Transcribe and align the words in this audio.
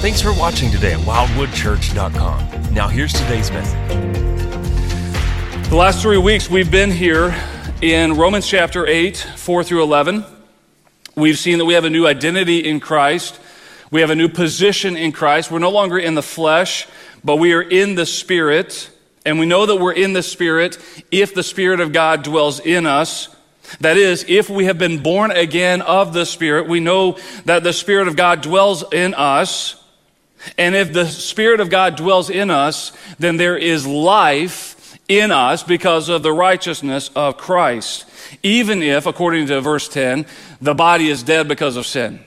Thanks 0.00 0.22
for 0.22 0.32
watching 0.32 0.70
today 0.70 0.94
at 0.94 1.00
wildwoodchurch.com. 1.00 2.72
Now, 2.72 2.88
here's 2.88 3.12
today's 3.12 3.50
message. 3.50 3.76
The 5.68 5.76
last 5.76 6.00
three 6.00 6.16
weeks, 6.16 6.48
we've 6.48 6.70
been 6.70 6.90
here 6.90 7.36
in 7.82 8.16
Romans 8.16 8.46
chapter 8.46 8.86
8, 8.86 9.18
4 9.36 9.62
through 9.62 9.82
11. 9.82 10.24
We've 11.16 11.36
seen 11.36 11.58
that 11.58 11.66
we 11.66 11.74
have 11.74 11.84
a 11.84 11.90
new 11.90 12.06
identity 12.06 12.66
in 12.66 12.80
Christ. 12.80 13.38
We 13.90 14.00
have 14.00 14.08
a 14.08 14.14
new 14.14 14.30
position 14.30 14.96
in 14.96 15.12
Christ. 15.12 15.50
We're 15.50 15.58
no 15.58 15.68
longer 15.68 15.98
in 15.98 16.14
the 16.14 16.22
flesh, 16.22 16.88
but 17.22 17.36
we 17.36 17.52
are 17.52 17.60
in 17.60 17.94
the 17.94 18.06
Spirit. 18.06 18.88
And 19.26 19.38
we 19.38 19.44
know 19.44 19.66
that 19.66 19.76
we're 19.76 19.92
in 19.92 20.14
the 20.14 20.22
Spirit 20.22 20.78
if 21.10 21.34
the 21.34 21.42
Spirit 21.42 21.80
of 21.80 21.92
God 21.92 22.22
dwells 22.22 22.58
in 22.58 22.86
us. 22.86 23.28
That 23.80 23.98
is, 23.98 24.24
if 24.28 24.48
we 24.48 24.64
have 24.64 24.78
been 24.78 25.02
born 25.02 25.30
again 25.30 25.82
of 25.82 26.14
the 26.14 26.24
Spirit, 26.24 26.68
we 26.68 26.80
know 26.80 27.18
that 27.44 27.64
the 27.64 27.74
Spirit 27.74 28.08
of 28.08 28.16
God 28.16 28.40
dwells 28.40 28.82
in 28.94 29.12
us. 29.12 29.76
And 30.56 30.74
if 30.74 30.92
the 30.92 31.06
Spirit 31.06 31.60
of 31.60 31.70
God 31.70 31.96
dwells 31.96 32.30
in 32.30 32.50
us, 32.50 32.92
then 33.18 33.36
there 33.36 33.56
is 33.56 33.86
life 33.86 34.98
in 35.08 35.30
us 35.30 35.62
because 35.62 36.08
of 36.08 36.22
the 36.22 36.32
righteousness 36.32 37.10
of 37.14 37.36
Christ. 37.36 38.06
Even 38.42 38.82
if, 38.82 39.06
according 39.06 39.46
to 39.48 39.60
verse 39.60 39.88
10, 39.88 40.24
the 40.60 40.74
body 40.74 41.08
is 41.08 41.22
dead 41.22 41.48
because 41.48 41.76
of 41.76 41.86
sin. 41.86 42.20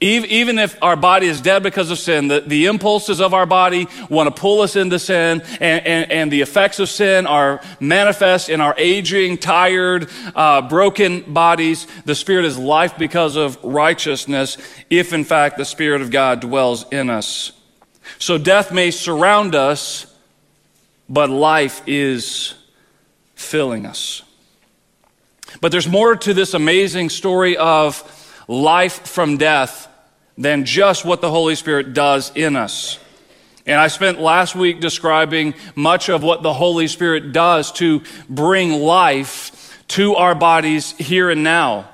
Even 0.00 0.58
if 0.58 0.80
our 0.82 0.96
body 0.96 1.26
is 1.26 1.40
dead 1.40 1.62
because 1.62 1.90
of 1.90 1.98
sin, 1.98 2.28
the, 2.28 2.40
the 2.40 2.66
impulses 2.66 3.20
of 3.20 3.34
our 3.34 3.46
body 3.46 3.86
want 4.08 4.34
to 4.34 4.40
pull 4.40 4.60
us 4.60 4.76
into 4.76 4.98
sin, 4.98 5.42
and, 5.60 5.86
and, 5.86 6.12
and 6.12 6.32
the 6.32 6.40
effects 6.40 6.78
of 6.78 6.88
sin 6.88 7.26
are 7.26 7.60
manifest 7.80 8.48
in 8.48 8.60
our 8.60 8.74
aging, 8.78 9.38
tired, 9.38 10.08
uh, 10.34 10.62
broken 10.62 11.20
bodies. 11.32 11.86
The 12.04 12.14
Spirit 12.14 12.44
is 12.44 12.58
life 12.58 12.96
because 12.98 13.36
of 13.36 13.58
righteousness, 13.64 14.56
if 14.90 15.12
in 15.12 15.24
fact 15.24 15.56
the 15.56 15.64
Spirit 15.64 16.02
of 16.02 16.10
God 16.10 16.40
dwells 16.40 16.86
in 16.90 17.10
us. 17.10 17.52
So 18.18 18.38
death 18.38 18.72
may 18.72 18.90
surround 18.90 19.54
us, 19.54 20.06
but 21.08 21.30
life 21.30 21.82
is 21.86 22.54
filling 23.34 23.86
us. 23.86 24.22
But 25.60 25.72
there's 25.72 25.88
more 25.88 26.14
to 26.14 26.34
this 26.34 26.54
amazing 26.54 27.08
story 27.08 27.56
of 27.56 28.02
life 28.48 29.06
from 29.06 29.36
death 29.36 29.86
than 30.36 30.64
just 30.64 31.04
what 31.04 31.20
the 31.20 31.30
Holy 31.30 31.54
Spirit 31.54 31.92
does 31.94 32.32
in 32.34 32.56
us. 32.56 32.98
And 33.66 33.78
I 33.78 33.88
spent 33.88 34.18
last 34.18 34.54
week 34.54 34.80
describing 34.80 35.54
much 35.74 36.08
of 36.08 36.22
what 36.22 36.42
the 36.42 36.54
Holy 36.54 36.88
Spirit 36.88 37.32
does 37.32 37.70
to 37.72 38.02
bring 38.28 38.72
life 38.72 39.84
to 39.88 40.14
our 40.14 40.34
bodies 40.34 40.92
here 40.92 41.28
and 41.28 41.44
now. 41.44 41.88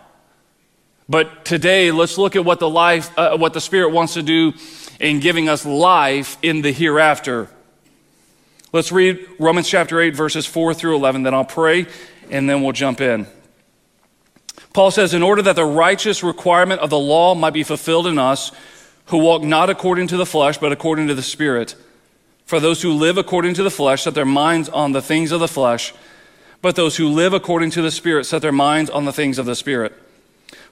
But 1.09 1.45
today, 1.45 1.91
let's 1.91 2.17
look 2.17 2.37
at 2.37 2.45
what 2.45 2.61
the 2.61 2.71
life, 2.71 3.17
uh, 3.19 3.37
what 3.37 3.53
the 3.53 3.61
Spirit 3.61 3.91
wants 3.91 4.15
to 4.15 4.23
do 4.23 4.53
in 5.01 5.21
giving 5.21 5.49
us 5.49 5.67
life 5.67 6.39
in 6.43 6.63
the 6.63 6.73
hereafter. 6.73 7.49
Let's 8.73 8.91
read 8.91 9.27
Romans 9.39 9.69
chapter 9.69 10.01
8, 10.01 10.17
verses 10.17 10.47
4 10.47 10.75
through 10.75 10.97
11, 10.97 11.25
then 11.25 11.35
I'll 11.35 11.45
pray, 11.45 11.87
and 12.31 12.49
then 12.49 12.63
we'll 12.63 12.73
jump 12.73 13.01
in. 13.01 13.27
Paul 14.75 14.91
says, 14.91 15.15
in 15.15 15.23
order 15.23 15.41
that 15.41 15.57
the 15.57 15.65
righteous 15.65 16.23
requirement 16.23 16.81
of 16.81 16.91
the 16.91 16.99
law 16.99 17.35
might 17.35 17.55
be 17.55 17.63
fulfilled 17.63 18.09
in 18.09 18.19
us, 18.19 18.51
who 19.07 19.19
walk 19.19 19.43
not 19.43 19.71
according 19.71 20.09
to 20.09 20.17
the 20.17 20.27
flesh, 20.27 20.59
but 20.59 20.73
according 20.73 21.07
to 21.09 21.15
the 21.15 21.23
Spirit. 21.23 21.77
For 22.45 22.59
those 22.59 22.83
who 22.83 22.93
live 22.93 23.17
according 23.17 23.55
to 23.55 23.63
the 23.63 23.71
flesh 23.71 24.03
set 24.03 24.15
their 24.15 24.25
minds 24.25 24.69
on 24.69 24.93
the 24.93 25.01
things 25.01 25.31
of 25.31 25.41
the 25.41 25.49
flesh, 25.49 25.95
but 26.61 26.75
those 26.75 26.97
who 26.97 27.09
live 27.09 27.33
according 27.33 27.71
to 27.71 27.83
the 27.83 27.91
Spirit 27.91 28.25
set 28.25 28.43
their 28.43 28.53
minds 28.53 28.91
on 28.91 29.05
the 29.05 29.13
things 29.13 29.39
of 29.39 29.47
the 29.47 29.55
Spirit. 29.55 29.93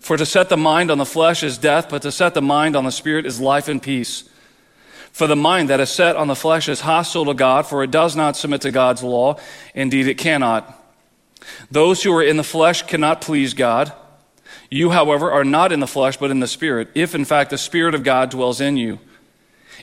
For 0.00 0.16
to 0.16 0.27
set 0.27 0.48
the 0.48 0.56
mind 0.56 0.91
on 0.91 0.98
the 0.98 1.06
flesh 1.06 1.44
is 1.44 1.56
death, 1.56 1.89
but 1.89 2.03
to 2.03 2.11
set 2.11 2.34
the 2.34 2.42
mind 2.42 2.75
on 2.75 2.84
the 2.84 2.91
Spirit 2.91 3.25
is 3.25 3.41
life 3.41 3.69
and 3.69 3.81
peace. 3.81 4.28
For 5.12 5.28
the 5.28 5.37
mind 5.37 5.69
that 5.69 5.78
is 5.78 5.91
set 5.91 6.16
on 6.16 6.27
the 6.27 6.34
flesh 6.34 6.69
is 6.69 6.81
hostile 6.81 7.27
to 7.27 7.34
God, 7.34 7.66
for 7.66 7.84
it 7.84 7.92
does 7.92 8.16
not 8.16 8.37
submit 8.37 8.62
to 8.62 8.72
God's 8.72 9.05
law. 9.05 9.39
Indeed, 9.75 10.09
it 10.09 10.19
cannot. 10.19 10.81
Those 11.71 12.03
who 12.03 12.15
are 12.15 12.22
in 12.22 12.37
the 12.37 12.44
flesh 12.44 12.83
cannot 12.83 13.21
please 13.21 13.55
God. 13.55 13.93
You, 14.71 14.91
however, 14.91 15.31
are 15.31 15.44
not 15.44 15.72
in 15.72 15.81
the 15.81 15.87
flesh, 15.87 16.16
but 16.16 16.31
in 16.31 16.41
the 16.41 16.47
Spirit, 16.47 16.89
if 16.94 17.15
in 17.15 17.25
fact 17.25 17.50
the 17.50 17.59
Spirit 17.59 17.94
of 17.94 18.05
God 18.05 18.31
dwells 18.31 18.61
in 18.61 18.77
you. 18.77 18.99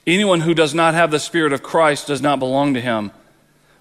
Anyone 0.07 0.41
who 0.41 0.53
does 0.53 0.73
not 0.73 0.93
have 0.93 1.11
the 1.11 1.19
Spirit 1.19 1.53
of 1.53 1.61
Christ 1.63 2.07
does 2.07 2.21
not 2.21 2.39
belong 2.39 2.73
to 2.73 2.81
him. 2.81 3.11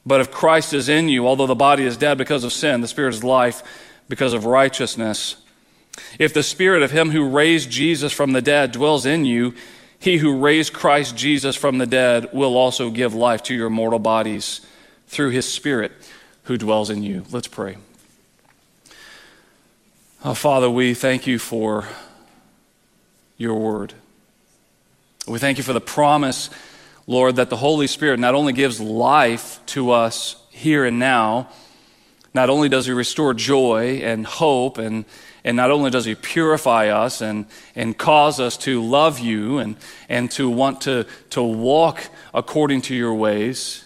But 0.04 0.20
if 0.20 0.30
Christ 0.30 0.72
is 0.72 0.88
in 0.88 1.08
you, 1.08 1.26
although 1.26 1.46
the 1.46 1.54
body 1.54 1.84
is 1.84 1.96
dead 1.96 2.18
because 2.18 2.44
of 2.44 2.52
sin, 2.52 2.80
the 2.80 2.88
Spirit 2.88 3.14
is 3.14 3.24
life 3.24 3.62
because 4.08 4.32
of 4.32 4.44
righteousness. 4.44 5.36
If 6.18 6.34
the 6.34 6.42
Spirit 6.42 6.82
of 6.82 6.90
him 6.90 7.10
who 7.10 7.28
raised 7.28 7.70
Jesus 7.70 8.12
from 8.12 8.32
the 8.32 8.42
dead 8.42 8.72
dwells 8.72 9.06
in 9.06 9.24
you, 9.24 9.54
he 9.98 10.18
who 10.18 10.38
raised 10.38 10.72
Christ 10.72 11.16
Jesus 11.16 11.56
from 11.56 11.78
the 11.78 11.86
dead 11.86 12.30
will 12.32 12.56
also 12.56 12.90
give 12.90 13.14
life 13.14 13.42
to 13.44 13.54
your 13.54 13.70
mortal 13.70 13.98
bodies 13.98 14.60
through 15.06 15.30
his 15.30 15.50
Spirit 15.50 15.92
who 16.48 16.56
dwells 16.56 16.88
in 16.88 17.02
you. 17.02 17.26
Let's 17.30 17.46
pray. 17.46 17.76
Oh, 20.24 20.32
Father, 20.32 20.70
we 20.70 20.94
thank 20.94 21.26
you 21.26 21.38
for 21.38 21.86
your 23.36 23.54
word. 23.54 23.92
We 25.26 25.38
thank 25.38 25.58
you 25.58 25.62
for 25.62 25.74
the 25.74 25.80
promise, 25.82 26.48
Lord, 27.06 27.36
that 27.36 27.50
the 27.50 27.56
Holy 27.58 27.86
Spirit 27.86 28.18
not 28.18 28.34
only 28.34 28.54
gives 28.54 28.80
life 28.80 29.60
to 29.66 29.90
us 29.90 30.36
here 30.48 30.86
and 30.86 30.98
now, 30.98 31.50
not 32.32 32.48
only 32.48 32.70
does 32.70 32.86
he 32.86 32.92
restore 32.92 33.34
joy 33.34 34.00
and 34.02 34.24
hope, 34.24 34.78
and, 34.78 35.04
and 35.44 35.54
not 35.54 35.70
only 35.70 35.90
does 35.90 36.06
he 36.06 36.14
purify 36.14 36.88
us 36.88 37.20
and, 37.20 37.44
and 37.76 37.98
cause 37.98 38.40
us 38.40 38.56
to 38.56 38.82
love 38.82 39.18
you 39.18 39.58
and, 39.58 39.76
and 40.08 40.30
to 40.30 40.48
want 40.48 40.80
to, 40.80 41.04
to 41.28 41.42
walk 41.42 42.08
according 42.32 42.80
to 42.80 42.94
your 42.94 43.12
ways, 43.12 43.84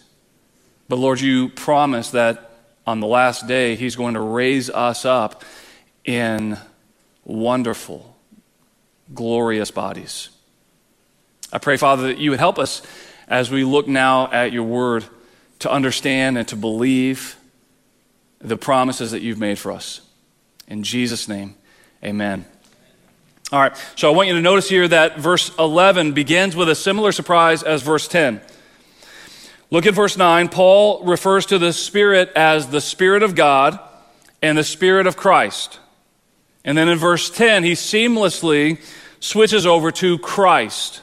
but 0.88 1.00
Lord, 1.00 1.20
you 1.20 1.48
promise 1.48 2.10
that 2.12 2.50
on 2.86 3.00
the 3.00 3.06
last 3.06 3.46
day, 3.46 3.74
He's 3.76 3.96
going 3.96 4.14
to 4.14 4.20
raise 4.20 4.70
us 4.70 5.04
up 5.04 5.44
in 6.04 6.58
wonderful, 7.24 8.16
glorious 9.14 9.70
bodies. 9.70 10.30
I 11.52 11.58
pray, 11.58 11.76
Father, 11.76 12.04
that 12.04 12.18
you 12.18 12.30
would 12.30 12.38
help 12.38 12.58
us 12.58 12.82
as 13.28 13.50
we 13.50 13.64
look 13.64 13.86
now 13.86 14.30
at 14.32 14.52
your 14.52 14.64
word 14.64 15.04
to 15.60 15.70
understand 15.70 16.38
and 16.38 16.48
to 16.48 16.56
believe 16.56 17.36
the 18.40 18.56
promises 18.56 19.12
that 19.12 19.22
you've 19.22 19.38
made 19.38 19.58
for 19.58 19.70
us. 19.70 20.00
In 20.66 20.82
Jesus' 20.82 21.28
name, 21.28 21.54
amen. 22.02 22.44
All 23.52 23.60
right, 23.60 23.76
so 23.96 24.10
I 24.10 24.16
want 24.16 24.28
you 24.28 24.34
to 24.34 24.40
notice 24.40 24.68
here 24.68 24.88
that 24.88 25.18
verse 25.18 25.54
11 25.58 26.12
begins 26.12 26.56
with 26.56 26.68
a 26.68 26.74
similar 26.74 27.12
surprise 27.12 27.62
as 27.62 27.82
verse 27.82 28.08
10. 28.08 28.40
Look 29.72 29.86
at 29.86 29.94
verse 29.94 30.18
9. 30.18 30.50
Paul 30.50 31.02
refers 31.02 31.46
to 31.46 31.58
the 31.58 31.72
Spirit 31.72 32.30
as 32.36 32.66
the 32.66 32.82
Spirit 32.82 33.22
of 33.22 33.34
God 33.34 33.80
and 34.42 34.58
the 34.58 34.64
Spirit 34.64 35.06
of 35.06 35.16
Christ. 35.16 35.80
And 36.62 36.76
then 36.76 36.90
in 36.90 36.98
verse 36.98 37.30
10, 37.30 37.64
he 37.64 37.72
seamlessly 37.72 38.78
switches 39.18 39.64
over 39.64 39.90
to 39.92 40.18
Christ. 40.18 41.00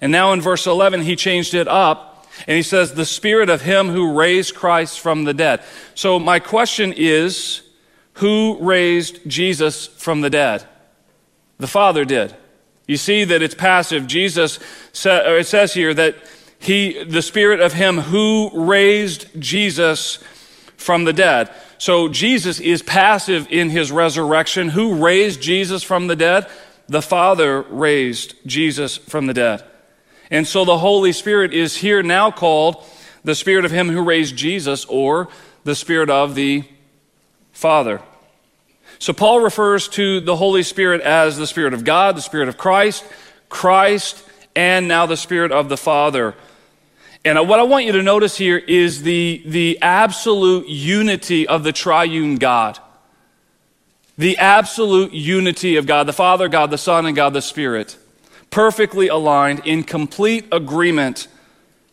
And 0.00 0.12
now 0.12 0.32
in 0.32 0.40
verse 0.40 0.68
11, 0.68 1.02
he 1.02 1.16
changed 1.16 1.54
it 1.54 1.66
up 1.66 2.24
and 2.46 2.56
he 2.56 2.62
says, 2.62 2.94
the 2.94 3.04
Spirit 3.04 3.50
of 3.50 3.62
Him 3.62 3.88
who 3.88 4.16
raised 4.16 4.54
Christ 4.54 5.00
from 5.00 5.24
the 5.24 5.34
dead. 5.34 5.60
So 5.96 6.20
my 6.20 6.38
question 6.38 6.94
is, 6.96 7.62
who 8.14 8.58
raised 8.60 9.28
Jesus 9.28 9.88
from 9.88 10.20
the 10.20 10.30
dead? 10.30 10.64
The 11.58 11.66
Father 11.66 12.04
did. 12.04 12.36
You 12.86 12.96
see 12.96 13.24
that 13.24 13.42
it's 13.42 13.56
passive. 13.56 14.06
Jesus, 14.06 14.60
it 15.04 15.46
says 15.48 15.74
here 15.74 15.92
that 15.94 16.14
he, 16.62 17.02
the 17.02 17.22
spirit 17.22 17.60
of 17.60 17.72
him 17.72 17.98
who 17.98 18.50
raised 18.54 19.26
Jesus 19.40 20.18
from 20.76 21.04
the 21.04 21.12
dead. 21.12 21.50
So 21.78 22.08
Jesus 22.08 22.60
is 22.60 22.82
passive 22.82 23.48
in 23.50 23.70
his 23.70 23.90
resurrection. 23.90 24.68
Who 24.68 25.04
raised 25.04 25.42
Jesus 25.42 25.82
from 25.82 26.06
the 26.06 26.14
dead? 26.14 26.48
The 26.88 27.02
Father 27.02 27.62
raised 27.62 28.34
Jesus 28.46 28.96
from 28.96 29.26
the 29.26 29.34
dead. 29.34 29.64
And 30.30 30.46
so 30.46 30.64
the 30.64 30.78
Holy 30.78 31.12
Spirit 31.12 31.52
is 31.52 31.76
here 31.76 32.02
now 32.02 32.30
called 32.30 32.84
the 33.24 33.34
Spirit 33.34 33.64
of 33.64 33.72
him 33.72 33.88
who 33.88 34.02
raised 34.02 34.36
Jesus 34.36 34.84
or 34.84 35.28
the 35.64 35.74
Spirit 35.74 36.10
of 36.10 36.36
the 36.36 36.64
Father. 37.52 38.00
So 39.00 39.12
Paul 39.12 39.40
refers 39.40 39.88
to 39.88 40.20
the 40.20 40.36
Holy 40.36 40.62
Spirit 40.62 41.00
as 41.00 41.36
the 41.36 41.46
Spirit 41.48 41.74
of 41.74 41.82
God, 41.82 42.16
the 42.16 42.22
Spirit 42.22 42.48
of 42.48 42.56
Christ, 42.56 43.04
Christ, 43.48 44.24
and 44.54 44.86
now 44.86 45.06
the 45.06 45.16
Spirit 45.16 45.50
of 45.50 45.68
the 45.68 45.76
Father. 45.76 46.36
And 47.24 47.48
what 47.48 47.60
I 47.60 47.62
want 47.62 47.84
you 47.84 47.92
to 47.92 48.02
notice 48.02 48.36
here 48.36 48.58
is 48.58 49.02
the, 49.02 49.42
the 49.46 49.78
absolute 49.80 50.68
unity 50.68 51.46
of 51.46 51.62
the 51.62 51.72
triune 51.72 52.36
God. 52.36 52.78
The 54.18 54.36
absolute 54.38 55.12
unity 55.12 55.76
of 55.76 55.86
God, 55.86 56.06
the 56.06 56.12
Father, 56.12 56.48
God 56.48 56.70
the 56.70 56.78
Son, 56.78 57.06
and 57.06 57.14
God 57.14 57.32
the 57.32 57.40
Spirit. 57.40 57.96
Perfectly 58.50 59.08
aligned, 59.08 59.60
in 59.64 59.84
complete 59.84 60.46
agreement, 60.50 61.28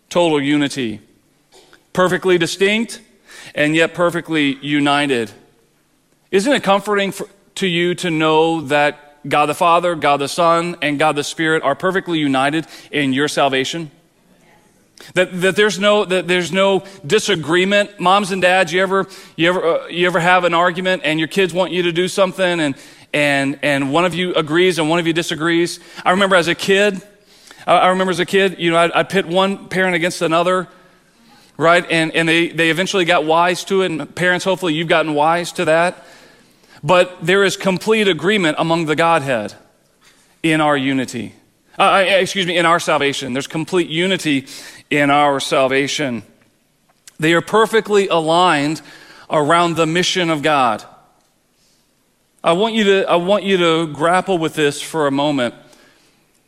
total 0.10 0.42
unity. 0.42 1.00
Perfectly 1.94 2.38
distinct, 2.38 3.00
and 3.54 3.76
yet 3.76 3.94
perfectly 3.94 4.56
united. 4.56 5.32
Isn't 6.32 6.54
it 6.54 6.64
comforting 6.64 7.12
for, 7.12 7.28
to 7.56 7.68
you 7.68 7.94
to 7.96 8.10
know 8.10 8.62
that 8.62 9.28
God 9.28 9.46
the 9.46 9.56
Father, 9.56 9.96
God 9.96 10.18
the 10.18 10.28
Son, 10.28 10.76
and 10.82 10.98
God 10.98 11.16
the 11.16 11.24
Spirit 11.24 11.62
are 11.62 11.76
perfectly 11.76 12.20
united 12.20 12.66
in 12.92 13.14
your 13.14 13.28
salvation? 13.28 13.92
That, 15.14 15.42
that 15.42 15.56
there's 15.56 15.80
no 15.80 16.06
that 16.06 16.28
there's 16.28 16.52
no 16.52 16.84
disagreement. 17.06 18.00
Moms 18.00 18.32
and 18.32 18.42
dads, 18.42 18.72
you 18.72 18.82
ever 18.82 19.08
you 19.36 19.50
ever 19.50 19.66
uh, 19.66 19.88
you 19.88 20.06
ever 20.08 20.20
have 20.20 20.44
an 20.44 20.54
argument 20.54 21.04
and 21.06 21.20
your 21.20 21.28
kids 21.28 21.54
want 21.54 21.72
you 21.72 21.84
to 21.84 21.92
do 21.92 22.08
something 22.08 22.60
and 22.60 22.76
and 23.14 23.60
and 23.62 23.92
one 23.92 24.06
of 24.06 24.14
you 24.14 24.34
agrees 24.36 24.78
and 24.78 24.90
one 24.90 25.00
of 25.00 25.08
you 25.08 25.14
disagrees. 25.14 25.80
I 26.06 26.12
remember 26.12 26.36
as 26.36 26.48
a 26.48 26.56
kid, 26.56 27.02
I, 27.66 27.78
I 27.78 27.88
remember 27.88 28.12
as 28.12 28.20
a 28.20 28.26
kid, 28.26 28.60
you 28.60 28.72
know, 28.72 28.78
I, 28.78 29.00
I 29.00 29.04
pit 29.04 29.26
one 29.26 29.68
parent 29.70 29.96
against 29.96 30.22
another, 30.22 30.68
right? 31.58 31.86
And 31.90 32.12
and 32.14 32.28
they 32.28 32.50
they 32.50 32.70
eventually 32.70 33.06
got 33.06 33.26
wise 33.26 33.64
to 33.66 33.82
it. 33.82 33.92
And 33.92 34.16
parents, 34.16 34.46
hopefully, 34.46 34.74
you've 34.74 34.90
gotten 34.90 35.14
wise 35.14 35.52
to 35.54 35.66
that. 35.66 36.06
But 36.84 37.26
there 37.26 37.44
is 37.44 37.58
complete 37.58 38.08
agreement 38.08 38.58
among 38.60 38.86
the 38.86 38.96
Godhead 38.96 39.54
in 40.44 40.62
our 40.62 40.78
unity. 40.78 41.36
Uh, 41.80 42.04
excuse 42.06 42.46
me, 42.46 42.58
in 42.58 42.66
our 42.66 42.80
salvation. 42.80 43.32
There's 43.32 43.48
complete 43.48 43.90
unity 43.90 44.48
in 44.90 45.10
our 45.10 45.40
salvation. 45.40 46.24
They 47.18 47.34
are 47.34 47.42
perfectly 47.42 48.10
aligned 48.10 48.82
around 49.30 49.78
the 49.78 49.86
mission 49.86 50.30
of 50.30 50.42
God. 50.42 50.84
I 52.44 52.52
want 52.52 52.76
you 52.76 52.84
to, 52.84 53.10
I 53.10 53.16
want 53.16 53.46
you 53.46 53.56
to 53.58 53.88
grapple 53.94 54.38
with 54.38 54.56
this 54.56 54.82
for 54.82 55.08
a 55.08 55.12
moment. 55.12 55.56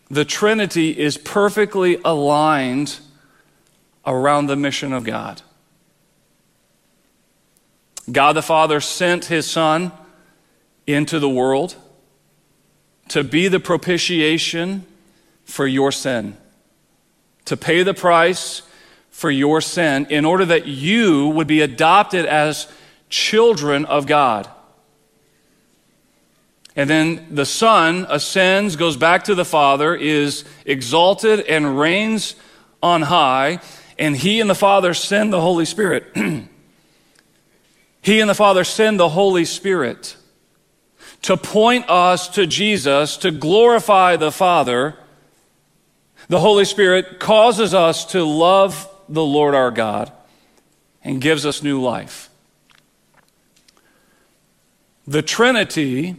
The 0.10 0.26
Trinity 0.26 1.00
is 1.00 1.18
perfectly 1.18 1.98
aligned 2.04 3.00
around 4.06 4.48
the 4.48 4.58
mission 4.58 4.92
of 4.92 5.06
God. 5.06 5.42
God 8.12 8.34
the 8.34 8.42
Father 8.42 8.82
sent 8.82 9.26
his 9.26 9.50
Son 9.50 9.94
into 10.86 11.20
the 11.20 11.30
world 11.30 11.78
to 13.08 13.24
be 13.24 13.48
the 13.48 13.62
propitiation 13.62 14.86
for 15.52 15.68
your 15.68 15.92
sin 15.92 16.38
to 17.46 17.58
pay 17.58 17.84
the 17.84 17.94
price 17.94 18.62
for 19.10 19.30
your 19.30 19.62
sin 19.62 20.08
in 20.10 20.26
order 20.26 20.46
that 20.46 20.68
you 20.68 21.28
would 21.28 21.48
be 21.48 21.62
adopted 21.62 22.26
as 22.26 22.68
children 23.10 23.86
of 23.86 24.08
God. 24.08 24.50
And 26.76 26.90
then 26.90 27.28
the 27.30 27.46
Son 27.46 28.08
ascends, 28.10 28.78
goes 28.78 28.96
back 28.96 29.26
to 29.26 29.36
the 29.36 29.44
Father, 29.44 29.94
is 29.94 30.46
exalted, 30.66 31.42
and 31.42 31.78
reigns 31.78 32.36
on 32.82 33.02
high. 33.02 33.60
And 34.00 34.16
He 34.16 34.40
and 34.40 34.50
the 34.50 34.56
Father 34.56 34.94
send 34.94 35.34
the 35.34 35.42
Holy 35.42 35.66
Spirit. 35.66 36.16
he 38.02 38.22
and 38.22 38.30
the 38.30 38.36
Father 38.36 38.64
send 38.64 38.98
the 38.98 39.10
Holy 39.10 39.44
Spirit 39.44 40.16
to 41.24 41.36
point 41.36 41.90
us 41.90 42.30
to 42.30 42.48
Jesus, 42.48 43.18
to 43.18 43.32
glorify 43.32 44.16
the 44.16 44.32
Father 44.32 44.98
the 46.32 46.40
Holy 46.40 46.64
Spirit 46.64 47.20
causes 47.20 47.74
us 47.74 48.06
to 48.06 48.24
love 48.24 48.90
the 49.10 49.22
Lord 49.22 49.54
our 49.54 49.70
God 49.70 50.14
and 51.04 51.20
gives 51.20 51.46
us 51.46 51.62
new 51.62 51.82
life. 51.82 52.30
The 55.06 55.22
Trinity, 55.22 56.16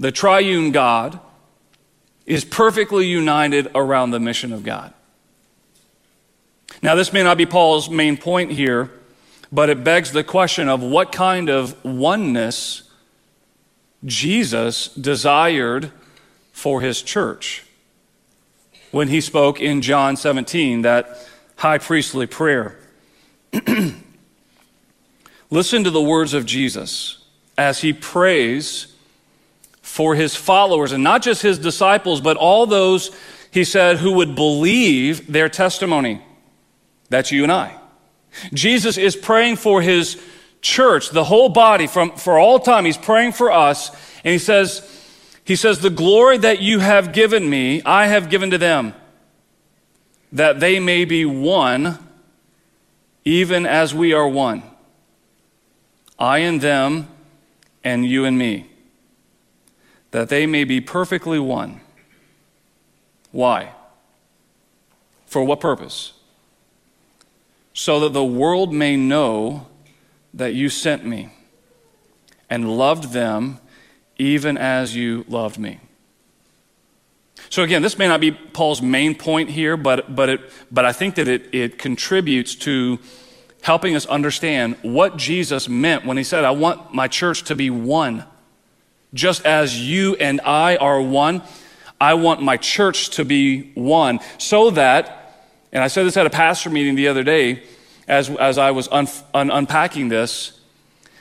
the 0.00 0.10
triune 0.10 0.72
God, 0.72 1.20
is 2.26 2.44
perfectly 2.44 3.06
united 3.06 3.70
around 3.72 4.10
the 4.10 4.18
mission 4.18 4.52
of 4.52 4.64
God. 4.64 4.92
Now, 6.82 6.96
this 6.96 7.12
may 7.12 7.22
not 7.22 7.38
be 7.38 7.46
Paul's 7.46 7.88
main 7.88 8.16
point 8.16 8.50
here, 8.50 8.90
but 9.52 9.70
it 9.70 9.84
begs 9.84 10.10
the 10.10 10.24
question 10.24 10.68
of 10.68 10.82
what 10.82 11.12
kind 11.12 11.48
of 11.48 11.84
oneness 11.84 12.82
Jesus 14.04 14.88
desired 14.88 15.92
for 16.50 16.80
his 16.80 17.00
church 17.00 17.63
when 18.94 19.08
he 19.08 19.20
spoke 19.20 19.60
in 19.60 19.82
John 19.82 20.16
17, 20.16 20.82
that 20.82 21.18
high 21.56 21.78
priestly 21.78 22.28
prayer. 22.28 22.78
Listen 25.50 25.82
to 25.82 25.90
the 25.90 26.00
words 26.00 26.32
of 26.32 26.46
Jesus 26.46 27.18
as 27.58 27.80
he 27.80 27.92
prays 27.92 28.86
for 29.82 30.14
his 30.14 30.36
followers, 30.36 30.92
and 30.92 31.02
not 31.02 31.22
just 31.22 31.42
his 31.42 31.58
disciples, 31.58 32.20
but 32.20 32.36
all 32.36 32.66
those, 32.66 33.10
he 33.50 33.64
said, 33.64 33.96
who 33.96 34.12
would 34.12 34.36
believe 34.36 35.30
their 35.30 35.48
testimony. 35.48 36.22
That's 37.08 37.32
you 37.32 37.42
and 37.42 37.50
I. 37.50 37.76
Jesus 38.52 38.96
is 38.96 39.16
praying 39.16 39.56
for 39.56 39.82
his 39.82 40.22
church, 40.62 41.10
the 41.10 41.24
whole 41.24 41.48
body, 41.48 41.88
from, 41.88 42.12
for 42.12 42.38
all 42.38 42.60
time. 42.60 42.84
He's 42.84 42.96
praying 42.96 43.32
for 43.32 43.50
us, 43.50 43.90
and 44.22 44.30
he 44.32 44.38
says, 44.38 44.93
he 45.44 45.56
says, 45.56 45.80
The 45.80 45.90
glory 45.90 46.38
that 46.38 46.60
you 46.60 46.80
have 46.80 47.12
given 47.12 47.48
me, 47.48 47.82
I 47.84 48.06
have 48.06 48.30
given 48.30 48.50
to 48.50 48.58
them, 48.58 48.94
that 50.32 50.58
they 50.58 50.80
may 50.80 51.04
be 51.04 51.24
one, 51.24 51.98
even 53.24 53.66
as 53.66 53.94
we 53.94 54.12
are 54.12 54.26
one. 54.26 54.62
I 56.18 56.38
and 56.38 56.60
them, 56.60 57.08
and 57.82 58.06
you 58.06 58.24
and 58.24 58.38
me. 58.38 58.66
That 60.10 60.28
they 60.28 60.46
may 60.46 60.64
be 60.64 60.80
perfectly 60.80 61.38
one. 61.38 61.80
Why? 63.30 63.72
For 65.26 65.44
what 65.44 65.60
purpose? 65.60 66.12
So 67.72 68.00
that 68.00 68.12
the 68.12 68.24
world 68.24 68.72
may 68.72 68.96
know 68.96 69.66
that 70.32 70.54
you 70.54 70.68
sent 70.68 71.04
me 71.04 71.30
and 72.48 72.78
loved 72.78 73.12
them 73.12 73.58
even 74.18 74.56
as 74.56 74.94
you 74.94 75.24
loved 75.28 75.58
me. 75.58 75.80
So, 77.50 77.62
again, 77.62 77.82
this 77.82 77.98
may 77.98 78.08
not 78.08 78.20
be 78.20 78.32
Paul's 78.32 78.82
main 78.82 79.14
point 79.14 79.50
here, 79.50 79.76
but, 79.76 80.14
but, 80.14 80.28
it, 80.28 80.40
but 80.72 80.84
I 80.84 80.92
think 80.92 81.16
that 81.16 81.28
it, 81.28 81.54
it 81.54 81.78
contributes 81.78 82.54
to 82.56 82.98
helping 83.62 83.96
us 83.96 84.06
understand 84.06 84.76
what 84.82 85.16
Jesus 85.16 85.68
meant 85.68 86.04
when 86.04 86.16
he 86.16 86.24
said, 86.24 86.44
I 86.44 86.50
want 86.50 86.92
my 86.92 87.08
church 87.08 87.44
to 87.44 87.54
be 87.54 87.70
one. 87.70 88.24
Just 89.14 89.46
as 89.46 89.80
you 89.80 90.16
and 90.16 90.40
I 90.42 90.76
are 90.76 91.00
one, 91.00 91.42
I 92.00 92.14
want 92.14 92.42
my 92.42 92.56
church 92.56 93.10
to 93.10 93.24
be 93.24 93.72
one. 93.74 94.20
So 94.38 94.70
that, 94.70 95.46
and 95.72 95.82
I 95.82 95.86
said 95.86 96.04
this 96.04 96.16
at 96.16 96.26
a 96.26 96.30
pastor 96.30 96.70
meeting 96.70 96.94
the 96.94 97.08
other 97.08 97.22
day 97.22 97.62
as, 98.06 98.28
as 98.30 98.58
I 98.58 98.72
was 98.72 98.88
un, 98.90 99.08
un, 99.32 99.50
unpacking 99.50 100.08
this, 100.08 100.60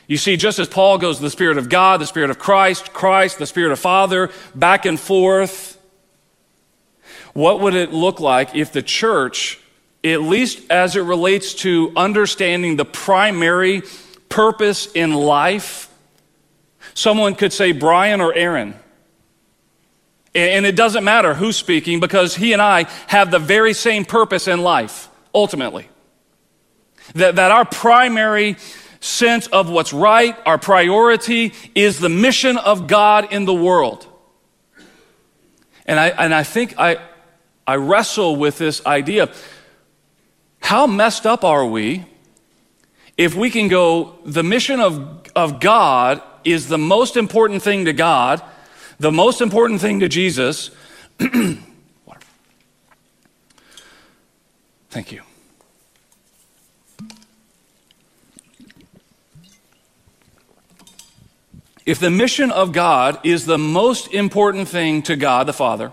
you 0.08 0.18
see, 0.18 0.36
just 0.36 0.60
as 0.60 0.68
Paul 0.68 0.98
goes 0.98 1.20
the 1.20 1.30
Spirit 1.30 1.58
of 1.58 1.70
God, 1.70 2.02
the 2.02 2.06
Spirit 2.06 2.30
of 2.30 2.38
Christ, 2.38 2.92
Christ, 2.94 3.40
the 3.40 3.46
Spirit 3.46 3.72
of 3.72 3.80
Father, 3.80 4.32
back 4.54 4.86
and 4.86 5.00
forth, 5.00 5.80
what 7.34 7.62
would 7.62 7.74
it 7.74 7.94
look 7.94 8.20
like 8.20 8.56
if 8.56 8.72
the 8.72 8.82
church, 8.82 9.60
at 10.04 10.22
least 10.22 10.70
as 10.70 10.96
it 10.96 11.02
relates 11.02 11.54
to 11.56 11.92
understanding 11.96 12.76
the 12.76 12.86
primary 12.86 13.82
purpose 14.30 14.92
in 14.94 15.14
life, 15.14 15.90
someone 16.94 17.34
could 17.34 17.54
say 17.54 17.72
Brian 17.72 18.20
or 18.20 18.34
Aaron? 18.34 18.76
And 20.36 20.66
it 20.66 20.76
doesn't 20.76 21.04
matter 21.04 21.36
who's 21.36 21.56
speaking 21.56 22.00
because 22.00 22.36
he 22.36 22.54
and 22.54 22.62
I 22.62 22.88
have 23.08 23.30
the 23.30 23.40
very 23.40 23.74
same 23.74 24.04
purpose 24.04 24.48
in 24.48 24.62
life, 24.64 25.08
ultimately. 25.34 25.88
That, 27.14 27.36
that 27.36 27.52
our 27.52 27.66
primary 27.66 28.58
sense 29.04 29.48
of 29.48 29.70
what's 29.70 29.92
right, 29.92 30.36
our 30.46 30.58
priority, 30.58 31.54
is 31.76 32.00
the 32.00 32.10
mission 32.10 32.58
of 32.58 32.88
God 32.88 33.32
in 33.34 33.46
the 33.46 33.54
world. 33.54 34.08
And 35.86 36.00
I, 36.00 36.08
and 36.10 36.34
I 36.34 36.44
think 36.44 36.80
I, 36.80 36.98
I 37.68 37.76
wrestle 37.76 38.38
with 38.38 38.58
this 38.58 38.86
idea. 38.86 39.30
How 40.62 40.88
messed 40.88 41.26
up 41.26 41.44
are 41.44 41.66
we 41.66 42.06
if 43.18 43.36
we 43.36 43.52
can 43.52 43.68
go, 43.68 44.16
the 44.26 44.44
mission 44.44 44.80
of, 44.80 45.28
of 45.36 45.60
God 45.60 46.22
is 46.44 46.68
the 46.68 46.78
most 46.78 47.18
important 47.18 47.62
thing 47.62 47.86
to 47.86 47.94
God, 47.94 48.42
the 49.00 49.12
most 49.12 49.42
important 49.42 49.82
thing 49.82 50.00
to 50.00 50.08
Jesus. 50.08 50.72
Thank 54.90 55.12
you. 55.12 55.24
If 61.86 62.00
the 62.00 62.10
mission 62.10 62.50
of 62.52 62.72
God 62.72 63.20
is 63.24 63.46
the 63.46 63.58
most 63.58 64.14
important 64.14 64.70
thing 64.70 65.02
to 65.04 65.16
God 65.16 65.48
the 65.48 65.54
Father, 65.54 65.92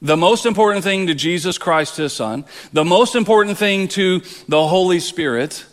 the 0.00 0.16
most 0.16 0.46
important 0.46 0.84
thing 0.84 1.06
to 1.06 1.14
Jesus 1.14 1.58
Christ, 1.58 1.96
his 1.98 2.12
Son, 2.12 2.44
the 2.72 2.84
most 2.84 3.14
important 3.14 3.58
thing 3.58 3.88
to 3.88 4.22
the 4.48 4.66
Holy 4.66 5.00
Spirit, 5.00 5.66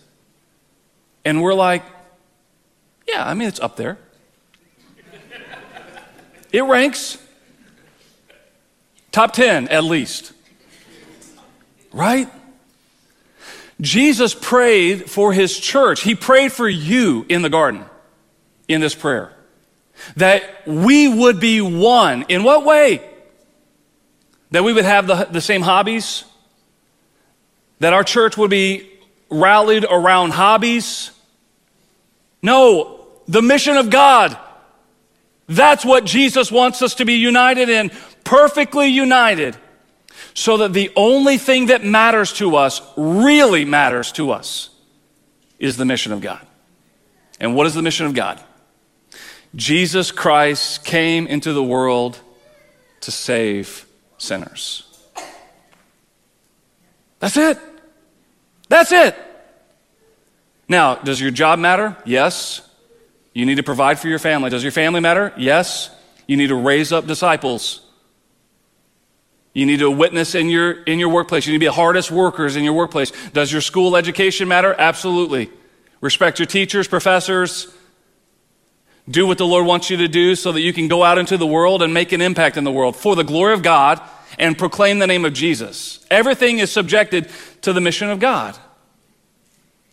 and 1.23 1.41
we're 1.41 1.53
like, 1.53 1.83
yeah, 3.07 3.25
I 3.25 3.33
mean, 3.33 3.47
it's 3.47 3.59
up 3.59 3.77
there. 3.77 3.97
It 6.51 6.61
ranks 6.61 7.17
top 9.11 9.33
10 9.33 9.69
at 9.69 9.83
least. 9.83 10.33
Right? 11.91 12.27
Jesus 13.81 14.35
prayed 14.35 15.09
for 15.09 15.33
his 15.33 15.57
church. 15.57 16.01
He 16.01 16.13
prayed 16.13 16.51
for 16.51 16.67
you 16.67 17.25
in 17.29 17.41
the 17.41 17.49
garden 17.49 17.85
in 18.67 18.82
this 18.82 18.96
prayer. 18.96 19.34
That 20.15 20.67
we 20.67 21.08
would 21.08 21.39
be 21.39 21.62
one. 21.62 22.25
In 22.29 22.43
what 22.43 22.65
way? 22.65 23.01
That 24.51 24.63
we 24.63 24.74
would 24.74 24.86
have 24.86 25.08
the, 25.08 25.25
the 25.25 25.41
same 25.41 25.62
hobbies? 25.62 26.24
That 27.79 27.93
our 27.93 28.03
church 28.03 28.38
would 28.38 28.50
be 28.50 28.89
rallied 29.29 29.86
around 29.89 30.32
hobbies? 30.32 31.12
No, 32.41 33.08
the 33.27 33.41
mission 33.41 33.77
of 33.77 33.89
God. 33.89 34.38
That's 35.48 35.84
what 35.84 36.05
Jesus 36.05 36.51
wants 36.51 36.82
us 36.82 36.96
to 36.96 37.05
be 37.05 37.13
united 37.13 37.70
in, 37.70 37.91
perfectly 38.24 38.88
united, 38.88 39.58
so 40.34 40.58
that 40.58 40.74
the 40.74 40.91
only 40.96 41.38
thing 41.38 41.67
that 41.67 41.84
matters 41.84 42.34
to 42.34 42.55
us, 42.55 42.82
really 42.96 43.65
matters 43.65 44.12
to 44.13 44.32
us, 44.32 44.70
is 45.60 45.77
the 45.77 45.86
mission 45.86 46.12
of 46.12 46.22
God. 46.22 46.46
And 47.39 47.55
what 47.55 47.67
is 47.67 47.74
the 47.74 47.82
mission 47.82 48.05
of 48.05 48.13
God? 48.13 48.41
Jesus 49.55 50.12
Christ 50.12 50.83
came 50.83 51.27
into 51.27 51.53
the 51.53 51.63
world 51.63 52.19
to 53.01 53.12
save 53.12 53.86
sinners. 54.17 54.89
That's 57.19 57.38
it. 57.38 57.60
That's 58.67 58.91
it. 58.91 59.15
Now, 60.67 60.95
does 60.95 61.22
your 61.22 61.31
job 61.31 61.60
matter? 61.60 61.95
Yes. 62.05 62.67
You 63.33 63.45
need 63.45 63.55
to 63.55 63.63
provide 63.63 64.00
for 64.00 64.07
your 64.07 64.19
family. 64.19 64.50
Does 64.50 64.63
your 64.63 64.72
family 64.72 65.00
matter? 65.00 65.33
Yes. 65.38 65.89
You 66.27 66.38
need 66.38 66.48
to 66.48 66.55
raise 66.55 66.91
up 66.91 67.05
disciples. 67.05 67.81
You 69.53 69.67
need 69.67 69.79
to 69.79 69.91
witness 69.91 70.33
in 70.33 70.50
your, 70.50 70.72
in 70.83 70.98
your 70.98 71.10
workplace. 71.10 71.45
You 71.45 71.51
need 71.51 71.57
to 71.57 71.65
be 71.65 71.67
the 71.67 71.74
hardest 71.74 72.10
workers 72.10 72.55
in 72.55 72.63
your 72.63 72.74
workplace. 72.74 73.12
Does 73.33 73.51
your 73.51 73.62
school 73.62 73.95
education 73.95 74.48
matter? 74.48 74.74
Absolutely. 74.77 75.51
Respect 76.01 76.39
your 76.39 76.48
teachers, 76.48 76.88
professors. 76.88 77.72
Do 79.10 79.27
what 79.27 79.38
the 79.38 79.45
Lord 79.45 79.65
wants 79.65 79.89
you 79.89 79.98
to 79.98 80.07
do 80.07 80.36
so 80.36 80.51
that 80.53 80.62
you 80.62 80.72
can 80.72 80.88
go 80.88 81.03
out 81.03 81.17
into 81.17 81.38
the 81.38 81.45
world 81.45 81.81
and 81.81 81.93
make 81.93 82.12
an 82.13 82.22
impact 82.22 82.55
in 82.55 82.63
the 82.63 82.72
world 82.72 82.95
for 82.95 83.15
the 83.15 83.24
glory 83.24 83.53
of 83.53 83.62
God 83.62 84.01
and 84.39 84.57
proclaim 84.57 85.00
the 85.00 85.07
name 85.07 85.25
of 85.25 85.33
Jesus. 85.33 86.05
Everything 86.10 86.60
is 86.60 86.72
subjected 86.72 87.29
to 87.62 87.74
the 87.74 87.81
mission 87.81 88.10
of 88.10 88.19
God. 88.19 88.57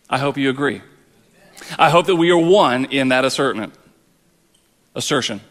I 0.09 0.17
hope 0.17 0.37
you 0.37 0.49
agree. 0.49 0.81
I 1.77 1.89
hope 1.89 2.05
that 2.07 2.15
we 2.15 2.31
are 2.31 2.37
one 2.37 2.85
in 2.85 3.09
that 3.09 3.25
assertion. 3.25 3.71
Assertion. 4.95 5.41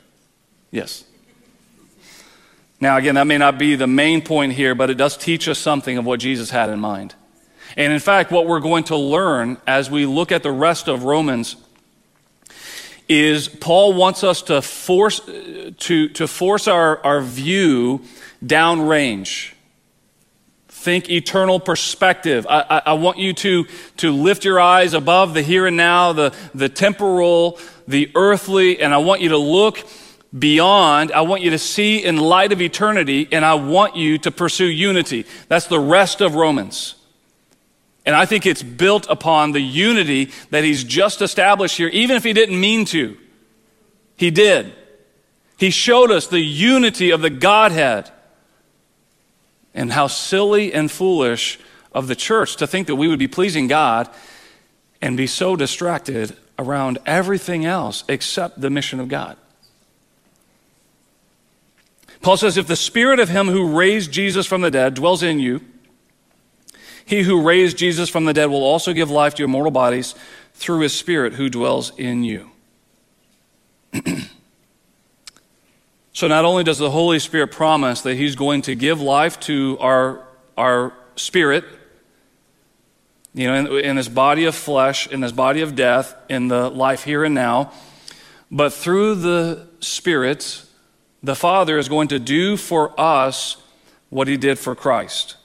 Yes. 0.70 1.04
Now, 2.80 2.96
again, 2.96 3.16
that 3.16 3.26
may 3.26 3.38
not 3.38 3.58
be 3.58 3.74
the 3.74 3.86
main 3.86 4.22
point 4.22 4.54
here, 4.54 4.74
but 4.74 4.88
it 4.88 4.94
does 4.94 5.16
teach 5.16 5.48
us 5.48 5.58
something 5.58 5.98
of 5.98 6.06
what 6.06 6.20
Jesus 6.20 6.50
had 6.50 6.70
in 6.70 6.80
mind. 6.80 7.14
And 7.76 7.92
in 7.92 8.00
fact, 8.00 8.32
what 8.32 8.46
we're 8.46 8.60
going 8.60 8.84
to 8.84 8.96
learn 8.96 9.58
as 9.66 9.90
we 9.90 10.06
look 10.06 10.32
at 10.32 10.42
the 10.42 10.50
rest 10.50 10.88
of 10.88 11.04
Romans 11.04 11.56
is 13.10 13.48
Paul 13.48 13.92
wants 13.92 14.22
us 14.22 14.40
to 14.42 14.62
force, 14.62 15.20
to, 15.20 16.08
to 16.10 16.28
force 16.28 16.68
our, 16.68 17.04
our 17.04 17.20
view 17.20 18.02
downrange. 18.42 19.52
Think 20.68 21.10
eternal 21.10 21.58
perspective. 21.58 22.46
I, 22.48 22.60
I, 22.60 22.82
I, 22.86 22.92
want 22.92 23.18
you 23.18 23.32
to, 23.32 23.66
to 23.96 24.12
lift 24.12 24.44
your 24.44 24.60
eyes 24.60 24.94
above 24.94 25.34
the 25.34 25.42
here 25.42 25.66
and 25.66 25.76
now, 25.76 26.12
the, 26.12 26.32
the 26.54 26.68
temporal, 26.68 27.58
the 27.88 28.12
earthly, 28.14 28.80
and 28.80 28.94
I 28.94 28.98
want 28.98 29.22
you 29.22 29.30
to 29.30 29.38
look 29.38 29.84
beyond. 30.38 31.10
I 31.10 31.22
want 31.22 31.42
you 31.42 31.50
to 31.50 31.58
see 31.58 32.04
in 32.04 32.16
light 32.16 32.52
of 32.52 32.62
eternity, 32.62 33.26
and 33.32 33.44
I 33.44 33.54
want 33.54 33.96
you 33.96 34.18
to 34.18 34.30
pursue 34.30 34.66
unity. 34.66 35.26
That's 35.48 35.66
the 35.66 35.80
rest 35.80 36.20
of 36.20 36.36
Romans. 36.36 36.94
And 38.06 38.16
I 38.16 38.24
think 38.24 38.46
it's 38.46 38.62
built 38.62 39.06
upon 39.08 39.52
the 39.52 39.60
unity 39.60 40.30
that 40.50 40.64
he's 40.64 40.84
just 40.84 41.20
established 41.20 41.76
here, 41.76 41.88
even 41.88 42.16
if 42.16 42.24
he 42.24 42.32
didn't 42.32 42.58
mean 42.58 42.84
to. 42.86 43.16
He 44.16 44.30
did. 44.30 44.72
He 45.58 45.70
showed 45.70 46.10
us 46.10 46.26
the 46.26 46.40
unity 46.40 47.10
of 47.10 47.20
the 47.20 47.30
Godhead 47.30 48.10
and 49.74 49.92
how 49.92 50.06
silly 50.06 50.72
and 50.72 50.90
foolish 50.90 51.58
of 51.92 52.06
the 52.06 52.16
church 52.16 52.56
to 52.56 52.66
think 52.66 52.86
that 52.86 52.96
we 52.96 53.08
would 53.08 53.18
be 53.18 53.28
pleasing 53.28 53.66
God 53.66 54.08
and 55.02 55.16
be 55.16 55.26
so 55.26 55.56
distracted 55.56 56.36
around 56.58 56.98
everything 57.06 57.64
else 57.64 58.04
except 58.08 58.60
the 58.60 58.70
mission 58.70 59.00
of 59.00 59.08
God. 59.08 59.36
Paul 62.22 62.36
says, 62.36 62.56
If 62.56 62.66
the 62.66 62.76
spirit 62.76 63.18
of 63.18 63.28
him 63.28 63.48
who 63.48 63.76
raised 63.76 64.12
Jesus 64.12 64.46
from 64.46 64.60
the 64.60 64.70
dead 64.70 64.94
dwells 64.94 65.22
in 65.22 65.40
you, 65.40 65.60
he 67.10 67.22
who 67.22 67.42
raised 67.42 67.76
Jesus 67.76 68.08
from 68.08 68.24
the 68.24 68.32
dead 68.32 68.46
will 68.46 68.62
also 68.62 68.92
give 68.92 69.10
life 69.10 69.34
to 69.34 69.40
your 69.40 69.48
mortal 69.48 69.70
bodies 69.70 70.14
through 70.54 70.80
his 70.80 70.92
spirit 70.92 71.34
who 71.34 71.48
dwells 71.48 71.92
in 71.98 72.24
you. 72.24 72.50
So 76.12 76.28
not 76.28 76.44
only 76.44 76.64
does 76.64 76.76
the 76.76 76.90
Holy 76.90 77.18
Spirit 77.18 77.50
promise 77.50 78.02
that 78.02 78.14
He's 78.14 78.36
going 78.36 78.60
to 78.62 78.74
give 78.74 79.00
life 79.00 79.40
to 79.40 79.78
our, 79.80 80.26
our 80.54 80.92
spirit, 81.16 81.64
you 83.32 83.46
know, 83.46 83.54
in, 83.54 83.84
in 83.84 83.96
this 83.96 84.08
body 84.08 84.44
of 84.44 84.54
flesh, 84.54 85.06
in 85.06 85.20
this 85.20 85.32
body 85.32 85.62
of 85.62 85.74
death, 85.74 86.14
in 86.28 86.48
the 86.48 86.68
life 86.68 87.04
here 87.04 87.24
and 87.24 87.34
now, 87.34 87.72
but 88.50 88.72
through 88.72 89.14
the 89.14 89.66
Spirit, 89.78 90.62
the 91.22 91.34
Father 91.34 91.78
is 91.78 91.88
going 91.88 92.08
to 92.08 92.18
do 92.18 92.58
for 92.58 92.92
us 93.00 93.56
what 94.10 94.28
He 94.28 94.36
did 94.36 94.58
for 94.58 94.74
Christ. 94.74 95.36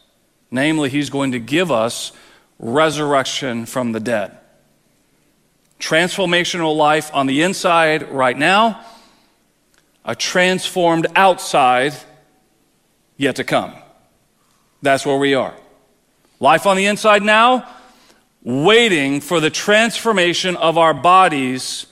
Namely, 0.55 0.89
He's 0.89 1.09
going 1.09 1.33
to 1.33 1.39
give 1.39 1.71
us 1.71 2.12
resurrection 2.57 3.65
from 3.65 3.91
the 3.91 4.00
dead. 4.00 4.38
Transformational 5.79 6.75
life 6.75 7.12
on 7.13 7.27
the 7.27 7.41
inside 7.41 8.09
right 8.09 8.38
now 8.38 8.83
a 10.05 10.15
transformed 10.15 11.07
outside 11.15 11.93
yet 13.17 13.35
to 13.38 13.43
come. 13.43 13.74
That's 14.81 15.05
where 15.05 15.17
we 15.17 15.33
are. 15.33 15.55
Life 16.39 16.67
on 16.67 16.77
the 16.77 16.85
inside 16.85 17.24
now, 17.24 17.67
waiting 18.43 19.19
for 19.19 19.39
the 19.39 19.50
transformation 19.50 20.55
of 20.57 20.77
our 20.77 20.93
bodies 20.93 21.88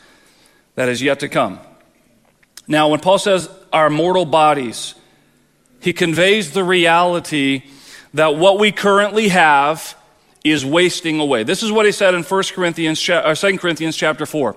that 0.76 0.90
is 0.90 1.02
yet 1.02 1.22
to 1.22 1.30
come. 1.30 1.60
Now, 2.68 2.90
when 2.90 3.00
Paul 3.00 3.18
says 3.18 3.50
our 3.72 3.90
mortal 3.90 4.26
bodies, 4.26 4.94
he 5.80 5.92
conveys 5.92 6.52
the 6.52 6.64
reality 6.64 7.64
that 8.14 8.36
what 8.36 8.60
we 8.60 8.72
currently 8.72 9.30
have 9.30 9.96
is 10.44 10.66
wasting 10.66 11.20
away. 11.20 11.44
This 11.44 11.64
is 11.64 11.72
what 11.72 11.86
he 11.86 11.92
said 11.92 12.14
in 12.14 12.24
1 12.24 12.44
Corinthians, 12.54 13.10
or 13.10 13.36
2 13.36 13.58
Corinthians 13.58 13.96
chapter 13.96 14.26
4. 14.26 14.56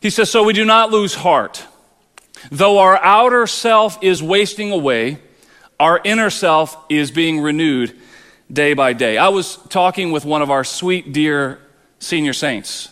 He 0.00 0.10
says, 0.10 0.30
So 0.30 0.44
we 0.44 0.52
do 0.52 0.64
not 0.64 0.90
lose 0.90 1.14
heart. 1.14 1.64
Though 2.50 2.78
our 2.78 2.98
outer 3.02 3.46
self 3.46 4.02
is 4.02 4.22
wasting 4.22 4.70
away, 4.70 5.18
our 5.80 6.00
inner 6.04 6.30
self 6.30 6.76
is 6.88 7.10
being 7.10 7.40
renewed 7.40 7.96
day 8.52 8.74
by 8.74 8.92
day. 8.92 9.16
I 9.16 9.28
was 9.28 9.56
talking 9.68 10.12
with 10.12 10.24
one 10.24 10.42
of 10.42 10.50
our 10.50 10.64
sweet, 10.64 11.12
dear 11.12 11.60
senior 11.98 12.32
saints 12.32 12.90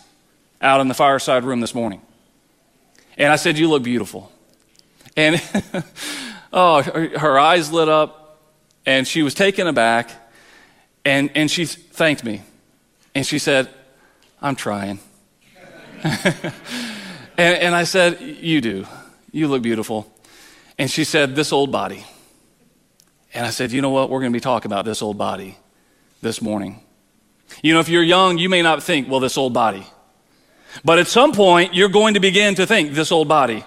out 0.60 0.80
in 0.80 0.88
the 0.88 0.94
fireside 0.94 1.44
room 1.44 1.60
this 1.60 1.74
morning. 1.74 2.00
And 3.18 3.32
I 3.32 3.36
said, 3.36 3.58
You 3.58 3.68
look 3.68 3.82
beautiful. 3.82 4.32
And 5.16 5.42
oh, 6.52 6.82
her, 6.82 7.18
her, 7.18 7.38
eyes 7.38 7.70
lit 7.70 7.88
up, 7.88 8.21
and 8.84 9.06
she 9.06 9.22
was 9.22 9.34
taken 9.34 9.66
aback, 9.66 10.10
and, 11.04 11.30
and 11.34 11.50
she 11.50 11.64
thanked 11.64 12.24
me. 12.24 12.42
And 13.14 13.26
she 13.26 13.38
said, 13.38 13.68
I'm 14.40 14.56
trying. 14.56 14.98
and, 16.02 16.52
and 17.36 17.74
I 17.74 17.84
said, 17.84 18.20
You 18.20 18.60
do. 18.60 18.86
You 19.30 19.48
look 19.48 19.62
beautiful. 19.62 20.12
And 20.78 20.90
she 20.90 21.04
said, 21.04 21.36
This 21.36 21.52
old 21.52 21.70
body. 21.70 22.04
And 23.34 23.46
I 23.46 23.50
said, 23.50 23.72
You 23.72 23.82
know 23.82 23.90
what? 23.90 24.10
We're 24.10 24.20
going 24.20 24.32
to 24.32 24.36
be 24.36 24.40
talking 24.40 24.70
about 24.70 24.84
this 24.84 25.02
old 25.02 25.18
body 25.18 25.56
this 26.22 26.42
morning. 26.42 26.80
You 27.62 27.74
know, 27.74 27.80
if 27.80 27.88
you're 27.88 28.02
young, 28.02 28.38
you 28.38 28.48
may 28.48 28.62
not 28.62 28.82
think, 28.82 29.08
Well, 29.08 29.20
this 29.20 29.38
old 29.38 29.52
body. 29.52 29.86
But 30.84 30.98
at 30.98 31.06
some 31.06 31.32
point, 31.32 31.74
you're 31.74 31.90
going 31.90 32.14
to 32.14 32.20
begin 32.20 32.54
to 32.56 32.66
think, 32.66 32.92
This 32.92 33.12
old 33.12 33.28
body. 33.28 33.64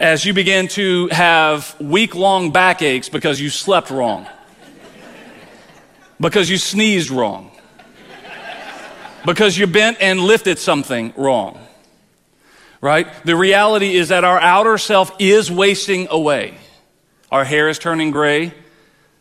As 0.00 0.24
you 0.24 0.32
begin 0.32 0.66
to 0.68 1.06
have 1.08 1.78
week 1.80 2.16
long 2.16 2.50
backaches 2.50 3.08
because 3.08 3.40
you 3.40 3.50
slept 3.50 3.90
wrong, 3.90 4.26
because 6.18 6.50
you 6.50 6.56
sneezed 6.56 7.10
wrong, 7.10 7.52
because 9.24 9.56
you 9.56 9.68
bent 9.68 9.98
and 10.00 10.18
lifted 10.18 10.58
something 10.58 11.12
wrong 11.16 11.60
right? 12.80 13.06
The 13.24 13.36
reality 13.36 13.94
is 13.94 14.08
that 14.08 14.24
our 14.24 14.40
outer 14.40 14.78
self 14.78 15.14
is 15.18 15.50
wasting 15.50 16.08
away. 16.10 16.54
Our 17.30 17.44
hair 17.44 17.68
is 17.68 17.78
turning 17.78 18.10
gray, 18.10 18.52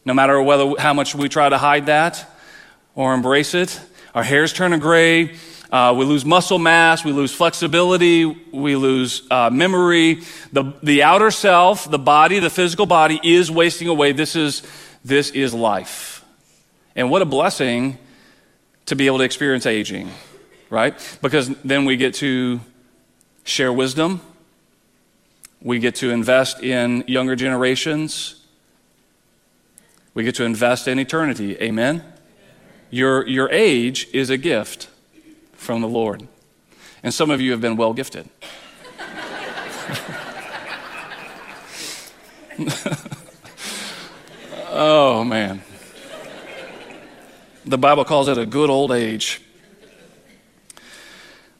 no 0.06 0.14
matter 0.14 0.42
whether 0.42 0.74
how 0.80 0.94
much 0.94 1.14
we 1.14 1.30
try 1.30 1.50
to 1.50 1.58
hide 1.58 1.88
that 1.88 2.26
or 2.96 3.14
embrace 3.14 3.54
it. 3.54 3.80
Our 4.16 4.24
hair 4.24 4.44
is 4.44 4.54
turning 4.54 4.80
gray. 4.80 5.36
Uh, 5.72 5.94
we 5.96 6.04
lose 6.04 6.26
muscle 6.26 6.58
mass, 6.58 7.06
we 7.06 7.12
lose 7.12 7.32
flexibility, 7.32 8.26
we 8.26 8.76
lose 8.76 9.28
uh, 9.30 9.52
memory. 9.52 10.22
The, 10.52 10.74
the 10.82 11.04
outer 11.04 11.30
self, 11.30 11.90
the 11.90 12.00
body, 12.00 12.40
the 12.40 12.50
physical 12.50 12.88
body 12.88 13.20
is 13.24 13.52
wasting 13.52 13.88
away. 13.88 14.12
This 14.12 14.36
is, 14.36 14.64
this 15.06 15.30
is 15.30 15.54
life. 15.54 16.26
And 16.96 17.12
what 17.12 17.22
a 17.22 17.26
blessing 17.26 18.00
to 18.88 18.96
be 18.96 19.06
able 19.06 19.20
to 19.20 19.24
experience 19.24 19.68
aging, 19.68 20.10
right? 20.72 20.96
Because 21.22 21.50
then 21.64 21.86
we 21.86 21.98
get 21.98 22.16
to 22.16 22.60
share 23.44 23.72
wisdom, 23.72 24.22
We 25.62 25.80
get 25.80 25.96
to 25.96 26.10
invest 26.10 26.64
in 26.64 27.04
younger 27.08 27.36
generations. 27.36 28.46
We 30.14 30.24
get 30.24 30.36
to 30.36 30.46
invest 30.46 30.88
in 30.88 31.00
eternity. 31.00 31.58
Amen? 31.62 32.04
Your, 32.90 33.28
your 33.28 33.50
age 33.52 34.08
is 34.14 34.30
a 34.30 34.38
gift 34.38 34.88
from 35.60 35.82
the 35.82 35.88
Lord. 35.88 36.28
And 37.04 37.14
some 37.14 37.30
of 37.30 37.40
you 37.42 37.52
have 37.52 37.62
been 37.62 37.78
well 37.78 37.94
gifted. 37.94 38.28
oh, 44.70 45.24
man. 45.24 45.62
The 47.66 47.78
Bible 47.78 48.06
calls 48.06 48.28
it 48.28 48.38
a 48.38 48.46
good 48.46 48.70
old 48.70 48.92
age. 48.92 49.42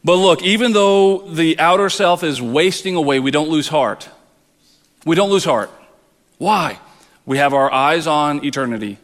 But 0.04 0.16
look, 0.16 0.42
even 0.42 0.74
though 0.74 1.20
the 1.20 1.60
outer 1.60 1.90
self 1.90 2.24
is 2.24 2.42
wasting 2.42 2.96
away, 2.96 3.20
we 3.20 3.32
don't 3.32 3.50
lose 3.50 3.68
heart. 3.68 4.10
We 5.06 5.16
don't 5.16 5.30
lose 5.30 5.44
heart. 5.44 5.70
Why? 6.38 6.80
We 7.26 7.38
have 7.38 7.54
our 7.54 7.72
eyes 7.72 8.08
on 8.08 8.44
eternity. 8.46 8.98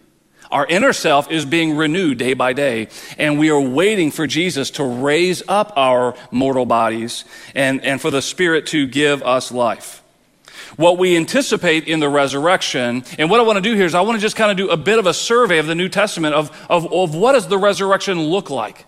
Our 0.55 0.65
inner 0.67 0.93
self 0.93 1.29
is 1.29 1.43
being 1.43 1.75
renewed 1.75 2.17
day 2.17 2.33
by 2.33 2.53
day, 2.53 2.87
and 3.17 3.37
we 3.37 3.49
are 3.49 3.59
waiting 3.59 4.09
for 4.09 4.25
Jesus 4.25 4.71
to 4.71 4.85
raise 4.85 5.43
up 5.49 5.73
our 5.75 6.15
mortal 6.31 6.65
bodies 6.65 7.25
and, 7.53 7.83
and 7.83 7.99
for 7.99 8.09
the 8.09 8.21
Spirit 8.21 8.67
to 8.67 8.87
give 8.87 9.21
us 9.21 9.51
life. 9.51 10.01
What 10.77 10.97
we 10.97 11.17
anticipate 11.17 11.89
in 11.89 11.99
the 11.99 12.07
resurrection, 12.07 13.03
and 13.19 13.29
what 13.29 13.41
I 13.41 13.43
want 13.43 13.57
to 13.57 13.61
do 13.69 13.75
here 13.75 13.83
is 13.83 13.93
I 13.93 13.99
want 13.99 14.15
to 14.15 14.21
just 14.21 14.37
kind 14.37 14.49
of 14.49 14.55
do 14.55 14.69
a 14.69 14.77
bit 14.77 14.97
of 14.97 15.07
a 15.07 15.13
survey 15.13 15.57
of 15.57 15.67
the 15.67 15.75
New 15.75 15.89
Testament 15.89 16.35
of, 16.35 16.49
of, 16.69 16.89
of 16.89 17.13
what 17.13 17.33
does 17.33 17.49
the 17.49 17.57
resurrection 17.57 18.21
look 18.21 18.49
like? 18.49 18.85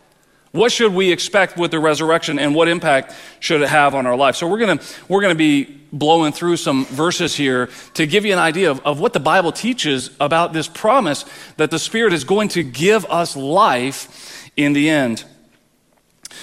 What 0.51 0.72
should 0.72 0.94
we 0.94 1.12
expect 1.12 1.58
with 1.58 1.72
the 1.72 1.80
resurrection 1.80 2.39
and 2.39 2.56
what 2.56 2.68
impact 2.68 3.13
should 3.39 3.62
it 3.62 3.70
have 3.70 3.94
on 3.94 4.06
our 4.06 4.16
life? 4.16 4.36
So 4.36 4.48
we're 4.48 4.60
going 4.60 4.77
to 4.77 4.86
we're 5.08 5.22
going 5.22 5.34
to 5.34 5.38
be 5.38 5.66
blowing 5.92 6.32
through 6.32 6.58
some 6.58 6.86
verses 6.86 7.36
here 7.36 7.70
to 7.94 8.06
give 8.06 8.25
you 8.25 8.34
an 8.34 8.39
idea 8.39 8.72
of, 8.72 8.86
of 8.86 9.00
what 9.00 9.13
the 9.13 9.20
Bible 9.20 9.51
teaches 9.51 10.10
about 10.20 10.54
this 10.54 10.68
promise 10.68 11.25
that 11.58 11.72
the 11.72 11.80
Spirit 11.80 12.13
is 12.13 12.24
going 12.24 12.50
to 12.50 12.63
give 12.63 13.06
us 13.06 13.36
life 13.36 14.50
in 14.56 14.74
the 14.74 14.89
end. 14.89 15.24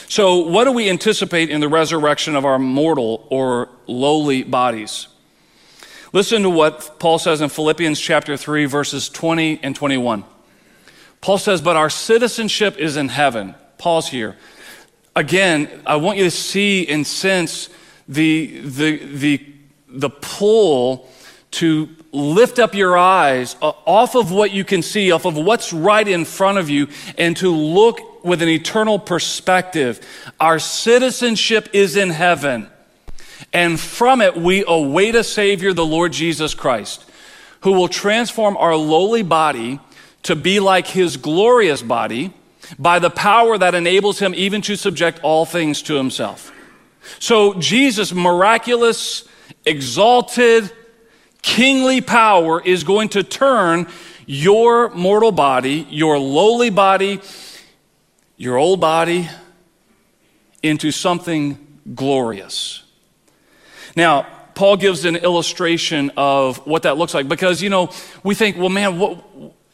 So, 0.09 0.39
what 0.39 0.65
do 0.65 0.73
we 0.73 0.91
anticipate 0.91 1.51
in 1.51 1.61
the 1.61 1.69
resurrection 1.69 2.37
of 2.37 2.45
our 2.45 2.59
mortal 2.59 3.27
or 3.31 3.69
lowly 3.87 4.43
bodies? 4.43 5.09
Listen 6.13 6.43
to 6.43 6.51
what 6.51 6.99
Paul 7.01 7.19
says 7.19 7.41
in 7.41 7.49
Philippians 7.49 7.99
chapter 7.99 8.37
3, 8.37 8.67
verses 8.67 9.09
20 9.09 9.61
and 9.63 9.75
21. 9.75 10.25
Paul 11.21 11.39
says, 11.39 11.61
But 11.61 11.77
our 11.77 11.91
citizenship 11.91 12.77
is 12.79 12.97
in 12.97 13.09
heaven 13.09 13.55
Pause 13.85 14.09
here. 14.09 14.37
Again, 15.15 15.69
I 15.85 15.97
want 15.97 16.17
you 16.17 16.25
to 16.25 16.31
see 16.31 16.89
and 16.89 17.07
sense 17.07 17.69
the, 18.09 18.61
the, 18.61 18.97
the, 18.97 19.47
the 19.91 20.09
pull 20.09 21.07
to 21.51 21.91
lift 22.11 22.59
up 22.59 22.75
your 22.75 22.97
eyes 22.97 23.57
uh, 23.61 23.73
off 23.85 24.15
of 24.15 24.33
what 24.33 24.53
you 24.53 24.65
can 24.65 24.81
see, 24.81 25.13
off 25.13 25.27
of 25.27 25.37
what's 25.37 25.75
right 25.75 26.09
in 26.09 26.25
front 26.25 26.57
of 26.57 26.71
you, 26.71 26.89
and 27.19 27.37
to 27.37 27.51
look 27.51 28.25
with 28.25 28.41
an 28.41 28.49
eternal 28.49 28.99
perspective. 28.99 30.01
Our 30.41 30.59
citizenship 30.59 31.69
is 31.75 31.95
in 31.95 32.09
heaven, 32.09 32.71
and 33.53 33.79
from 33.79 34.23
it 34.23 34.35
we 34.35 34.65
await 34.67 35.15
a 35.15 35.23
Savior, 35.23 35.75
the 35.75 35.85
Lord 35.85 36.15
Jesus 36.15 36.55
Christ, 36.55 37.05
who 37.61 37.73
will 37.73 37.89
transform 37.89 38.57
our 38.57 38.77
lowly 38.77 39.23
body 39.23 39.79
to 40.23 40.35
be 40.35 40.59
like 40.59 40.87
His 40.87 41.19
glorious 41.19 41.83
body 41.83 42.33
by 42.79 42.99
the 42.99 43.11
power 43.11 43.59
that 43.59 43.75
enables 43.75 44.19
him 44.19 44.35
even 44.35 44.63
to 44.63 44.77
subject 44.77 45.21
all 45.23 45.45
things 45.47 45.83
to 45.83 45.95
himself. 45.95 46.53
So 47.19 47.55
Jesus' 47.55 48.13
miraculous, 48.13 49.29
exalted, 49.67 50.71
kingly 51.43 52.01
power 52.01 52.61
is 52.63 52.85
going 52.85 53.11
to 53.11 53.23
turn 53.23 53.87
your 54.27 54.89
mortal 54.91 55.33
body, 55.33 55.87
your 55.91 56.19
lowly 56.19 56.71
body, 56.71 57.21
your 58.37 58.57
old 58.57 58.81
body 58.81 59.29
into 60.63 60.91
something 60.91 61.59
glorious. 61.95 62.83
Now, 63.95 64.27
Paul 64.55 64.77
gives 64.77 65.05
an 65.05 65.17
illustration 65.17 66.11
of 66.17 66.65
what 66.67 66.85
that 66.85 66.97
looks 66.97 67.13
like 67.13 67.29
because, 67.29 67.61
you 67.61 67.71
know, 67.71 67.91
we 68.23 68.35
think, 68.35 68.57
well, 68.57 68.69
man, 68.69 68.99
what, 68.99 69.23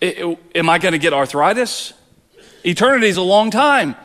am 0.03 0.69
I 0.69 0.79
going 0.79 0.93
to 0.93 0.99
get 0.99 1.13
arthritis? 1.13 1.93
Eternity 2.65 3.09
is 3.09 3.17
a 3.17 3.23
long 3.23 3.51
time. 3.51 3.97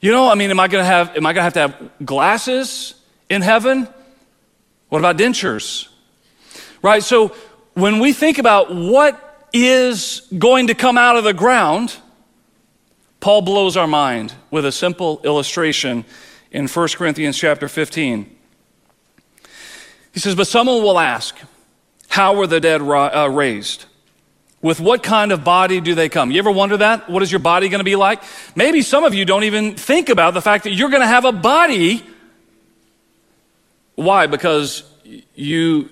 You 0.00 0.12
know, 0.12 0.28
I 0.28 0.34
mean, 0.34 0.50
am 0.50 0.60
I 0.60 0.68
going 0.68 0.82
to 0.82 0.86
have 0.86 1.16
am 1.16 1.26
I 1.26 1.32
going 1.32 1.40
to 1.40 1.42
have 1.42 1.52
to 1.54 1.60
have 1.60 1.90
glasses 2.04 2.94
in 3.28 3.42
heaven? 3.42 3.88
What 4.88 4.98
about 4.98 5.16
dentures? 5.16 5.88
Right? 6.82 7.02
So 7.02 7.34
when 7.74 7.98
we 7.98 8.12
think 8.12 8.38
about 8.38 8.74
what 8.74 9.48
is 9.52 10.28
going 10.36 10.66
to 10.66 10.74
come 10.74 10.98
out 10.98 11.16
of 11.16 11.24
the 11.24 11.32
ground, 11.32 11.96
Paul 13.20 13.42
blows 13.42 13.76
our 13.76 13.86
mind 13.86 14.34
with 14.50 14.66
a 14.66 14.72
simple 14.72 15.20
illustration 15.24 16.04
in 16.50 16.68
1 16.68 16.88
Corinthians 16.88 17.38
chapter 17.38 17.68
15. 17.68 18.36
He 20.12 20.20
says, 20.20 20.34
But 20.34 20.46
someone 20.46 20.82
will 20.82 20.98
ask, 20.98 21.36
How 22.08 22.36
were 22.36 22.46
the 22.46 22.60
dead 22.60 22.82
uh, 22.82 23.28
raised? 23.30 23.86
With 24.64 24.80
what 24.80 25.02
kind 25.02 25.30
of 25.30 25.44
body 25.44 25.82
do 25.82 25.94
they 25.94 26.08
come? 26.08 26.30
You 26.30 26.38
ever 26.38 26.50
wonder 26.50 26.78
that? 26.78 27.10
What 27.10 27.22
is 27.22 27.30
your 27.30 27.38
body 27.38 27.68
going 27.68 27.80
to 27.80 27.84
be 27.84 27.96
like? 27.96 28.22
Maybe 28.56 28.80
some 28.80 29.04
of 29.04 29.12
you 29.12 29.26
don't 29.26 29.44
even 29.44 29.74
think 29.74 30.08
about 30.08 30.32
the 30.32 30.40
fact 30.40 30.64
that 30.64 30.70
you're 30.70 30.88
going 30.88 31.02
to 31.02 31.06
have 31.06 31.26
a 31.26 31.32
body. 31.32 32.02
Why? 33.94 34.26
Because 34.26 34.82
you 35.34 35.90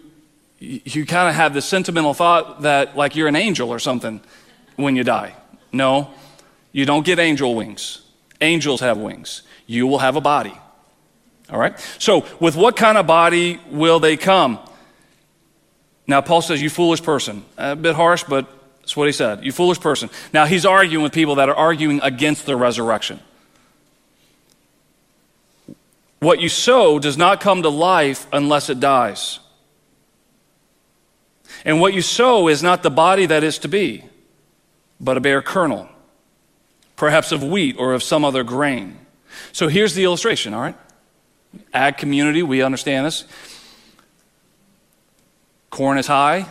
you 0.59 1.05
kind 1.05 1.29
of 1.29 1.35
have 1.35 1.53
this 1.53 1.67
sentimental 1.67 2.15
thought 2.15 2.63
that 2.63 2.97
like 2.97 3.15
you're 3.15 3.29
an 3.29 3.37
angel 3.37 3.69
or 3.69 3.79
something 3.79 4.23
when 4.77 4.97
you 4.97 5.05
die. 5.05 5.35
No, 5.71 6.11
you 6.73 6.87
don't 6.87 7.05
get 7.05 7.19
angel 7.19 7.55
wings. 7.55 8.01
Angels 8.41 8.81
have 8.81 8.97
wings. 8.97 9.43
You 9.67 9.87
will 9.87 9.99
have 9.99 10.17
a 10.17 10.23
body. 10.23 10.55
All 11.51 11.59
right? 11.59 11.79
So, 11.99 12.25
with 12.41 12.57
what 12.57 12.77
kind 12.77 12.97
of 12.97 13.07
body 13.07 13.61
will 13.71 14.01
they 14.01 14.17
come? 14.17 14.59
Now, 16.07 16.23
Paul 16.23 16.41
says, 16.41 16.63
You 16.63 16.71
foolish 16.71 17.03
person. 17.03 17.45
A 17.59 17.77
bit 17.77 17.95
harsh, 17.95 18.25
but 18.25 18.62
that's 18.83 18.97
what 18.97 19.07
he 19.07 19.13
said. 19.13 19.45
You 19.45 19.53
foolish 19.53 19.81
person. 19.81 20.11
Now 20.33 20.45
he's 20.45 20.67
arguing 20.67 21.05
with 21.05 21.13
people 21.13 21.37
that 21.37 21.49
are 21.49 21.55
arguing 21.55 22.01
against 22.03 22.47
the 22.47 22.57
resurrection. 22.57 23.21
What 26.19 26.41
you 26.41 26.49
sow 26.49 26.99
does 26.99 27.17
not 27.17 27.41
come 27.41 27.63
to 27.63 27.69
life 27.69 28.27
unless 28.33 28.69
it 28.69 28.81
dies. 28.81 29.39
And 31.65 31.81
what 31.81 31.95
you 31.95 32.03
sow 32.03 32.49
is 32.49 32.63
not 32.63 32.83
the 32.83 32.91
body 32.91 33.27
that 33.27 33.45
is 33.45 33.59
to 33.59 33.69
be, 33.69 34.05
but 35.01 35.17
a 35.17 35.21
bare 35.21 35.43
kernel, 35.43 35.89
perhaps 36.97 37.31
of 37.31 37.43
wheat 37.43 37.77
or 37.79 37.95
of 37.95 38.03
some 38.03 38.25
other 38.25 38.43
grain. 38.43 38.99
So 39.53 39.69
here's 39.69 39.95
the 39.95 40.05
illustration, 40.05 40.55
all 40.55 40.61
right? 40.61 40.77
Ag 41.73 41.99
community, 41.99 42.43
we 42.43 42.63
understand 42.63 43.07
this. 43.07 43.25
Corn 45.71 45.99
is 45.99 46.07
high, 46.07 46.47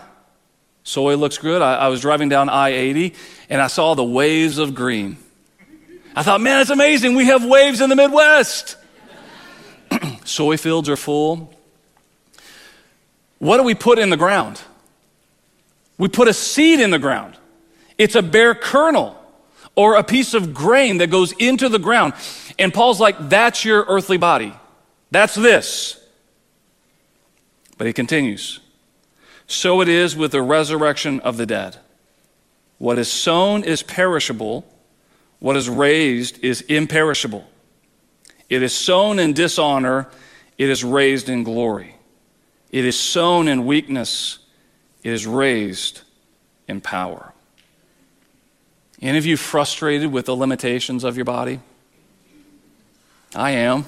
Soy 0.83 1.15
looks 1.15 1.37
good. 1.37 1.61
I, 1.61 1.75
I 1.75 1.87
was 1.87 2.01
driving 2.01 2.29
down 2.29 2.49
I 2.49 2.69
80 2.69 3.13
and 3.49 3.61
I 3.61 3.67
saw 3.67 3.93
the 3.93 4.03
waves 4.03 4.57
of 4.57 4.73
green. 4.73 5.17
I 6.15 6.23
thought, 6.23 6.41
man, 6.41 6.59
it's 6.61 6.69
amazing. 6.69 7.15
We 7.15 7.25
have 7.27 7.45
waves 7.45 7.81
in 7.81 7.89
the 7.89 7.95
Midwest. 7.95 8.77
Soy 10.25 10.57
fields 10.57 10.89
are 10.89 10.97
full. 10.97 11.53
What 13.39 13.57
do 13.57 13.63
we 13.63 13.75
put 13.75 13.97
in 13.99 14.09
the 14.09 14.17
ground? 14.17 14.61
We 15.97 16.07
put 16.07 16.27
a 16.27 16.33
seed 16.33 16.79
in 16.79 16.89
the 16.89 16.99
ground. 16.99 17.35
It's 17.97 18.15
a 18.15 18.21
bare 18.21 18.55
kernel 18.55 19.17
or 19.75 19.95
a 19.95 20.03
piece 20.03 20.33
of 20.33 20.53
grain 20.53 20.97
that 20.97 21.11
goes 21.11 21.31
into 21.33 21.69
the 21.69 21.79
ground. 21.79 22.13
And 22.57 22.73
Paul's 22.73 22.99
like, 22.99 23.29
that's 23.29 23.63
your 23.63 23.85
earthly 23.87 24.17
body. 24.17 24.53
That's 25.11 25.35
this. 25.35 25.99
But 27.77 27.87
he 27.87 27.93
continues 27.93 28.60
so 29.51 29.81
it 29.81 29.89
is 29.89 30.15
with 30.15 30.31
the 30.31 30.41
resurrection 30.41 31.19
of 31.21 31.37
the 31.37 31.45
dead. 31.45 31.77
What 32.77 32.97
is 32.97 33.11
sown 33.11 33.63
is 33.63 33.83
perishable, 33.83 34.65
what 35.39 35.55
is 35.55 35.69
raised 35.69 36.43
is 36.43 36.61
imperishable. 36.61 37.47
It 38.49 38.63
is 38.63 38.73
sown 38.73 39.19
in 39.19 39.33
dishonor, 39.33 40.07
it 40.57 40.69
is 40.69 40.83
raised 40.83 41.29
in 41.29 41.43
glory. 41.43 41.95
It 42.71 42.85
is 42.85 42.97
sown 42.97 43.47
in 43.47 43.65
weakness, 43.65 44.39
it 45.03 45.11
is 45.11 45.27
raised 45.27 46.01
in 46.67 46.81
power. 46.81 47.33
Any 49.01 49.17
of 49.17 49.25
you 49.25 49.35
frustrated 49.35 50.11
with 50.11 50.27
the 50.27 50.35
limitations 50.35 51.03
of 51.03 51.15
your 51.15 51.25
body? 51.25 51.59
I 53.35 53.51
am. 53.51 53.85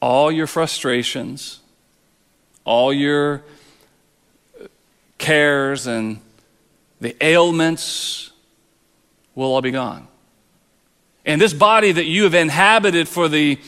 All 0.00 0.30
your 0.30 0.46
frustrations, 0.46 1.60
all 2.66 2.92
your 2.92 3.42
cares 5.16 5.86
and 5.86 6.20
the 7.00 7.16
ailments 7.24 8.32
will 9.34 9.54
all 9.54 9.62
be 9.62 9.70
gone. 9.70 10.08
And 11.24 11.40
this 11.40 11.54
body 11.54 11.92
that 11.92 12.04
you 12.04 12.24
have 12.24 12.34
inhabited 12.34 13.08
for 13.08 13.28
the 13.28 13.58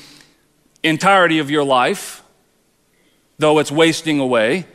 entirety 0.83 1.39
of 1.39 1.51
your 1.51 1.65
life, 1.65 2.23
though 3.39 3.59
it's 3.61 3.71
wasting 3.71 4.19
away, 4.21 4.67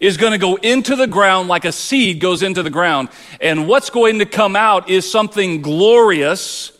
is 0.00 0.18
going 0.18 0.32
to 0.32 0.38
go 0.38 0.56
into 0.56 0.94
the 0.94 1.06
ground 1.06 1.48
like 1.48 1.64
a 1.64 1.72
seed 1.72 2.20
goes 2.20 2.42
into 2.42 2.62
the 2.62 2.70
ground. 2.70 3.08
And 3.40 3.66
what's 3.66 3.88
going 3.88 4.18
to 4.18 4.26
come 4.26 4.54
out 4.54 4.90
is 4.90 5.10
something 5.10 5.62
glorious, 5.62 6.72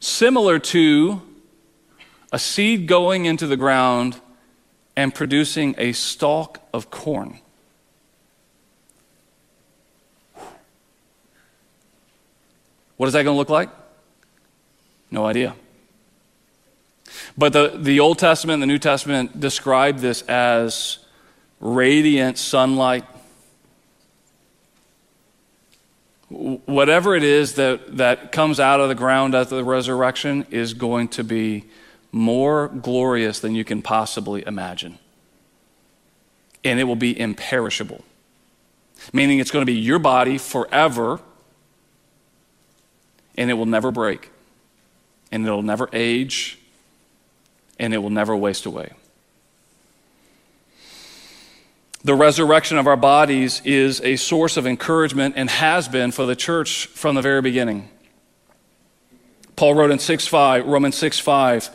similar 0.00 0.58
to 0.58 1.20
a 2.32 2.38
seed 2.38 2.86
going 2.86 3.26
into 3.26 3.46
the 3.46 3.58
ground 3.58 4.18
and 4.96 5.14
producing 5.14 5.74
a 5.78 5.92
stalk 5.92 6.60
of 6.72 6.90
corn. 6.90 7.38
What 12.96 13.06
is 13.06 13.14
that 13.14 13.24
going 13.24 13.34
to 13.34 13.38
look 13.38 13.50
like? 13.50 13.68
No 15.10 15.26
idea. 15.26 15.56
But 17.36 17.52
the, 17.52 17.72
the 17.76 18.00
Old 18.00 18.18
Testament 18.18 18.54
and 18.54 18.62
the 18.62 18.66
New 18.66 18.78
Testament 18.78 19.40
describe 19.40 19.98
this 19.98 20.22
as 20.22 20.98
radiant 21.60 22.38
sunlight. 22.38 23.04
Whatever 26.28 27.14
it 27.14 27.22
is 27.22 27.54
that, 27.54 27.96
that 27.98 28.32
comes 28.32 28.58
out 28.60 28.80
of 28.80 28.88
the 28.88 28.94
ground 28.94 29.34
at 29.34 29.48
the 29.48 29.64
resurrection 29.64 30.46
is 30.50 30.72
going 30.72 31.08
to 31.08 31.24
be 31.24 31.64
more 32.12 32.68
glorious 32.68 33.40
than 33.40 33.54
you 33.54 33.64
can 33.64 33.80
possibly 33.82 34.46
imagine. 34.46 34.98
And 36.62 36.78
it 36.78 36.84
will 36.84 36.96
be 36.96 37.18
imperishable, 37.18 38.04
meaning 39.12 39.40
it's 39.40 39.50
going 39.50 39.62
to 39.62 39.72
be 39.72 39.78
your 39.78 39.98
body 39.98 40.38
forever, 40.38 41.20
and 43.36 43.50
it 43.50 43.54
will 43.54 43.66
never 43.66 43.90
break, 43.90 44.30
and 45.32 45.44
it'll 45.44 45.62
never 45.62 45.88
age, 45.92 46.58
and 47.78 47.94
it 47.94 47.98
will 47.98 48.10
never 48.10 48.36
waste 48.36 48.66
away. 48.66 48.92
The 52.04 52.14
resurrection 52.14 52.78
of 52.78 52.86
our 52.86 52.96
bodies 52.96 53.62
is 53.64 54.00
a 54.00 54.16
source 54.16 54.56
of 54.56 54.66
encouragement 54.66 55.34
and 55.36 55.48
has 55.48 55.88
been 55.88 56.10
for 56.10 56.26
the 56.26 56.34
church 56.34 56.86
from 56.86 57.14
the 57.14 57.22
very 57.22 57.40
beginning. 57.40 57.88
Paul 59.54 59.74
wrote 59.74 59.92
in 59.92 60.00
6 60.00 60.26
5, 60.26 60.66
Romans 60.66 60.96
6 60.96 61.20
5, 61.20 61.70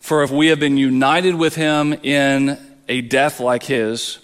For 0.00 0.22
if 0.22 0.30
we 0.30 0.48
have 0.48 0.60
been 0.60 0.76
united 0.76 1.34
with 1.34 1.56
him 1.56 1.92
in 1.92 2.58
a 2.88 3.00
death 3.00 3.40
like 3.40 3.64
his, 3.64 4.18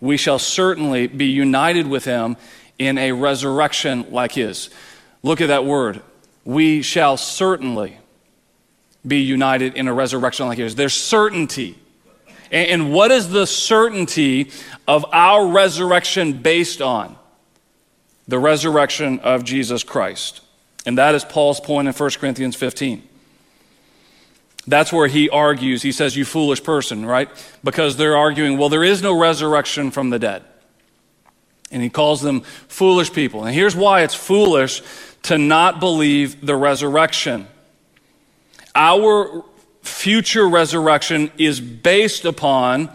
we 0.00 0.16
shall 0.16 0.38
certainly 0.38 1.06
be 1.06 1.26
united 1.26 1.86
with 1.86 2.04
him 2.04 2.36
in 2.78 2.96
a 2.96 3.12
resurrection 3.12 4.06
like 4.10 4.32
his. 4.32 4.70
Look 5.22 5.40
at 5.40 5.48
that 5.48 5.64
word. 5.64 6.02
We 6.44 6.82
shall 6.82 7.16
certainly 7.16 7.98
be 9.06 9.20
united 9.20 9.74
in 9.74 9.88
a 9.88 9.94
resurrection 9.94 10.46
like 10.46 10.58
his. 10.58 10.74
There's 10.74 10.94
certainty. 10.94 11.78
And 12.50 12.92
what 12.92 13.10
is 13.10 13.30
the 13.30 13.46
certainty 13.46 14.50
of 14.88 15.04
our 15.12 15.46
resurrection 15.46 16.34
based 16.34 16.80
on? 16.82 17.16
The 18.26 18.38
resurrection 18.38 19.20
of 19.20 19.44
Jesus 19.44 19.82
Christ. 19.84 20.40
And 20.86 20.98
that 20.98 21.14
is 21.14 21.24
Paul's 21.24 21.60
point 21.60 21.88
in 21.88 21.94
1 21.94 22.10
Corinthians 22.12 22.56
15. 22.56 23.02
That's 24.66 24.92
where 24.92 25.08
he 25.08 25.28
argues. 25.30 25.82
He 25.82 25.92
says, 25.92 26.16
You 26.16 26.24
foolish 26.24 26.62
person, 26.62 27.06
right? 27.06 27.28
Because 27.64 27.96
they're 27.96 28.16
arguing, 28.16 28.58
well, 28.58 28.68
there 28.68 28.84
is 28.84 29.02
no 29.02 29.18
resurrection 29.18 29.90
from 29.90 30.10
the 30.10 30.18
dead. 30.18 30.44
And 31.70 31.82
he 31.82 31.88
calls 31.88 32.20
them 32.20 32.42
foolish 32.68 33.12
people. 33.12 33.44
And 33.44 33.54
here's 33.54 33.76
why 33.76 34.02
it's 34.02 34.14
foolish 34.14 34.82
to 35.22 35.38
not 35.38 35.80
believe 35.80 36.44
the 36.44 36.56
resurrection. 36.56 37.46
Our 38.74 39.44
future 39.82 40.48
resurrection 40.48 41.30
is 41.38 41.60
based 41.60 42.24
upon 42.24 42.90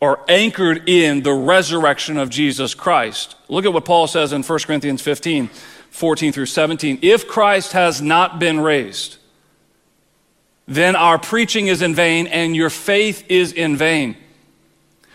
or 0.00 0.20
anchored 0.28 0.88
in 0.88 1.22
the 1.22 1.32
resurrection 1.32 2.18
of 2.18 2.28
Jesus 2.28 2.74
Christ. 2.74 3.36
Look 3.48 3.64
at 3.64 3.72
what 3.72 3.84
Paul 3.84 4.06
says 4.06 4.32
in 4.32 4.42
1 4.42 4.58
Corinthians 4.60 5.00
15, 5.00 5.48
14 5.90 6.32
through 6.32 6.46
17. 6.46 6.98
If 7.02 7.28
Christ 7.28 7.72
has 7.72 8.02
not 8.02 8.40
been 8.40 8.58
raised, 8.60 9.18
then 10.74 10.96
our 10.96 11.18
preaching 11.18 11.66
is 11.66 11.82
in 11.82 11.94
vain 11.94 12.26
and 12.26 12.54
your 12.54 12.70
faith 12.70 13.24
is 13.28 13.52
in 13.52 13.76
vain. 13.76 14.16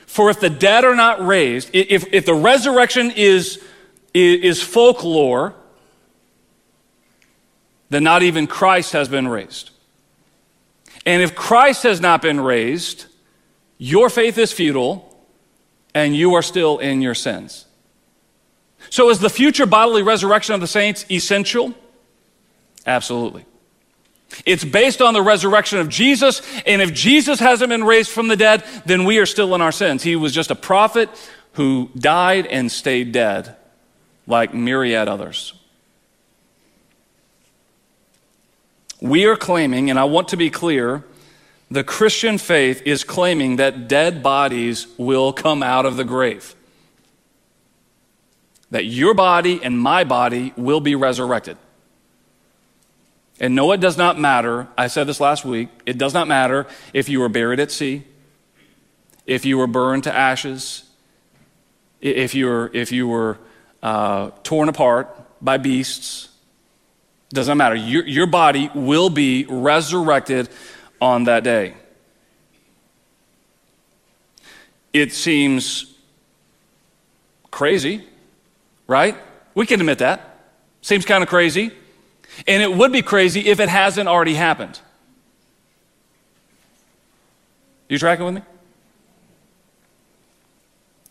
For 0.05 0.29
if 0.29 0.39
the 0.39 0.49
dead 0.49 0.85
are 0.85 0.95
not 0.95 1.25
raised, 1.25 1.69
if, 1.73 2.11
if 2.13 2.25
the 2.25 2.33
resurrection 2.33 3.11
is, 3.11 3.63
is 4.13 4.61
folklore, 4.61 5.53
then 7.89 8.03
not 8.03 8.23
even 8.23 8.47
Christ 8.47 8.93
has 8.93 9.07
been 9.07 9.27
raised. 9.27 9.71
And 11.05 11.21
if 11.21 11.35
Christ 11.35 11.83
has 11.83 12.01
not 12.01 12.21
been 12.21 12.39
raised, 12.39 13.05
your 13.77 14.09
faith 14.09 14.37
is 14.37 14.51
futile 14.51 15.03
and 15.93 16.15
you 16.15 16.33
are 16.33 16.41
still 16.41 16.79
in 16.79 17.01
your 17.01 17.15
sins. 17.15 17.65
So, 18.89 19.09
is 19.09 19.19
the 19.19 19.29
future 19.29 19.65
bodily 19.65 20.03
resurrection 20.03 20.53
of 20.55 20.61
the 20.61 20.67
saints 20.67 21.05
essential? 21.09 21.73
Absolutely. 22.85 23.45
It's 24.45 24.63
based 24.63 25.01
on 25.01 25.13
the 25.13 25.21
resurrection 25.21 25.79
of 25.79 25.89
Jesus, 25.89 26.41
and 26.65 26.81
if 26.81 26.93
Jesus 26.93 27.39
hasn't 27.39 27.69
been 27.69 27.83
raised 27.83 28.11
from 28.11 28.27
the 28.27 28.35
dead, 28.35 28.63
then 28.85 29.05
we 29.05 29.19
are 29.19 29.25
still 29.25 29.55
in 29.55 29.61
our 29.61 29.71
sins. 29.71 30.03
He 30.03 30.15
was 30.15 30.33
just 30.33 30.51
a 30.51 30.55
prophet 30.55 31.09
who 31.53 31.89
died 31.97 32.45
and 32.45 32.71
stayed 32.71 33.11
dead, 33.11 33.55
like 34.27 34.53
myriad 34.53 35.07
others. 35.07 35.53
We 38.99 39.25
are 39.25 39.35
claiming, 39.35 39.89
and 39.89 39.99
I 39.99 40.03
want 40.05 40.27
to 40.29 40.37
be 40.37 40.49
clear, 40.49 41.03
the 41.69 41.83
Christian 41.83 42.37
faith 42.37 42.81
is 42.85 43.03
claiming 43.03 43.57
that 43.57 43.87
dead 43.87 44.23
bodies 44.23 44.87
will 44.97 45.33
come 45.33 45.61
out 45.61 45.85
of 45.85 45.97
the 45.97 46.03
grave. 46.03 46.55
That 48.71 48.85
your 48.85 49.13
body 49.13 49.59
and 49.63 49.79
my 49.79 50.03
body 50.03 50.53
will 50.57 50.79
be 50.79 50.95
resurrected. 50.95 51.57
And 53.39 53.55
no, 53.55 53.71
it 53.71 53.79
does 53.79 53.97
not 53.97 54.19
matter. 54.19 54.67
I 54.77 54.87
said 54.87 55.05
this 55.07 55.19
last 55.19 55.45
week. 55.45 55.69
It 55.85 55.97
does 55.97 56.13
not 56.13 56.27
matter 56.27 56.65
if 56.93 57.07
you 57.07 57.19
were 57.19 57.29
buried 57.29 57.59
at 57.59 57.71
sea, 57.71 58.03
if 59.25 59.45
you 59.45 59.57
were 59.57 59.67
burned 59.67 60.05
to 60.05 60.15
ashes, 60.15 60.83
if 62.01 62.33
you 62.33 62.47
were, 62.47 62.71
if 62.73 62.91
you 62.91 63.07
were 63.07 63.37
uh, 63.83 64.31
torn 64.43 64.69
apart 64.69 65.09
by 65.41 65.57
beasts, 65.57 66.29
doesn't 67.29 67.57
matter. 67.57 67.75
Your, 67.75 68.05
your 68.05 68.25
body 68.25 68.69
will 68.73 69.09
be 69.09 69.45
resurrected 69.49 70.49
on 71.01 71.25
that 71.25 71.43
day. 71.43 71.73
It 74.93 75.11
seems 75.11 75.93
crazy, 77.51 78.03
right? 78.87 79.15
We 79.53 79.65
can 79.65 79.79
admit 79.79 79.99
that. 79.99 80.39
Seems 80.81 81.05
kind 81.05 81.21
of 81.21 81.29
crazy. 81.29 81.71
And 82.45 82.61
it 82.61 82.73
would 82.73 82.91
be 82.91 83.01
crazy 83.01 83.47
if 83.47 83.59
it 83.59 83.69
hasn't 83.69 84.07
already 84.07 84.35
happened. 84.35 84.79
You 87.89 87.97
tracking 87.97 88.25
with 88.25 88.35
me? 88.35 88.41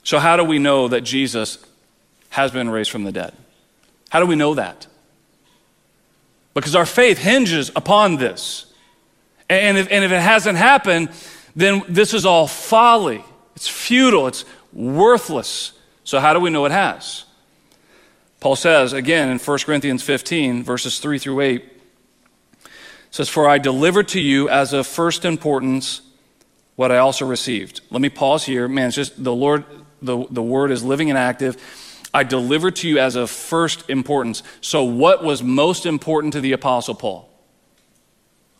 So, 0.04 0.18
how 0.18 0.36
do 0.36 0.44
we 0.44 0.58
know 0.58 0.88
that 0.88 1.00
Jesus 1.00 1.58
has 2.30 2.50
been 2.50 2.68
raised 2.70 2.90
from 2.90 3.04
the 3.04 3.12
dead? 3.12 3.32
How 4.10 4.20
do 4.20 4.26
we 4.26 4.36
know 4.36 4.54
that? 4.54 4.86
because 6.56 6.74
our 6.74 6.86
faith 6.86 7.18
hinges 7.18 7.70
upon 7.76 8.16
this. 8.16 8.64
And 9.50 9.76
if, 9.76 9.88
and 9.90 10.02
if 10.02 10.10
it 10.10 10.22
hasn't 10.22 10.56
happened, 10.56 11.10
then 11.54 11.82
this 11.86 12.14
is 12.14 12.24
all 12.24 12.46
folly. 12.46 13.22
It's 13.54 13.68
futile. 13.68 14.26
It's 14.26 14.46
worthless. 14.72 15.72
So, 16.02 16.18
how 16.18 16.32
do 16.32 16.40
we 16.40 16.48
know 16.48 16.64
it 16.64 16.72
has? 16.72 17.25
Paul 18.40 18.56
says 18.56 18.92
again 18.92 19.28
in 19.30 19.38
1 19.38 19.58
Corinthians 19.60 20.02
15, 20.02 20.62
verses 20.62 20.98
3 20.98 21.18
through 21.18 21.40
8, 21.40 21.64
says, 23.10 23.28
For 23.28 23.48
I 23.48 23.58
delivered 23.58 24.08
to 24.08 24.20
you 24.20 24.48
as 24.48 24.72
of 24.72 24.86
first 24.86 25.24
importance 25.24 26.02
what 26.76 26.92
I 26.92 26.98
also 26.98 27.26
received. 27.26 27.80
Let 27.90 28.02
me 28.02 28.10
pause 28.10 28.44
here. 28.44 28.68
Man, 28.68 28.88
it's 28.88 28.96
just 28.96 29.22
the 29.22 29.34
Lord, 29.34 29.64
the, 30.02 30.26
the 30.30 30.42
word 30.42 30.70
is 30.70 30.84
living 30.84 31.08
and 31.08 31.18
active. 31.18 31.56
I 32.12 32.22
delivered 32.22 32.76
to 32.76 32.88
you 32.88 32.98
as 32.98 33.16
of 33.16 33.30
first 33.30 33.88
importance. 33.90 34.42
So, 34.60 34.84
what 34.84 35.24
was 35.24 35.42
most 35.42 35.86
important 35.86 36.34
to 36.34 36.40
the 36.40 36.52
Apostle 36.52 36.94
Paul? 36.94 37.28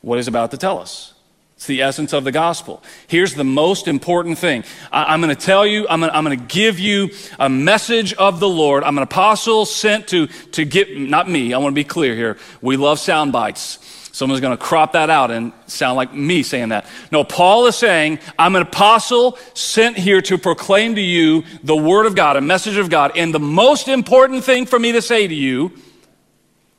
What 0.00 0.16
he's 0.16 0.28
about 0.28 0.50
to 0.50 0.56
tell 0.56 0.78
us. 0.78 1.14
It's 1.56 1.66
the 1.66 1.80
essence 1.80 2.12
of 2.12 2.24
the 2.24 2.32
gospel. 2.32 2.82
Here's 3.06 3.34
the 3.34 3.44
most 3.44 3.88
important 3.88 4.36
thing. 4.36 4.62
I, 4.92 5.14
am 5.14 5.22
going 5.22 5.34
to 5.34 5.40
tell 5.40 5.66
you, 5.66 5.86
I'm 5.88 6.00
going, 6.00 6.38
to 6.38 6.44
give 6.44 6.78
you 6.78 7.10
a 7.38 7.48
message 7.48 8.12
of 8.14 8.40
the 8.40 8.48
Lord. 8.48 8.84
I'm 8.84 8.98
an 8.98 9.02
apostle 9.02 9.64
sent 9.64 10.08
to, 10.08 10.26
to 10.26 10.66
get, 10.66 10.94
not 10.98 11.30
me, 11.30 11.54
I 11.54 11.58
want 11.58 11.72
to 11.72 11.74
be 11.74 11.84
clear 11.84 12.14
here. 12.14 12.36
We 12.60 12.76
love 12.76 12.98
sound 12.98 13.32
bites. 13.32 13.78
Someone's 14.12 14.42
going 14.42 14.56
to 14.56 14.62
crop 14.62 14.92
that 14.92 15.08
out 15.08 15.30
and 15.30 15.52
sound 15.66 15.96
like 15.96 16.12
me 16.12 16.42
saying 16.42 16.70
that. 16.70 16.86
No, 17.10 17.24
Paul 17.24 17.66
is 17.66 17.76
saying, 17.76 18.18
I'm 18.38 18.54
an 18.54 18.62
apostle 18.62 19.38
sent 19.54 19.96
here 19.96 20.20
to 20.22 20.36
proclaim 20.36 20.94
to 20.94 21.02
you 21.02 21.44
the 21.62 21.76
word 21.76 22.04
of 22.04 22.14
God, 22.14 22.36
a 22.36 22.42
message 22.42 22.76
of 22.76 22.90
God. 22.90 23.12
And 23.16 23.32
the 23.32 23.38
most 23.38 23.88
important 23.88 24.44
thing 24.44 24.66
for 24.66 24.78
me 24.78 24.92
to 24.92 25.00
say 25.00 25.26
to 25.26 25.34
you 25.34 25.72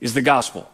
is 0.01 0.13
the 0.13 0.21
gospel. 0.21 0.69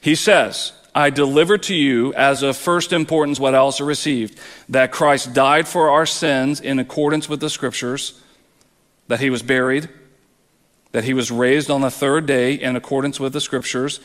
He 0.00 0.14
says, 0.14 0.72
I 0.96 1.10
deliver 1.10 1.58
to 1.58 1.74
you 1.74 2.14
as 2.14 2.42
of 2.42 2.56
first 2.56 2.90
importance 2.90 3.38
what 3.38 3.54
I 3.54 3.58
also 3.58 3.84
received 3.84 4.40
that 4.70 4.92
Christ 4.92 5.34
died 5.34 5.68
for 5.68 5.90
our 5.90 6.06
sins 6.06 6.58
in 6.58 6.78
accordance 6.78 7.28
with 7.28 7.40
the 7.40 7.50
Scriptures, 7.50 8.18
that 9.06 9.20
he 9.20 9.28
was 9.28 9.42
buried, 9.42 9.90
that 10.92 11.04
he 11.04 11.12
was 11.12 11.30
raised 11.30 11.70
on 11.70 11.82
the 11.82 11.90
third 11.90 12.24
day 12.24 12.54
in 12.54 12.76
accordance 12.76 13.20
with 13.20 13.34
the 13.34 13.42
Scriptures. 13.42 14.00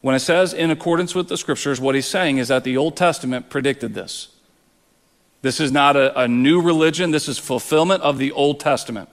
When 0.00 0.16
it 0.16 0.20
says 0.20 0.52
in 0.52 0.72
accordance 0.72 1.14
with 1.14 1.28
the 1.28 1.36
Scriptures, 1.36 1.80
what 1.80 1.94
he's 1.94 2.08
saying 2.08 2.38
is 2.38 2.48
that 2.48 2.64
the 2.64 2.76
Old 2.76 2.96
Testament 2.96 3.48
predicted 3.48 3.94
this. 3.94 4.26
This 5.42 5.60
is 5.60 5.70
not 5.70 5.94
a, 5.94 6.18
a 6.18 6.26
new 6.26 6.60
religion, 6.60 7.12
this 7.12 7.28
is 7.28 7.38
fulfillment 7.38 8.02
of 8.02 8.18
the 8.18 8.32
Old 8.32 8.58
Testament. 8.58 9.08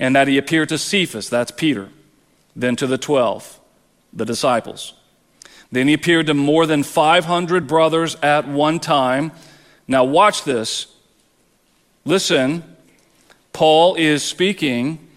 And 0.00 0.16
that 0.16 0.26
he 0.26 0.38
appeared 0.38 0.70
to 0.70 0.78
Cephas, 0.78 1.30
that's 1.30 1.52
Peter, 1.52 1.90
then 2.56 2.74
to 2.74 2.88
the 2.88 2.98
twelve, 2.98 3.60
the 4.12 4.24
disciples. 4.24 4.94
Then 5.70 5.88
he 5.88 5.94
appeared 5.94 6.26
to 6.26 6.34
more 6.34 6.66
than 6.66 6.82
500 6.82 7.66
brothers 7.66 8.16
at 8.22 8.48
one 8.48 8.80
time. 8.80 9.32
Now, 9.86 10.04
watch 10.04 10.44
this. 10.44 10.86
Listen, 12.04 12.62
Paul 13.52 13.94
is 13.96 14.22
speaking 14.22 15.08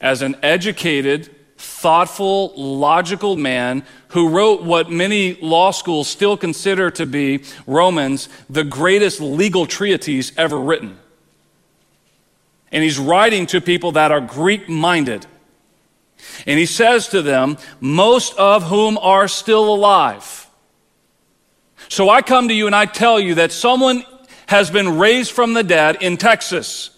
as 0.00 0.22
an 0.22 0.36
educated, 0.42 1.34
thoughtful, 1.58 2.52
logical 2.56 3.36
man 3.36 3.84
who 4.08 4.28
wrote 4.28 4.62
what 4.62 4.90
many 4.90 5.34
law 5.42 5.70
schools 5.70 6.08
still 6.08 6.36
consider 6.36 6.90
to 6.92 7.04
be 7.04 7.44
Romans, 7.66 8.28
the 8.48 8.64
greatest 8.64 9.20
legal 9.20 9.66
treatise 9.66 10.32
ever 10.36 10.58
written. 10.58 10.98
And 12.72 12.82
he's 12.82 12.98
writing 12.98 13.46
to 13.46 13.60
people 13.60 13.92
that 13.92 14.12
are 14.12 14.20
Greek 14.20 14.68
minded. 14.68 15.26
And 16.46 16.58
he 16.58 16.66
says 16.66 17.08
to 17.08 17.22
them, 17.22 17.58
most 17.80 18.34
of 18.34 18.64
whom 18.64 18.98
are 18.98 19.28
still 19.28 19.72
alive. 19.72 20.46
So 21.88 22.10
I 22.10 22.22
come 22.22 22.48
to 22.48 22.54
you 22.54 22.66
and 22.66 22.76
I 22.76 22.86
tell 22.86 23.18
you 23.18 23.36
that 23.36 23.52
someone 23.52 24.04
has 24.46 24.70
been 24.70 24.98
raised 24.98 25.32
from 25.32 25.54
the 25.54 25.62
dead 25.62 26.02
in 26.02 26.16
Texas. 26.16 26.90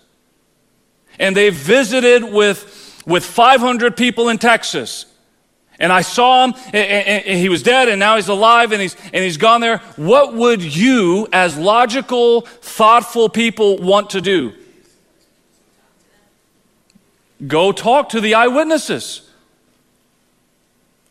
And 1.19 1.37
they 1.37 1.51
visited 1.51 2.25
with, 2.25 3.03
with 3.07 3.25
500 3.25 3.97
people 3.97 4.29
in 4.29 4.39
Texas. 4.39 5.07
And 5.81 5.93
I 5.93 6.03
saw 6.03 6.45
him, 6.45 6.55
and, 6.75 7.39
he 7.39 7.49
was 7.49 7.63
dead, 7.63 7.89
and 7.89 7.99
now 7.99 8.17
he's 8.17 8.29
alive, 8.29 8.73
and 8.73 8.83
he's, 8.83 8.95
and 9.15 9.25
he's 9.25 9.39
gone 9.39 9.63
there. 9.63 9.79
What 9.97 10.35
would 10.35 10.63
you, 10.63 11.27
as 11.33 11.57
logical, 11.57 12.43
thoughtful 12.43 13.31
people, 13.31 13.79
want 13.79 14.11
to 14.11 14.21
do? 14.21 14.53
Go 17.47 17.73
talk 17.73 18.11
to 18.11 18.21
the 18.21 18.35
eyewitnesses. 18.35 19.29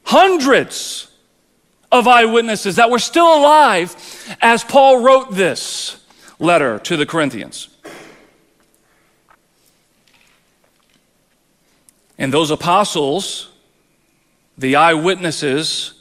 Hundreds 0.03 1.09
of 1.91 2.07
eyewitnesses 2.07 2.75
that 2.75 2.89
were 2.89 2.99
still 2.99 3.39
alive 3.39 4.37
as 4.41 4.63
Paul 4.63 5.01
wrote 5.01 5.35
this 5.35 6.03
letter 6.39 6.79
to 6.79 6.97
the 6.97 7.05
Corinthians. 7.05 7.67
And 12.17 12.33
those 12.33 12.51
apostles, 12.51 13.49
the 14.57 14.75
eyewitnesses, 14.75 15.93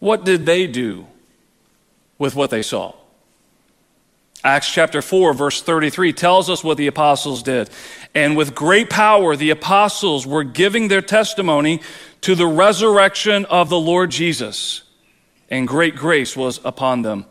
what 0.00 0.24
did 0.24 0.46
they 0.46 0.66
do 0.66 1.06
with 2.18 2.34
what 2.34 2.50
they 2.50 2.62
saw? 2.62 2.94
Acts 4.44 4.70
chapter 4.70 5.00
4, 5.00 5.32
verse 5.32 5.62
33 5.62 6.12
tells 6.12 6.50
us 6.50 6.62
what 6.62 6.76
the 6.76 6.86
apostles 6.86 7.42
did. 7.42 7.70
And 8.14 8.36
with 8.36 8.54
great 8.54 8.90
power, 8.90 9.34
the 9.34 9.48
apostles 9.48 10.26
were 10.26 10.44
giving 10.44 10.88
their 10.88 11.00
testimony 11.00 11.80
to 12.20 12.34
the 12.34 12.46
resurrection 12.46 13.46
of 13.46 13.70
the 13.70 13.80
Lord 13.80 14.10
Jesus, 14.10 14.82
and 15.48 15.66
great 15.66 15.96
grace 15.96 16.36
was 16.36 16.60
upon 16.64 17.02
them. 17.02 17.24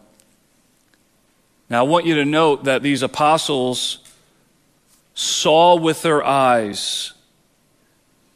Now, 1.69 1.85
I 1.85 1.87
want 1.87 2.05
you 2.05 2.15
to 2.15 2.25
note 2.25 2.63
that 2.63 2.81
these 2.81 3.03
apostles 3.03 3.99
saw 5.13 5.75
with 5.75 6.01
their 6.01 6.23
eyes 6.23 7.13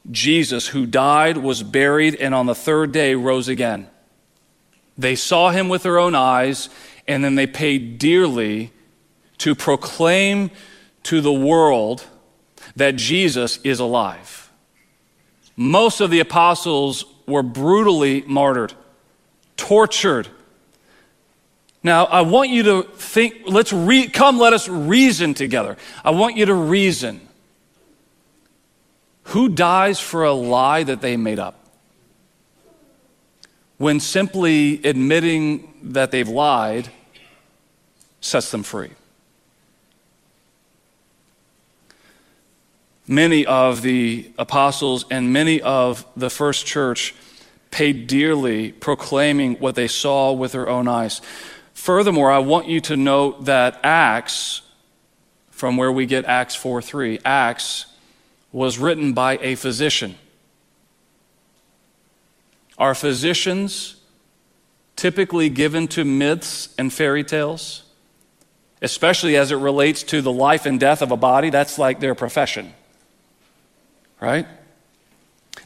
Jesus, 0.09 0.67
who 0.67 0.85
died, 0.85 1.37
was 1.37 1.63
buried, 1.63 2.15
and 2.15 2.33
on 2.33 2.45
the 2.45 2.55
third 2.55 2.91
day 2.91 3.15
rose 3.15 3.47
again. 3.47 3.87
They 4.97 5.15
saw 5.15 5.51
him 5.51 5.69
with 5.69 5.83
their 5.83 5.99
own 5.99 6.15
eyes, 6.15 6.69
and 7.07 7.23
then 7.23 7.35
they 7.35 7.47
paid 7.47 7.97
dearly 7.97 8.71
to 9.39 9.55
proclaim 9.55 10.51
to 11.03 11.21
the 11.21 11.31
world 11.31 12.05
that 12.75 12.95
Jesus 12.95 13.59
is 13.63 13.79
alive. 13.79 14.51
Most 15.55 16.01
of 16.01 16.11
the 16.11 16.19
apostles 16.19 17.05
were 17.25 17.43
brutally 17.43 18.21
martyred, 18.21 18.73
tortured. 19.55 20.27
Now, 21.81 22.05
I 22.05 22.21
want 22.21 22.49
you 22.49 22.63
to 22.63 22.83
think, 22.83 23.43
let's 23.45 23.71
re- 23.73 24.07
come, 24.07 24.37
let 24.37 24.53
us 24.53 24.67
reason 24.67 25.33
together. 25.33 25.77
I 26.03 26.11
want 26.11 26.35
you 26.35 26.45
to 26.45 26.53
reason. 26.53 27.21
Who 29.23 29.49
dies 29.49 29.99
for 29.99 30.23
a 30.23 30.33
lie 30.33 30.83
that 30.83 31.01
they 31.01 31.17
made 31.17 31.39
up? 31.39 31.55
When 33.77 33.99
simply 33.99 34.83
admitting 34.83 35.73
that 35.83 36.11
they've 36.11 36.27
lied 36.27 36.89
sets 38.27 38.51
them 38.51 38.63
free. 38.63 38.91
many 43.07 43.45
of 43.45 43.81
the 43.81 44.29
apostles 44.37 45.05
and 45.09 45.31
many 45.31 45.61
of 45.61 46.05
the 46.17 46.29
first 46.29 46.65
church 46.65 47.15
paid 47.71 48.07
dearly 48.07 48.71
proclaiming 48.73 49.55
what 49.55 49.75
they 49.75 49.87
saw 49.87 50.31
with 50.33 50.51
their 50.51 50.67
own 50.67 50.87
eyes. 50.87 51.21
Furthermore, 51.73 52.31
I 52.31 52.39
want 52.39 52.67
you 52.67 52.81
to 52.81 52.97
note 52.97 53.45
that 53.45 53.79
Acts, 53.83 54.61
from 55.51 55.77
where 55.77 55.91
we 55.91 56.05
get 56.05 56.25
Acts 56.25 56.55
4 56.55 56.81
3, 56.81 57.19
Acts 57.23 57.85
was 58.51 58.77
written 58.77 59.13
by 59.13 59.37
a 59.41 59.55
physician. 59.55 60.15
Are 62.77 62.95
physicians 62.95 63.95
typically 64.95 65.49
given 65.49 65.87
to 65.89 66.03
myths 66.03 66.73
and 66.77 66.91
fairy 66.91 67.23
tales? 67.23 67.83
Especially 68.81 69.35
as 69.35 69.51
it 69.51 69.55
relates 69.55 70.03
to 70.03 70.21
the 70.21 70.31
life 70.31 70.65
and 70.65 70.79
death 70.79 71.01
of 71.01 71.11
a 71.11 71.17
body, 71.17 71.49
that's 71.49 71.77
like 71.79 71.99
their 71.99 72.15
profession 72.15 72.73
right? 74.19 74.47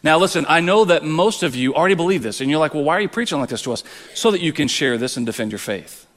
Now, 0.03 0.17
listen, 0.17 0.45
I 0.49 0.61
know 0.61 0.85
that 0.85 1.03
most 1.03 1.43
of 1.43 1.55
you 1.55 1.75
already 1.75 1.95
believe 1.95 2.23
this, 2.23 2.41
and 2.41 2.49
you're 2.49 2.59
like, 2.59 2.73
well, 2.73 2.83
why 2.83 2.97
are 2.97 3.01
you 3.01 3.09
preaching 3.09 3.39
like 3.39 3.49
this 3.49 3.61
to 3.63 3.73
us? 3.73 3.83
So 4.13 4.31
that 4.31 4.41
you 4.41 4.51
can 4.51 4.67
share 4.67 4.97
this 4.97 5.17
and 5.17 5.25
defend 5.25 5.51
your 5.51 5.59
faith, 5.59 6.07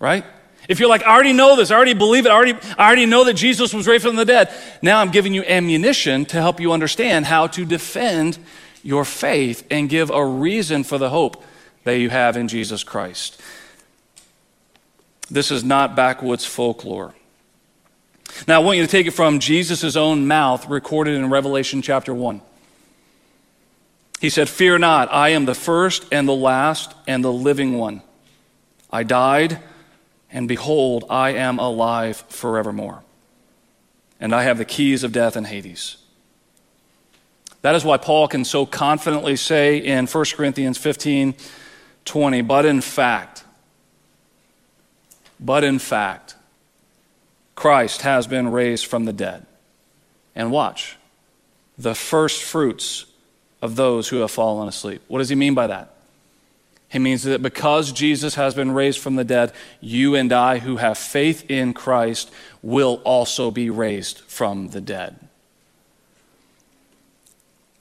right? 0.00 0.24
If 0.68 0.80
you're 0.80 0.88
like, 0.88 1.02
I 1.02 1.12
already 1.12 1.32
know 1.32 1.56
this, 1.56 1.70
I 1.70 1.76
already 1.76 1.94
believe 1.94 2.26
it, 2.26 2.30
I 2.30 2.34
already, 2.34 2.58
I 2.78 2.86
already 2.86 3.06
know 3.06 3.24
that 3.24 3.34
Jesus 3.34 3.72
was 3.72 3.86
raised 3.86 4.04
from 4.04 4.16
the 4.16 4.24
dead, 4.24 4.52
now 4.82 5.00
I'm 5.00 5.10
giving 5.10 5.34
you 5.34 5.44
ammunition 5.44 6.24
to 6.26 6.38
help 6.38 6.58
you 6.58 6.72
understand 6.72 7.26
how 7.26 7.46
to 7.48 7.64
defend 7.64 8.38
your 8.82 9.04
faith 9.04 9.66
and 9.70 9.88
give 9.88 10.10
a 10.10 10.24
reason 10.24 10.82
for 10.82 10.98
the 10.98 11.10
hope 11.10 11.42
that 11.84 11.98
you 11.98 12.10
have 12.10 12.36
in 12.36 12.48
Jesus 12.48 12.82
Christ. 12.82 13.40
This 15.30 15.50
is 15.50 15.64
not 15.64 15.96
backwoods 15.96 16.44
folklore. 16.44 17.14
Now, 18.48 18.60
I 18.60 18.64
want 18.64 18.78
you 18.78 18.84
to 18.84 18.90
take 18.90 19.06
it 19.06 19.12
from 19.12 19.38
Jesus' 19.38 19.96
own 19.96 20.26
mouth, 20.26 20.68
recorded 20.68 21.14
in 21.14 21.30
Revelation 21.30 21.82
chapter 21.82 22.12
1. 22.12 22.40
He 24.20 24.30
said, 24.30 24.48
Fear 24.48 24.78
not, 24.78 25.12
I 25.12 25.30
am 25.30 25.44
the 25.44 25.54
first 25.54 26.06
and 26.10 26.28
the 26.28 26.34
last 26.34 26.94
and 27.06 27.24
the 27.24 27.32
living 27.32 27.78
one. 27.78 28.02
I 28.90 29.02
died, 29.02 29.60
and 30.30 30.48
behold, 30.48 31.04
I 31.10 31.30
am 31.30 31.58
alive 31.58 32.24
forevermore. 32.28 33.02
And 34.20 34.34
I 34.34 34.44
have 34.44 34.58
the 34.58 34.64
keys 34.64 35.04
of 35.04 35.12
death 35.12 35.36
and 35.36 35.46
Hades. 35.46 35.96
That 37.62 37.74
is 37.74 37.84
why 37.84 37.96
Paul 37.96 38.28
can 38.28 38.44
so 38.44 38.66
confidently 38.66 39.36
say 39.36 39.78
in 39.78 40.06
1 40.06 40.24
Corinthians 40.34 40.76
15 40.78 41.34
20, 42.04 42.42
but 42.42 42.66
in 42.66 42.82
fact, 42.82 43.33
but 45.44 45.62
in 45.62 45.78
fact, 45.78 46.34
Christ 47.54 48.02
has 48.02 48.26
been 48.26 48.50
raised 48.50 48.86
from 48.86 49.04
the 49.04 49.12
dead. 49.12 49.46
And 50.34 50.50
watch, 50.50 50.96
the 51.78 51.94
first 51.94 52.42
fruits 52.42 53.04
of 53.62 53.76
those 53.76 54.08
who 54.08 54.16
have 54.16 54.30
fallen 54.30 54.68
asleep. 54.68 55.02
What 55.06 55.18
does 55.18 55.28
he 55.28 55.34
mean 55.36 55.54
by 55.54 55.66
that? 55.68 55.94
He 56.88 56.98
means 56.98 57.24
that 57.24 57.42
because 57.42 57.92
Jesus 57.92 58.36
has 58.36 58.54
been 58.54 58.70
raised 58.70 59.00
from 59.00 59.16
the 59.16 59.24
dead, 59.24 59.52
you 59.80 60.14
and 60.14 60.32
I 60.32 60.58
who 60.58 60.76
have 60.76 60.96
faith 60.96 61.50
in 61.50 61.74
Christ 61.74 62.30
will 62.62 63.00
also 63.04 63.50
be 63.50 63.68
raised 63.68 64.20
from 64.20 64.68
the 64.68 64.80
dead. 64.80 65.18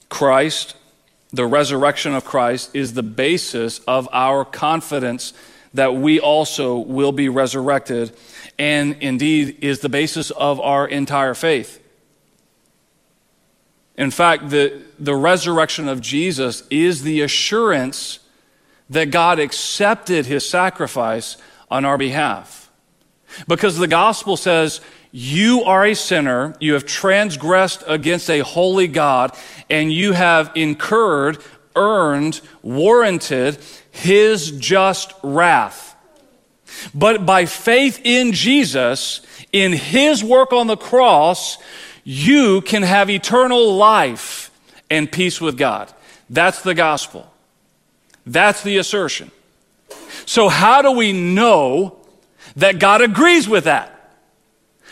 Christ, 0.10 0.76
the 1.32 1.46
resurrection 1.46 2.14
of 2.14 2.26
Christ, 2.26 2.76
is 2.76 2.94
the 2.94 3.04
basis 3.04 3.80
of 3.88 4.10
our 4.12 4.46
confidence 4.46 5.34
that 5.74 5.96
we 5.96 6.20
also 6.20 6.78
will 6.78 7.12
be 7.12 7.30
resurrected 7.30 8.16
and 8.60 8.96
indeed 9.02 9.58
is 9.62 9.80
the 9.80 9.90
basis 9.90 10.32
of 10.32 10.60
our 10.60 10.88
entire 10.88 11.34
faith. 11.34 11.80
In 13.96 14.12
fact, 14.12 14.50
the, 14.50 14.82
the 15.00 15.16
resurrection 15.16 15.88
of 15.88 16.02
Jesus 16.02 16.64
is 16.70 17.04
the 17.04 17.22
assurance 17.22 18.20
that 18.90 19.12
God 19.12 19.40
accepted 19.40 20.26
his 20.26 20.48
sacrifice 20.48 21.38
on 21.70 21.86
our 21.86 21.98
behalf. 21.98 22.72
Because 23.48 23.78
the 23.78 23.88
gospel 23.88 24.38
says, 24.38 24.82
you 25.12 25.64
are 25.64 25.86
a 25.86 25.94
sinner, 25.94 26.56
you 26.60 26.74
have 26.74 26.86
transgressed 26.86 27.84
against 27.88 28.30
a 28.30 28.40
holy 28.40 28.88
God, 28.88 29.36
and 29.70 29.94
you 29.94 30.14
have 30.14 30.52
incurred, 30.56 31.38
earned, 31.76 32.42
warranted 32.64 33.58
his 33.94 34.52
just 34.52 35.14
wrath. 35.24 35.96
But 36.94 37.26
by 37.26 37.46
faith 37.46 38.02
in 38.04 38.34
Jesus, 38.34 39.22
in 39.54 39.72
his 39.72 40.24
work 40.24 40.52
on 40.52 40.68
the 40.68 40.76
cross, 40.76 41.58
you 42.04 42.62
can 42.62 42.84
have 42.84 43.10
eternal 43.10 43.76
life 43.76 44.52
and 44.90 45.10
peace 45.10 45.40
with 45.40 45.58
God. 45.58 45.94
That's 46.30 46.62
the 46.64 46.74
gospel. 46.74 47.32
That's 48.26 48.64
the 48.64 48.78
assertion. 48.78 49.32
So, 50.26 50.50
how 50.50 50.82
do 50.82 50.92
we 50.92 51.14
know 51.14 51.98
that 52.56 52.80
God 52.80 53.02
agrees 53.02 53.48
with 53.48 53.66
that? 53.66 53.93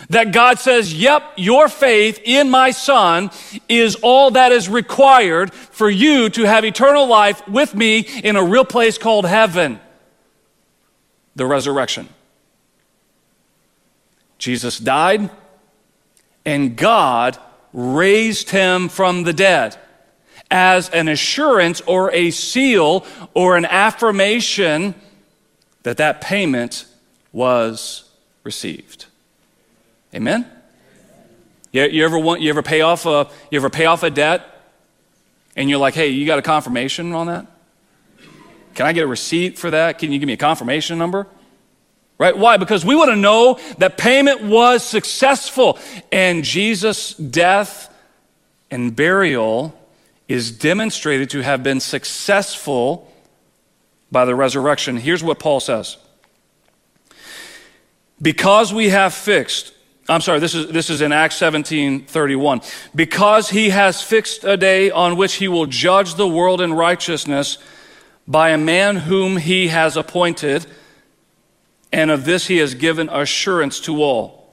That 0.09 0.33
God 0.33 0.59
says, 0.59 0.93
yep, 0.93 1.23
your 1.37 1.69
faith 1.69 2.19
in 2.23 2.49
my 2.49 2.71
son 2.71 3.31
is 3.69 3.95
all 3.95 4.31
that 4.31 4.51
is 4.51 4.67
required 4.67 5.53
for 5.53 5.89
you 5.89 6.29
to 6.31 6.43
have 6.43 6.65
eternal 6.65 7.07
life 7.07 7.47
with 7.47 7.73
me 7.75 7.99
in 7.99 8.35
a 8.35 8.43
real 8.43 8.65
place 8.65 8.97
called 8.97 9.25
heaven. 9.25 9.79
The 11.35 11.45
resurrection. 11.45 12.09
Jesus 14.37 14.79
died, 14.79 15.29
and 16.45 16.75
God 16.75 17.37
raised 17.73 18.49
him 18.49 18.89
from 18.89 19.23
the 19.23 19.33
dead 19.33 19.77
as 20.49 20.89
an 20.89 21.07
assurance 21.07 21.79
or 21.81 22.11
a 22.11 22.31
seal 22.31 23.05
or 23.33 23.55
an 23.55 23.65
affirmation 23.65 24.93
that 25.83 25.97
that 25.97 26.21
payment 26.21 26.85
was 27.31 28.09
received. 28.43 29.05
Amen? 30.13 30.45
You, 31.71 31.83
you, 31.83 32.05
ever 32.05 32.19
want, 32.19 32.41
you 32.41 32.49
ever 32.49 32.61
pay 32.61 32.81
off 32.81 33.05
a, 33.05 33.29
you 33.49 33.57
ever 33.57 33.69
pay 33.69 33.85
off 33.85 34.03
a 34.03 34.09
debt 34.09 34.45
and 35.55 35.69
you're 35.69 35.79
like, 35.79 35.93
hey, 35.93 36.09
you 36.09 36.25
got 36.25 36.39
a 36.39 36.41
confirmation 36.41 37.13
on 37.13 37.27
that? 37.27 37.45
Can 38.73 38.85
I 38.85 38.93
get 38.93 39.03
a 39.03 39.07
receipt 39.07 39.57
for 39.57 39.71
that? 39.71 39.99
Can 39.99 40.11
you 40.11 40.19
give 40.19 40.27
me 40.27 40.33
a 40.33 40.37
confirmation 40.37 40.97
number? 40.97 41.27
Right? 42.17 42.37
Why? 42.37 42.57
Because 42.57 42.85
we 42.85 42.95
want 42.95 43.09
to 43.09 43.15
know 43.15 43.59
that 43.79 43.97
payment 43.97 44.43
was 44.43 44.83
successful 44.83 45.79
and 46.11 46.43
Jesus' 46.43 47.13
death 47.15 47.93
and 48.69 48.95
burial 48.95 49.77
is 50.27 50.51
demonstrated 50.51 51.29
to 51.31 51.41
have 51.41 51.63
been 51.63 51.79
successful 51.79 53.11
by 54.11 54.25
the 54.25 54.35
resurrection. 54.35 54.97
Here's 54.97 55.23
what 55.23 55.39
Paul 55.39 55.59
says. 55.59 55.97
Because 58.21 58.73
we 58.73 58.89
have 58.89 59.13
fixed 59.13 59.73
I'm 60.11 60.21
sorry, 60.21 60.39
this 60.39 60.53
is, 60.53 60.67
this 60.67 60.89
is 60.89 61.01
in 61.01 61.11
Acts 61.11 61.37
17 61.37 62.05
31. 62.05 62.61
Because 62.93 63.49
he 63.49 63.69
has 63.69 64.01
fixed 64.01 64.43
a 64.43 64.57
day 64.57 64.91
on 64.91 65.15
which 65.15 65.35
he 65.35 65.47
will 65.47 65.65
judge 65.65 66.15
the 66.15 66.27
world 66.27 66.59
in 66.59 66.73
righteousness 66.73 67.57
by 68.27 68.49
a 68.49 68.57
man 68.57 68.97
whom 68.97 69.37
he 69.37 69.69
has 69.69 69.95
appointed, 69.95 70.65
and 71.91 72.11
of 72.11 72.25
this 72.25 72.47
he 72.47 72.57
has 72.57 72.75
given 72.75 73.09
assurance 73.09 73.79
to 73.81 74.03
all 74.03 74.51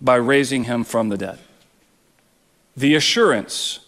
by 0.00 0.16
raising 0.16 0.64
him 0.64 0.84
from 0.84 1.08
the 1.08 1.16
dead. 1.16 1.38
The 2.76 2.94
assurance 2.94 3.80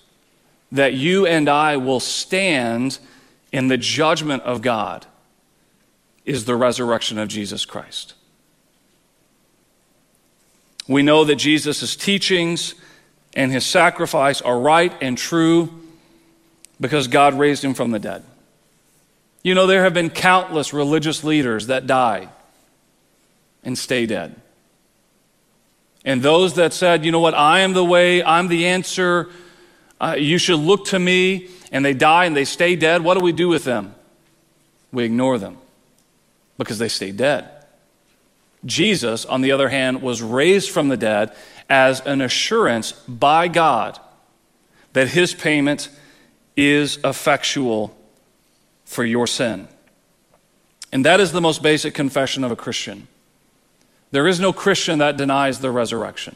that 0.73 0.95
you 0.95 1.27
and 1.27 1.49
I 1.49 1.77
will 1.77 2.01
stand 2.01 2.99
in 3.53 3.69
the 3.69 3.77
judgment 3.77 4.43
of 4.45 4.63
God 4.63 5.07
is 6.25 6.45
the 6.45 6.57
resurrection 6.57 7.19
of 7.19 7.29
Jesus 7.29 7.65
Christ. 7.65 8.15
We 10.91 11.05
know 11.05 11.23
that 11.23 11.37
Jesus' 11.37 11.95
teachings 11.95 12.75
and 13.35 13.53
his 13.53 13.65
sacrifice 13.65 14.43
are 14.43 14.59
right 14.59 14.93
and 15.01 15.17
true 15.17 15.71
because 16.81 17.07
God 17.07 17.39
raised 17.39 17.65
him 17.65 17.75
from 17.75 17.93
the 17.93 18.01
dead. 18.01 18.25
You 19.45 19.55
know, 19.55 19.69
there 19.69 19.85
have 19.85 19.95
been 19.95 20.11
countless 20.11 20.73
religious 20.73 21.23
leaders 21.23 21.69
that 21.69 21.87
die 21.87 22.29
and 23.63 23.79
stay 23.79 24.05
dead. 24.05 24.35
And 26.05 26.23
those 26.23 26.55
that 26.55 26.73
said, 26.73 27.05
you 27.05 27.13
know 27.13 27.21
what, 27.21 27.35
I 27.35 27.61
am 27.61 27.73
the 27.73 27.85
way, 27.85 28.21
I'm 28.25 28.49
the 28.49 28.67
answer, 28.67 29.29
uh, 30.01 30.17
you 30.19 30.39
should 30.39 30.59
look 30.59 30.87
to 30.87 30.99
me, 30.99 31.51
and 31.71 31.85
they 31.85 31.95
die 31.95 32.25
and 32.25 32.35
they 32.35 32.45
stay 32.45 32.75
dead, 32.75 33.05
what 33.05 33.17
do 33.17 33.21
we 33.21 33.31
do 33.31 33.49
with 33.49 33.63
them? 33.63 33.95
We 34.91 35.05
ignore 35.05 35.39
them 35.39 35.57
because 36.59 36.81
they 36.81 36.89
stay 36.89 37.13
dead. 37.13 37.60
Jesus, 38.65 39.25
on 39.25 39.41
the 39.41 39.53
other 39.53 39.69
hand, 39.69 40.03
was 40.03 40.23
raised 40.23 40.71
from 40.71 40.89
the 40.89 40.97
dead 40.97 41.35
as 41.69 42.01
an 42.01 42.21
assurance 42.21 42.93
by 42.93 43.49
God 43.49 43.99
that 44.93 45.09
his 45.09 45.35
payment 45.35 45.89
is 46.57 46.99
effectual 47.05 47.97
for 48.85 49.05
your 49.05 49.27
sin. 49.27 49.69
And 50.93 51.05
that 51.05 51.21
is 51.21 51.33
the 51.33 51.41
most 51.41 51.63
basic 51.63 51.95
confession 51.95 52.43
of 52.43 52.51
a 52.51 52.57
Christian. 52.57 53.07
There 54.11 54.27
is 54.27 54.41
no 54.41 54.53
Christian 54.53 54.99
that 54.99 55.17
denies 55.17 55.61
the 55.61 55.71
resurrection. 55.71 56.35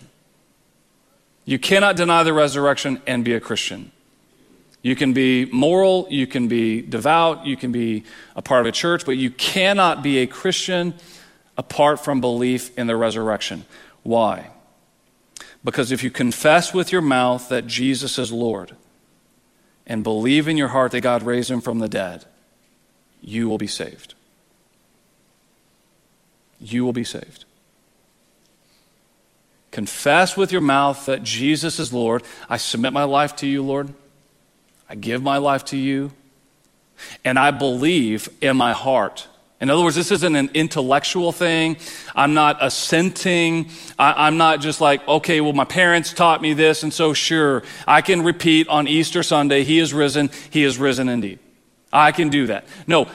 You 1.45 1.59
cannot 1.59 1.97
deny 1.97 2.23
the 2.23 2.33
resurrection 2.33 3.03
and 3.07 3.25
be 3.25 3.35
a 3.35 3.41
Christian. 3.41 3.91
You 4.83 4.95
can 4.95 5.13
be 5.13 5.47
moral, 5.47 6.07
you 6.11 6.27
can 6.27 6.47
be 6.47 6.83
devout, 6.83 7.47
you 7.47 7.57
can 7.57 7.73
be 7.73 8.05
a 8.37 8.43
part 8.43 8.61
of 8.61 8.67
a 8.67 8.73
church, 8.73 9.05
but 9.05 9.17
you 9.17 9.31
cannot 9.31 10.03
be 10.03 10.19
a 10.19 10.27
Christian 10.27 10.95
apart 11.57 12.03
from 12.03 12.21
belief 12.21 12.77
in 12.79 12.87
the 12.87 12.97
resurrection. 12.97 13.65
Why? 14.03 14.51
Because 15.65 15.93
if 15.93 16.03
you 16.03 16.11
confess 16.11 16.75
with 16.75 16.93
your 16.93 17.01
mouth 17.01 17.49
that 17.49 17.67
Jesus 17.67 18.19
is 18.19 18.31
Lord 18.31 18.77
and 19.87 20.05
believe 20.05 20.47
in 20.47 20.57
your 20.57 20.69
heart 20.69 20.93
that 20.93 21.01
God 21.01 21.23
raised 21.23 21.51
him 21.51 21.61
from 21.61 21.79
the 21.79 21.89
dead, 21.89 22.25
you 23.21 23.49
will 23.49 23.59
be 23.59 23.67
saved. 23.67 24.15
You 26.61 26.85
will 26.85 26.93
be 26.93 27.05
saved. 27.05 27.47
Confess 29.71 30.37
with 30.37 30.53
your 30.53 30.61
mouth 30.61 31.07
that 31.07 31.23
Jesus 31.23 31.81
is 31.81 31.93
Lord. 31.93 32.23
I 32.49 32.59
submit 32.59 32.93
my 32.93 33.05
life 33.05 33.35
to 33.37 33.47
you, 33.47 33.63
Lord. 33.63 33.93
I 34.89 34.95
give 34.95 35.23
my 35.23 35.39
life 35.39 35.65
to 35.67 35.77
you. 35.77 36.13
And 37.25 37.39
I 37.39 37.51
believe 37.51 38.29
in 38.41 38.57
my 38.57 38.73
heart 38.73 39.27
in 39.65 39.71
other 39.71 39.83
words, 39.83 39.97
this 39.97 40.11
isn't 40.11 40.37
an 40.37 40.51
intellectual 40.53 41.33
thing. 41.33 41.79
I'm 42.15 42.35
not 42.35 42.59
assenting. 42.61 43.71
I, 43.99 44.29
am 44.29 44.37
not 44.37 44.61
just 44.61 44.79
like, 44.79 45.09
okay, 45.09 45.41
well, 45.41 45.55
my 45.55 45.65
parents 45.65 46.13
taught 46.13 46.43
me 46.43 46.53
this, 46.53 46.83
and 46.83 46.93
so 46.93 47.15
sure, 47.15 47.63
I 47.89 48.03
can 48.03 48.21
repeat 48.21 48.69
on 48.69 48.87
Easter 48.87 49.23
Sunday, 49.23 49.65
He 49.65 49.79
is 49.79 49.95
risen, 49.95 50.29
He 50.51 50.65
is 50.65 50.77
risen 50.77 51.09
indeed. 51.09 51.39
I 51.91 52.13
can 52.13 52.29
do 52.29 52.49
that. 52.49 52.67
No, 52.87 53.09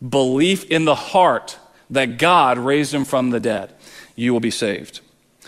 belief 0.00 0.64
in 0.70 0.86
the 0.86 0.94
heart 0.94 1.58
that 1.90 2.16
God 2.16 2.56
raised 2.56 2.94
Him 2.94 3.04
from 3.04 3.28
the 3.28 3.38
dead, 3.38 3.74
you 4.16 4.32
will 4.32 4.40
be 4.40 4.50
saved. 4.50 5.00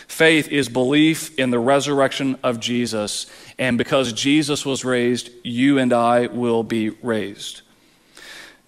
Faith 0.07 0.49
is 0.49 0.69
belief 0.69 1.39
in 1.39 1.51
the 1.51 1.59
resurrection 1.59 2.39
of 2.43 2.61
Jesus, 2.61 3.25
and 3.59 3.79
because 3.79 4.13
Jesus 4.13 4.67
was 4.67 4.85
raised, 4.85 5.31
you 5.43 5.79
and 5.79 5.95
I 5.95 6.27
will 6.27 6.63
be 6.63 6.91
raised. 6.91 7.62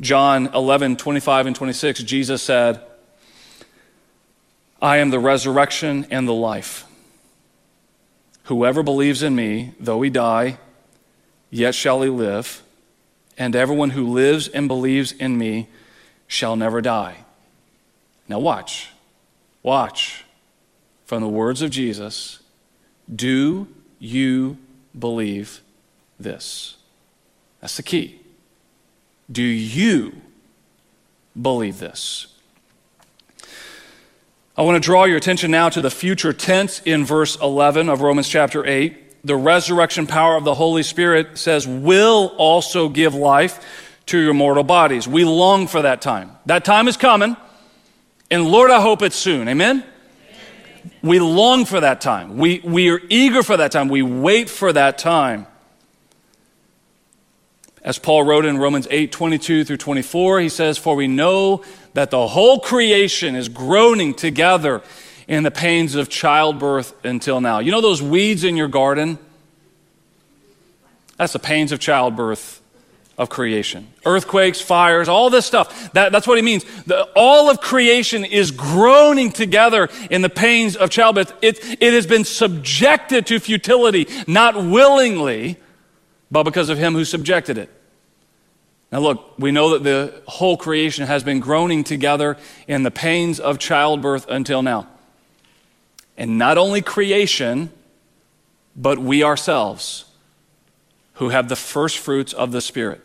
John 0.00 0.46
11, 0.54 0.96
25 0.96 1.46
and 1.46 1.56
26, 1.56 2.02
Jesus 2.02 2.42
said, 2.42 2.80
I 4.82 4.98
am 4.98 5.10
the 5.10 5.20
resurrection 5.20 6.06
and 6.10 6.28
the 6.28 6.32
life. 6.32 6.84
Whoever 8.44 8.82
believes 8.82 9.22
in 9.22 9.34
me, 9.34 9.72
though 9.80 10.02
he 10.02 10.10
die, 10.10 10.58
yet 11.50 11.74
shall 11.74 12.02
he 12.02 12.10
live. 12.10 12.62
And 13.38 13.56
everyone 13.56 13.90
who 13.90 14.06
lives 14.12 14.48
and 14.48 14.68
believes 14.68 15.12
in 15.12 15.38
me 15.38 15.68
shall 16.26 16.54
never 16.54 16.80
die. 16.80 17.24
Now, 18.28 18.38
watch. 18.38 18.90
Watch. 19.62 20.24
From 21.04 21.22
the 21.22 21.28
words 21.28 21.62
of 21.62 21.70
Jesus 21.70 22.40
Do 23.12 23.68
you 23.98 24.58
believe 24.98 25.60
this? 26.18 26.76
That's 27.60 27.76
the 27.76 27.82
key. 27.82 28.20
Do 29.30 29.42
you 29.42 30.20
believe 31.40 31.78
this? 31.78 32.26
I 34.56 34.62
want 34.62 34.76
to 34.76 34.80
draw 34.80 35.04
your 35.04 35.16
attention 35.16 35.50
now 35.50 35.68
to 35.70 35.80
the 35.80 35.90
future 35.90 36.32
tense 36.32 36.80
in 36.84 37.04
verse 37.04 37.36
11 37.40 37.88
of 37.88 38.02
Romans 38.02 38.28
chapter 38.28 38.64
8. 38.64 39.24
The 39.26 39.34
resurrection 39.34 40.06
power 40.06 40.36
of 40.36 40.44
the 40.44 40.54
Holy 40.54 40.82
Spirit 40.82 41.38
says, 41.38 41.66
will 41.66 42.34
also 42.36 42.88
give 42.88 43.14
life 43.14 43.58
to 44.06 44.18
your 44.18 44.34
mortal 44.34 44.62
bodies. 44.62 45.08
We 45.08 45.24
long 45.24 45.66
for 45.66 45.82
that 45.82 46.02
time. 46.02 46.30
That 46.46 46.64
time 46.64 46.88
is 46.88 46.96
coming, 46.96 47.36
and 48.30 48.46
Lord, 48.46 48.70
I 48.70 48.80
hope 48.80 49.02
it's 49.02 49.16
soon. 49.16 49.48
Amen? 49.48 49.84
We 51.02 51.18
long 51.18 51.64
for 51.64 51.80
that 51.80 52.00
time. 52.00 52.36
We, 52.36 52.60
we 52.60 52.90
are 52.90 53.00
eager 53.08 53.42
for 53.42 53.56
that 53.56 53.72
time. 53.72 53.88
We 53.88 54.02
wait 54.02 54.50
for 54.50 54.72
that 54.72 54.98
time. 54.98 55.46
As 57.84 57.98
Paul 57.98 58.22
wrote 58.22 58.46
in 58.46 58.56
Romans 58.56 58.88
8 58.90 59.12
22 59.12 59.64
through 59.64 59.76
24, 59.76 60.40
he 60.40 60.48
says, 60.48 60.78
For 60.78 60.96
we 60.96 61.06
know 61.06 61.62
that 61.92 62.10
the 62.10 62.26
whole 62.26 62.58
creation 62.58 63.36
is 63.36 63.50
groaning 63.50 64.14
together 64.14 64.82
in 65.28 65.42
the 65.42 65.50
pains 65.50 65.94
of 65.94 66.08
childbirth 66.08 66.94
until 67.04 67.40
now. 67.40 67.58
You 67.58 67.70
know 67.70 67.82
those 67.82 68.02
weeds 68.02 68.42
in 68.42 68.56
your 68.56 68.68
garden? 68.68 69.18
That's 71.16 71.34
the 71.34 71.38
pains 71.38 71.72
of 71.72 71.78
childbirth 71.78 72.62
of 73.16 73.28
creation. 73.28 73.88
Earthquakes, 74.04 74.60
fires, 74.60 75.08
all 75.08 75.30
this 75.30 75.46
stuff. 75.46 75.92
That, 75.92 76.10
that's 76.10 76.26
what 76.26 76.36
he 76.36 76.42
means. 76.42 76.64
The, 76.84 77.04
all 77.14 77.50
of 77.50 77.60
creation 77.60 78.24
is 78.24 78.50
groaning 78.50 79.30
together 79.30 79.88
in 80.10 80.22
the 80.22 80.30
pains 80.30 80.74
of 80.74 80.90
childbirth. 80.90 81.32
It, 81.40 81.58
it 81.80 81.92
has 81.92 82.06
been 82.06 82.24
subjected 82.24 83.26
to 83.26 83.38
futility, 83.38 84.08
not 84.26 84.56
willingly, 84.56 85.58
but 86.30 86.42
because 86.42 86.70
of 86.70 86.78
him 86.78 86.94
who 86.94 87.04
subjected 87.04 87.58
it. 87.58 87.70
Now, 88.94 89.00
look, 89.00 89.36
we 89.40 89.50
know 89.50 89.70
that 89.70 89.82
the 89.82 90.22
whole 90.28 90.56
creation 90.56 91.08
has 91.08 91.24
been 91.24 91.40
groaning 91.40 91.82
together 91.82 92.36
in 92.68 92.84
the 92.84 92.92
pains 92.92 93.40
of 93.40 93.58
childbirth 93.58 94.28
until 94.28 94.62
now. 94.62 94.86
And 96.16 96.38
not 96.38 96.58
only 96.58 96.80
creation, 96.80 97.72
but 98.76 99.00
we 99.00 99.24
ourselves 99.24 100.04
who 101.14 101.30
have 101.30 101.48
the 101.48 101.56
first 101.56 101.98
fruits 101.98 102.32
of 102.32 102.52
the 102.52 102.60
Spirit. 102.60 103.00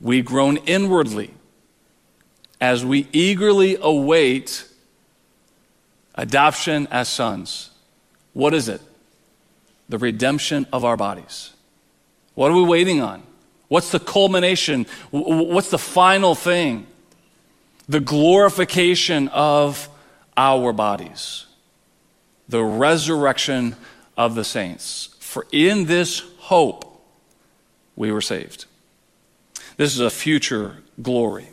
We 0.00 0.22
groan 0.22 0.56
inwardly 0.64 1.34
as 2.58 2.82
we 2.82 3.06
eagerly 3.12 3.76
await 3.78 4.66
adoption 6.14 6.88
as 6.90 7.10
sons. 7.10 7.68
What 8.32 8.54
is 8.54 8.70
it? 8.70 8.80
The 9.90 9.98
redemption 9.98 10.66
of 10.72 10.86
our 10.86 10.96
bodies. 10.96 11.50
What 12.34 12.50
are 12.50 12.54
we 12.54 12.64
waiting 12.64 13.02
on? 13.02 13.27
What's 13.68 13.90
the 13.90 14.00
culmination? 14.00 14.86
What's 15.10 15.70
the 15.70 15.78
final 15.78 16.34
thing? 16.34 16.86
The 17.88 18.00
glorification 18.00 19.28
of 19.28 19.88
our 20.36 20.72
bodies, 20.72 21.46
the 22.48 22.62
resurrection 22.62 23.76
of 24.16 24.34
the 24.34 24.44
saints. 24.44 25.14
For 25.20 25.46
in 25.52 25.86
this 25.86 26.22
hope 26.38 26.84
we 27.96 28.10
were 28.12 28.20
saved. 28.20 28.66
This 29.76 29.94
is 29.94 30.00
a 30.00 30.10
future 30.10 30.78
glory. 31.00 31.48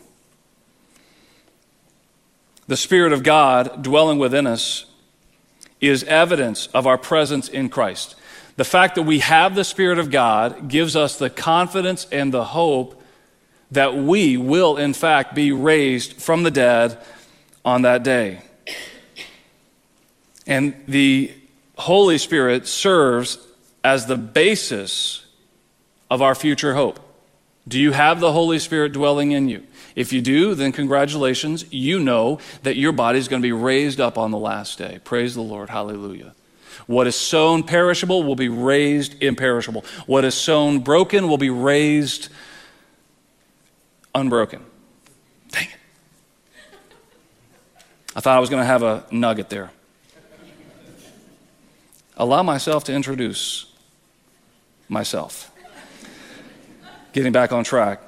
The 2.68 2.76
Spirit 2.76 3.12
of 3.12 3.22
God 3.22 3.82
dwelling 3.82 4.18
within 4.18 4.46
us 4.46 4.86
is 5.80 6.02
evidence 6.04 6.66
of 6.68 6.86
our 6.86 6.98
presence 6.98 7.48
in 7.48 7.68
Christ. 7.68 8.16
The 8.56 8.64
fact 8.64 8.94
that 8.94 9.02
we 9.02 9.18
have 9.20 9.54
the 9.54 9.64
Spirit 9.64 9.98
of 9.98 10.10
God 10.10 10.68
gives 10.68 10.96
us 10.96 11.18
the 11.18 11.30
confidence 11.30 12.06
and 12.10 12.32
the 12.32 12.44
hope 12.44 13.02
that 13.70 13.94
we 13.94 14.36
will, 14.36 14.76
in 14.76 14.94
fact, 14.94 15.34
be 15.34 15.52
raised 15.52 16.14
from 16.14 16.42
the 16.42 16.50
dead 16.50 16.98
on 17.64 17.82
that 17.82 18.02
day. 18.02 18.40
And 20.46 20.74
the 20.86 21.32
Holy 21.76 22.18
Spirit 22.18 22.66
serves 22.66 23.38
as 23.84 24.06
the 24.06 24.16
basis 24.16 25.26
of 26.10 26.22
our 26.22 26.34
future 26.34 26.74
hope. 26.74 27.00
Do 27.68 27.80
you 27.80 27.92
have 27.92 28.20
the 28.20 28.32
Holy 28.32 28.60
Spirit 28.60 28.92
dwelling 28.92 29.32
in 29.32 29.48
you? 29.48 29.66
If 29.96 30.12
you 30.12 30.20
do, 30.20 30.54
then 30.54 30.72
congratulations. 30.72 31.64
You 31.70 31.98
know 31.98 32.38
that 32.62 32.76
your 32.76 32.92
body 32.92 33.18
is 33.18 33.28
going 33.28 33.42
to 33.42 33.46
be 33.46 33.52
raised 33.52 34.00
up 34.00 34.16
on 34.16 34.30
the 34.30 34.38
last 34.38 34.78
day. 34.78 35.00
Praise 35.02 35.34
the 35.34 35.42
Lord. 35.42 35.70
Hallelujah. 35.70 36.34
What 36.86 37.06
is 37.06 37.16
sown 37.16 37.64
perishable 37.64 38.22
will 38.22 38.36
be 38.36 38.48
raised 38.48 39.22
imperishable. 39.22 39.84
What 40.06 40.24
is 40.24 40.34
sown 40.34 40.80
broken 40.80 41.28
will 41.28 41.38
be 41.38 41.50
raised 41.50 42.28
unbroken. 44.14 44.64
Dang 45.50 45.64
it. 45.64 45.70
I 48.14 48.20
thought 48.20 48.36
I 48.36 48.40
was 48.40 48.50
going 48.50 48.62
to 48.62 48.66
have 48.66 48.82
a 48.82 49.04
nugget 49.10 49.48
there. 49.48 49.70
Allow 52.16 52.42
myself 52.42 52.84
to 52.84 52.94
introduce 52.94 53.66
myself. 54.88 55.50
Getting 57.12 57.32
back 57.32 57.52
on 57.52 57.64
track. 57.64 58.00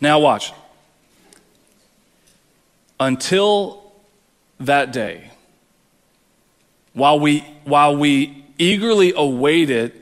Now, 0.00 0.18
watch. 0.18 0.52
Until 2.98 3.92
that 4.58 4.92
day, 4.92 5.29
while 6.92 7.18
we, 7.18 7.40
while 7.64 7.96
we 7.96 8.44
eagerly 8.58 9.12
await 9.14 9.70
it 9.70 9.94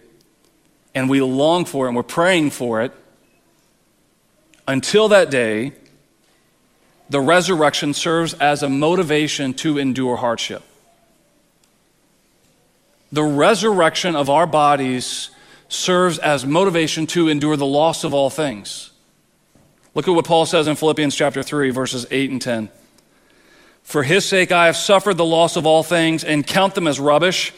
and 0.94 1.08
we 1.08 1.20
long 1.20 1.64
for 1.64 1.86
it 1.86 1.88
and 1.88 1.96
we're 1.96 2.02
praying 2.02 2.50
for 2.50 2.82
it, 2.82 2.92
until 4.66 5.08
that 5.08 5.30
day, 5.30 5.72
the 7.08 7.20
resurrection 7.20 7.94
serves 7.94 8.34
as 8.34 8.62
a 8.62 8.68
motivation 8.68 9.54
to 9.54 9.78
endure 9.78 10.16
hardship 10.16 10.62
the 13.10 13.22
resurrection 13.22 14.14
of 14.14 14.28
our 14.28 14.46
bodies 14.46 15.30
serves 15.68 16.18
as 16.18 16.44
motivation 16.46 17.06
to 17.06 17.28
endure 17.28 17.56
the 17.56 17.66
loss 17.66 18.04
of 18.04 18.14
all 18.14 18.30
things. 18.30 18.90
Look 19.94 20.06
at 20.06 20.14
what 20.14 20.26
Paul 20.26 20.46
says 20.46 20.68
in 20.68 20.76
Philippians 20.76 21.14
chapter 21.14 21.42
3, 21.42 21.70
verses 21.70 22.06
8 22.10 22.30
and 22.30 22.42
10. 22.42 22.68
For 23.88 24.02
his 24.02 24.26
sake 24.26 24.52
I 24.52 24.66
have 24.66 24.76
suffered 24.76 25.16
the 25.16 25.24
loss 25.24 25.56
of 25.56 25.64
all 25.64 25.82
things 25.82 26.22
and 26.22 26.46
count 26.46 26.74
them 26.74 26.86
as 26.86 27.00
rubbish 27.00 27.54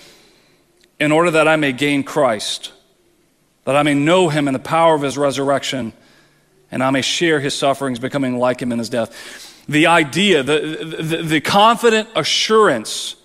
in 1.01 1.11
order 1.11 1.33
that 1.33 1.49
I 1.49 1.57
may 1.57 1.73
gain 1.73 2.05
Christ, 2.05 2.71
that 3.65 3.75
I 3.75 3.83
may 3.83 3.95
know 3.95 4.29
him 4.29 4.47
in 4.47 4.55
the 4.55 4.61
power 4.61 4.95
of 4.95 5.03
his 5.03 5.19
resurrection, 5.19 5.93
and 6.71 6.85
I 6.85 6.91
may 6.91 7.03
share 7.03 7.41
his 7.41 7.57
sufferings, 7.57 7.99
becoming 7.99 8.39
like 8.39 8.63
him 8.63 8.71
in 8.71 8.79
his 8.79 8.89
death. 8.89 9.65
The 9.69 9.89
idea, 9.89 10.45
the, 10.45 10.61
the, 11.01 11.17
the 11.25 11.41
confident 11.41 12.09
assurance 12.15 13.17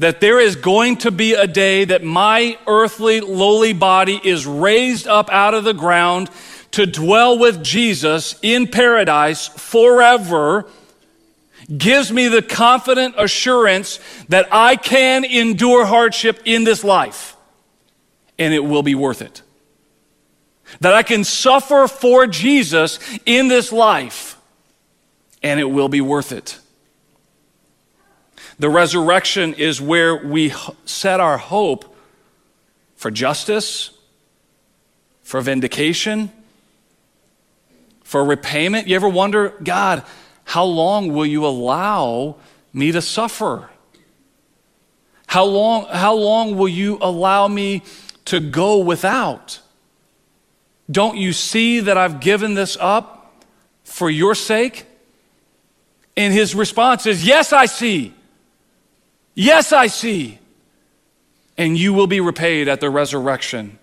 that 0.00 0.20
there 0.20 0.40
is 0.40 0.56
going 0.56 0.96
to 0.96 1.12
be 1.12 1.34
a 1.34 1.46
day 1.46 1.84
that 1.84 2.02
my 2.02 2.58
earthly, 2.66 3.20
lowly 3.20 3.72
body 3.72 4.20
is 4.24 4.48
raised 4.48 5.06
up 5.06 5.30
out 5.30 5.54
of 5.54 5.62
the 5.62 5.74
ground 5.74 6.28
to 6.72 6.86
dwell 6.86 7.38
with 7.38 7.62
Jesus 7.62 8.34
in 8.42 8.66
paradise 8.66 9.46
forever 9.46 10.68
gives 11.74 12.12
me 12.12 12.28
the 12.28 12.42
confident 12.42 13.14
assurance 13.18 13.98
that 14.28 14.48
I 14.52 14.76
can 14.76 15.24
endure 15.24 15.84
hardship 15.84 16.40
in 16.44 16.64
this 16.64 16.84
life 16.84 17.36
and 18.38 18.54
it 18.54 18.64
will 18.64 18.82
be 18.82 18.94
worth 18.94 19.22
it. 19.22 19.42
That 20.80 20.94
I 20.94 21.02
can 21.02 21.24
suffer 21.24 21.88
for 21.88 22.26
Jesus 22.26 22.98
in 23.24 23.48
this 23.48 23.72
life 23.72 24.38
and 25.42 25.60
it 25.60 25.70
will 25.70 25.88
be 25.88 26.00
worth 26.00 26.32
it. 26.32 26.58
The 28.58 28.70
resurrection 28.70 29.54
is 29.54 29.80
where 29.80 30.16
we 30.16 30.52
set 30.84 31.20
our 31.20 31.36
hope 31.36 31.94
for 32.96 33.10
justice, 33.10 33.90
for 35.22 35.40
vindication, 35.40 36.32
for 38.02 38.24
repayment. 38.24 38.88
You 38.88 38.96
ever 38.96 39.08
wonder, 39.08 39.50
God, 39.62 40.04
how 40.46 40.64
long 40.64 41.12
will 41.12 41.26
you 41.26 41.44
allow 41.44 42.36
me 42.72 42.92
to 42.92 43.02
suffer? 43.02 43.68
How 45.26 45.44
long, 45.44 45.88
how 45.90 46.14
long 46.14 46.56
will 46.56 46.68
you 46.68 46.98
allow 47.00 47.48
me 47.48 47.82
to 48.26 48.38
go 48.38 48.78
without? 48.78 49.60
Don't 50.88 51.16
you 51.16 51.32
see 51.32 51.80
that 51.80 51.98
I've 51.98 52.20
given 52.20 52.54
this 52.54 52.76
up 52.80 53.44
for 53.82 54.08
your 54.08 54.36
sake? 54.36 54.86
And 56.16 56.32
his 56.32 56.54
response 56.54 57.06
is, 57.06 57.26
Yes, 57.26 57.52
I 57.52 57.66
see. 57.66 58.14
Yes, 59.34 59.72
I 59.72 59.88
see. 59.88 60.38
And 61.58 61.76
you 61.76 61.92
will 61.92 62.06
be 62.06 62.20
repaid 62.20 62.68
at 62.68 62.80
the 62.80 62.88
resurrection. 62.88 63.80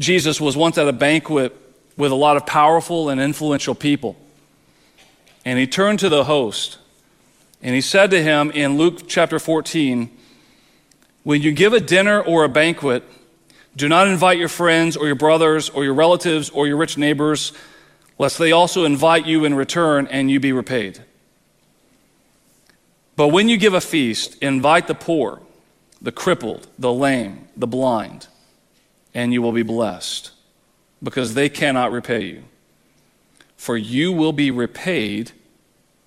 Jesus 0.00 0.40
was 0.40 0.56
once 0.56 0.78
at 0.78 0.88
a 0.88 0.92
banquet 0.92 1.56
with 1.96 2.12
a 2.12 2.16
lot 2.16 2.36
of 2.36 2.46
powerful 2.46 3.08
and 3.08 3.20
influential 3.20 3.74
people. 3.74 4.16
And 5.44 5.58
he 5.58 5.66
turned 5.66 5.98
to 6.00 6.08
the 6.08 6.24
host 6.24 6.78
and 7.62 7.74
he 7.74 7.80
said 7.80 8.10
to 8.10 8.22
him 8.22 8.50
in 8.50 8.76
Luke 8.76 9.08
chapter 9.08 9.38
14 9.38 10.10
When 11.22 11.42
you 11.42 11.52
give 11.52 11.72
a 11.72 11.80
dinner 11.80 12.20
or 12.20 12.44
a 12.44 12.48
banquet, 12.48 13.04
do 13.76 13.88
not 13.88 14.08
invite 14.08 14.38
your 14.38 14.48
friends 14.48 14.96
or 14.96 15.06
your 15.06 15.14
brothers 15.14 15.70
or 15.70 15.84
your 15.84 15.94
relatives 15.94 16.50
or 16.50 16.66
your 16.66 16.76
rich 16.76 16.98
neighbors, 16.98 17.52
lest 18.18 18.38
they 18.38 18.52
also 18.52 18.84
invite 18.84 19.26
you 19.26 19.44
in 19.44 19.54
return 19.54 20.08
and 20.08 20.30
you 20.30 20.40
be 20.40 20.52
repaid. 20.52 21.00
But 23.14 23.28
when 23.28 23.48
you 23.48 23.56
give 23.56 23.74
a 23.74 23.80
feast, 23.80 24.36
invite 24.42 24.88
the 24.88 24.94
poor, 24.94 25.40
the 26.00 26.12
crippled, 26.12 26.66
the 26.78 26.92
lame, 26.92 27.48
the 27.56 27.66
blind, 27.66 28.26
and 29.14 29.32
you 29.32 29.40
will 29.40 29.52
be 29.52 29.62
blessed, 29.62 30.32
because 31.02 31.34
they 31.34 31.48
cannot 31.48 31.92
repay 31.92 32.24
you. 32.24 32.44
For 33.56 33.76
you 33.76 34.12
will 34.12 34.32
be 34.32 34.50
repaid 34.50 35.32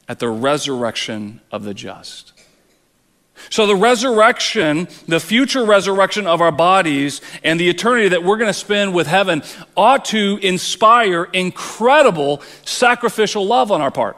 at 0.08 0.20
the 0.20 0.30
resurrection 0.30 1.42
of 1.52 1.64
the 1.64 1.74
just. 1.74 2.34
So, 3.50 3.68
the 3.68 3.76
resurrection, 3.76 4.88
the 5.08 5.20
future 5.20 5.66
resurrection 5.66 6.26
of 6.26 6.42
our 6.42 6.52
bodies, 6.52 7.22
and 7.44 7.60
the 7.60 7.70
eternity 7.70 8.10
that 8.10 8.24
we're 8.24 8.38
going 8.38 8.50
to 8.50 8.54
spend 8.54 8.94
with 8.94 9.08
heaven 9.08 9.44
ought 9.76 10.06
to 10.06 10.40
inspire 10.42 11.26
incredible 11.26 12.42
sacrificial 12.64 13.46
love 13.46 13.72
on 13.72 13.82
our 13.82 13.92
part. 13.92 14.18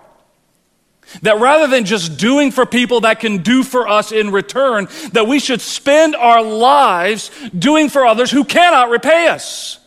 That 1.24 1.40
rather 1.40 1.68
than 1.68 1.86
just 1.86 2.18
doing 2.20 2.52
for 2.52 2.66
people 2.66 3.02
that 3.02 3.20
can 3.20 3.40
do 3.40 3.64
for 3.64 3.88
us 3.88 4.12
in 4.12 4.32
return, 4.32 4.88
that 5.14 5.28
we 5.28 5.40
should 5.40 5.62
spend 5.62 6.16
our 6.16 6.44
lives 6.44 7.32
doing 7.58 7.90
for 7.90 8.06
others 8.06 8.30
who 8.30 8.44
cannot 8.44 8.90
repay 8.90 9.28
us. 9.28 9.80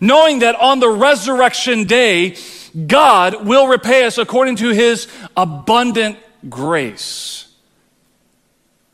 Knowing 0.00 0.40
that 0.40 0.54
on 0.56 0.80
the 0.80 0.88
resurrection 0.88 1.84
day, 1.84 2.36
God 2.86 3.46
will 3.46 3.66
repay 3.66 4.04
us 4.04 4.18
according 4.18 4.56
to 4.56 4.70
his 4.70 5.08
abundant 5.36 6.18
grace. 6.48 7.46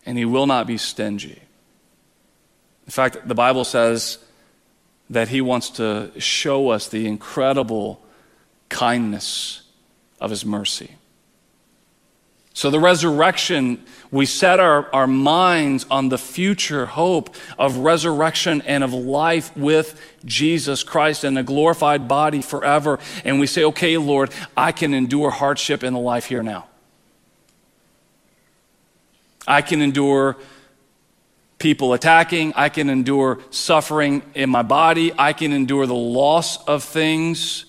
And 0.05 0.19
he 0.19 0.25
will 0.25 0.47
not 0.47 0.67
be 0.67 0.77
stingy. 0.77 1.41
In 2.87 2.91
fact, 2.91 3.27
the 3.27 3.35
Bible 3.35 3.65
says 3.65 4.19
that 5.11 5.29
he 5.29 5.41
wants 5.41 5.71
to 5.71 6.11
show 6.19 6.71
us 6.71 6.89
the 6.89 7.07
incredible 7.07 8.01
kindness 8.69 9.63
of 10.21 10.31
his 10.31 10.45
mercy. 10.45 10.97
So, 12.53 12.69
the 12.71 12.81
resurrection, 12.81 13.85
we 14.11 14.27
set 14.27 14.59
our, 14.59 14.93
our 14.93 15.07
minds 15.07 15.87
on 15.91 16.09
the 16.09 16.19
future 16.19 16.85
hope 16.85 17.35
of 17.59 17.79
resurrection 17.79 18.61
and 18.67 18.83
of 18.83 18.93
life 18.93 19.57
with 19.57 20.01
Jesus 20.25 20.83
Christ 20.83 21.23
in 21.23 21.37
a 21.37 21.45
glorified 21.45 22.09
body 22.09 22.43
forever. 22.43 22.99
And 23.25 23.39
we 23.39 23.47
say, 23.47 23.65
okay, 23.65 23.97
Lord, 23.99 24.33
I 24.57 24.73
can 24.73 24.95
endure 24.95 25.31
hardship 25.31 25.85
in 25.85 25.93
the 25.95 26.01
life 26.01 26.27
here 26.27 26.43
now. 26.43 26.67
I 29.47 29.63
can 29.63 29.81
endure 29.81 30.37
people 31.59 31.93
attacking. 31.93 32.53
I 32.57 32.69
can 32.69 32.91
endure 32.91 33.39
suffering 33.51 34.23
in 34.35 34.51
my 34.51 34.63
body. 34.63 35.13
I 35.17 35.35
can 35.35 35.53
endure 35.53 35.87
the 35.87 35.95
loss 35.95 36.63
of 36.65 36.83
things. 36.83 37.67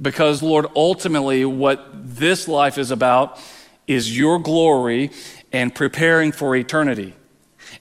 Because, 0.00 0.42
Lord, 0.42 0.66
ultimately, 0.74 1.44
what 1.44 1.88
this 1.92 2.48
life 2.48 2.78
is 2.78 2.90
about 2.90 3.40
is 3.86 4.16
your 4.16 4.38
glory 4.38 5.10
and 5.52 5.74
preparing 5.74 6.32
for 6.32 6.56
eternity. 6.56 7.14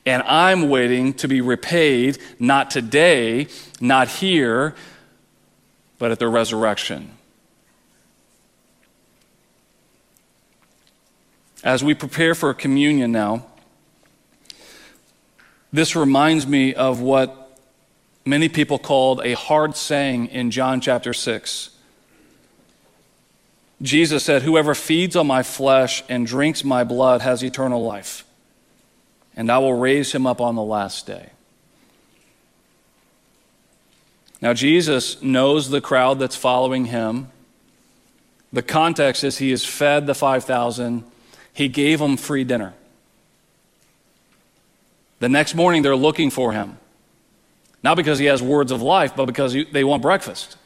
And 0.05 0.21
I'm 0.23 0.69
waiting 0.69 1.13
to 1.15 1.27
be 1.27 1.41
repaid, 1.41 2.17
not 2.39 2.69
today, 2.69 3.47
not 3.79 4.07
here, 4.07 4.75
but 5.97 6.11
at 6.11 6.19
the 6.19 6.27
resurrection. 6.27 7.11
As 11.63 11.83
we 11.83 11.93
prepare 11.93 12.35
for 12.35 12.53
communion 12.53 13.11
now, 13.11 13.45
this 15.71 15.95
reminds 15.95 16.45
me 16.45 16.73
of 16.73 16.99
what 16.99 17.57
many 18.25 18.49
people 18.49 18.77
called 18.77 19.21
a 19.23 19.33
hard 19.33 19.75
saying 19.75 20.27
in 20.27 20.51
John 20.51 20.81
chapter 20.81 21.13
6. 21.13 21.72
Jesus 23.83 24.23
said, 24.23 24.43
Whoever 24.43 24.73
feeds 24.73 25.15
on 25.17 25.27
my 25.27 25.43
flesh 25.43 26.03
and 26.07 26.25
drinks 26.25 26.63
my 26.63 26.85
blood 26.85 27.21
has 27.21 27.43
eternal 27.43 27.83
life, 27.83 28.25
and 29.35 29.51
I 29.51 29.57
will 29.59 29.73
raise 29.73 30.13
him 30.13 30.25
up 30.25 30.39
on 30.39 30.55
the 30.55 30.63
last 30.63 31.05
day. 31.05 31.31
Now, 34.41 34.53
Jesus 34.53 35.21
knows 35.21 35.69
the 35.69 35.81
crowd 35.81 36.19
that's 36.19 36.35
following 36.35 36.85
him. 36.85 37.29
The 38.53 38.61
context 38.61 39.23
is 39.23 39.37
he 39.37 39.51
has 39.51 39.65
fed 39.65 40.07
the 40.07 40.15
5,000, 40.15 41.03
he 41.53 41.67
gave 41.67 41.99
them 41.99 42.17
free 42.17 42.43
dinner. 42.43 42.73
The 45.19 45.29
next 45.29 45.55
morning, 45.55 45.81
they're 45.81 45.95
looking 45.95 46.29
for 46.29 46.53
him. 46.53 46.77
Not 47.83 47.95
because 47.95 48.19
he 48.19 48.25
has 48.25 48.41
words 48.41 48.71
of 48.71 48.81
life, 48.81 49.15
but 49.15 49.25
because 49.25 49.55
they 49.71 49.83
want 49.83 50.01
breakfast. 50.01 50.57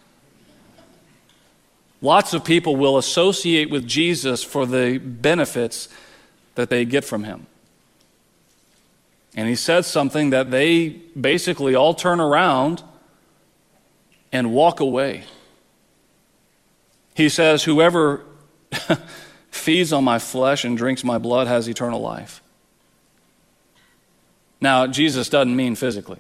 Lots 2.02 2.34
of 2.34 2.44
people 2.44 2.76
will 2.76 2.98
associate 2.98 3.70
with 3.70 3.88
Jesus 3.88 4.44
for 4.44 4.66
the 4.66 5.00
benefits 5.00 5.90
that 6.56 6.70
they 6.70 6.86
get 6.86 7.04
from 7.04 7.24
him. 7.24 7.48
And 9.36 9.48
he 9.48 9.56
says 9.56 9.88
something 9.88 10.32
that 10.32 10.52
they 10.52 10.90
basically 10.90 11.76
all 11.76 11.94
turn 11.94 12.20
around 12.20 12.84
and 14.32 14.52
walk 14.52 14.80
away. 14.80 15.24
He 17.16 17.30
says, 17.30 17.64
Whoever 17.64 18.24
feeds 19.52 19.94
on 19.94 20.04
my 20.04 20.20
flesh 20.20 20.66
and 20.66 20.78
drinks 20.78 21.04
my 21.04 21.18
blood 21.18 21.48
has 21.48 21.68
eternal 21.68 22.02
life. 22.02 22.42
Now, 24.60 24.88
Jesus 24.88 25.30
doesn't 25.30 25.56
mean 25.56 25.76
physically, 25.76 26.20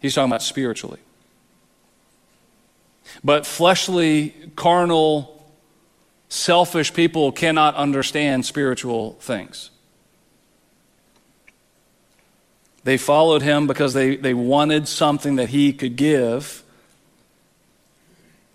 he's 0.00 0.14
talking 0.14 0.30
about 0.30 0.42
spiritually. 0.42 1.00
But 3.24 3.46
fleshly, 3.46 4.34
carnal, 4.56 5.44
selfish 6.28 6.92
people 6.92 7.32
cannot 7.32 7.74
understand 7.74 8.46
spiritual 8.46 9.12
things. 9.20 9.70
They 12.84 12.98
followed 12.98 13.42
him 13.42 13.66
because 13.66 13.94
they, 13.94 14.14
they 14.14 14.34
wanted 14.34 14.86
something 14.86 15.36
that 15.36 15.48
he 15.48 15.72
could 15.72 15.96
give. 15.96 16.62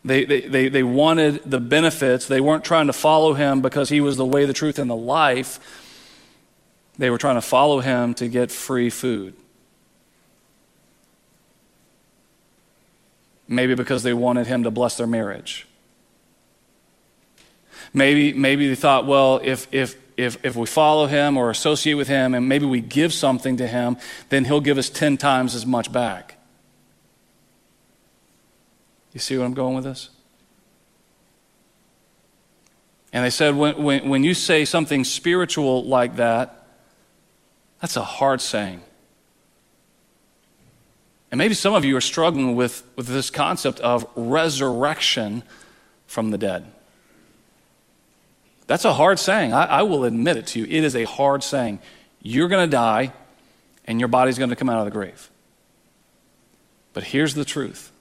They, 0.05 0.23
they, 0.23 0.41
they, 0.41 0.69
they 0.69 0.83
wanted 0.83 1.43
the 1.45 1.59
benefits. 1.59 2.27
They 2.27 2.39
weren't 2.39 2.63
trying 2.63 2.87
to 2.87 2.93
follow 2.93 3.33
him 3.33 3.61
because 3.61 3.89
he 3.89 3.99
was 3.99 4.15
the 4.15 4.25
way, 4.25 4.45
the 4.45 4.53
truth, 4.53 4.79
and 4.79 4.89
the 4.89 4.95
life. 4.95 5.59
They 6.97 7.09
were 7.09 7.17
trying 7.17 7.35
to 7.35 7.41
follow 7.41 7.81
him 7.81 8.13
to 8.15 8.27
get 8.29 8.51
free 8.51 8.89
food. 8.89 9.35
Maybe 13.47 13.75
because 13.75 14.03
they 14.03 14.13
wanted 14.13 14.47
him 14.47 14.63
to 14.63 14.71
bless 14.71 14.97
their 14.97 15.07
marriage. 15.07 15.67
Maybe, 17.93 18.33
maybe 18.33 18.67
they 18.69 18.75
thought, 18.75 19.05
well, 19.05 19.41
if, 19.43 19.67
if, 19.73 19.95
if, 20.15 20.43
if 20.45 20.55
we 20.55 20.65
follow 20.65 21.07
him 21.07 21.37
or 21.37 21.49
associate 21.49 21.95
with 21.95 22.07
him 22.07 22.33
and 22.33 22.47
maybe 22.47 22.65
we 22.65 22.79
give 22.79 23.11
something 23.13 23.57
to 23.57 23.67
him, 23.67 23.97
then 24.29 24.45
he'll 24.45 24.61
give 24.61 24.77
us 24.77 24.89
10 24.89 25.17
times 25.17 25.55
as 25.55 25.65
much 25.65 25.91
back. 25.91 26.37
You 29.13 29.19
see 29.19 29.37
what 29.37 29.45
I'm 29.45 29.53
going 29.53 29.75
with 29.75 29.83
this? 29.83 30.09
And 33.13 33.25
they 33.25 33.29
said, 33.29 33.55
when, 33.55 33.81
when, 33.81 34.09
when 34.09 34.23
you 34.23 34.33
say 34.33 34.63
something 34.63 35.03
spiritual 35.03 35.83
like 35.83 36.15
that, 36.15 36.65
that's 37.81 37.97
a 37.97 38.03
hard 38.03 38.39
saying. 38.39 38.81
And 41.31 41.37
maybe 41.37 41.53
some 41.53 41.73
of 41.73 41.85
you 41.85 41.95
are 41.95 42.01
struggling 42.01 42.55
with, 42.55 42.83
with 42.97 43.07
this 43.07 43.29
concept 43.29 43.79
of 43.79 44.05
resurrection 44.15 45.43
from 46.05 46.31
the 46.31 46.37
dead. 46.37 46.65
That's 48.67 48.85
a 48.85 48.93
hard 48.93 49.17
saying. 49.17 49.53
I, 49.53 49.65
I 49.65 49.81
will 49.83 50.03
admit 50.03 50.37
it 50.37 50.47
to 50.47 50.59
you. 50.59 50.65
It 50.65 50.83
is 50.83 50.95
a 50.95 51.05
hard 51.05 51.43
saying. 51.43 51.79
You're 52.21 52.49
going 52.49 52.69
to 52.69 52.71
die, 52.71 53.13
and 53.85 53.99
your 53.99 54.09
body's 54.09 54.37
going 54.37 54.49
to 54.49 54.55
come 54.55 54.69
out 54.69 54.79
of 54.79 54.85
the 54.85 54.91
grave. 54.91 55.29
But 56.93 57.05
here's 57.05 57.33
the 57.33 57.45
truth 57.45 57.91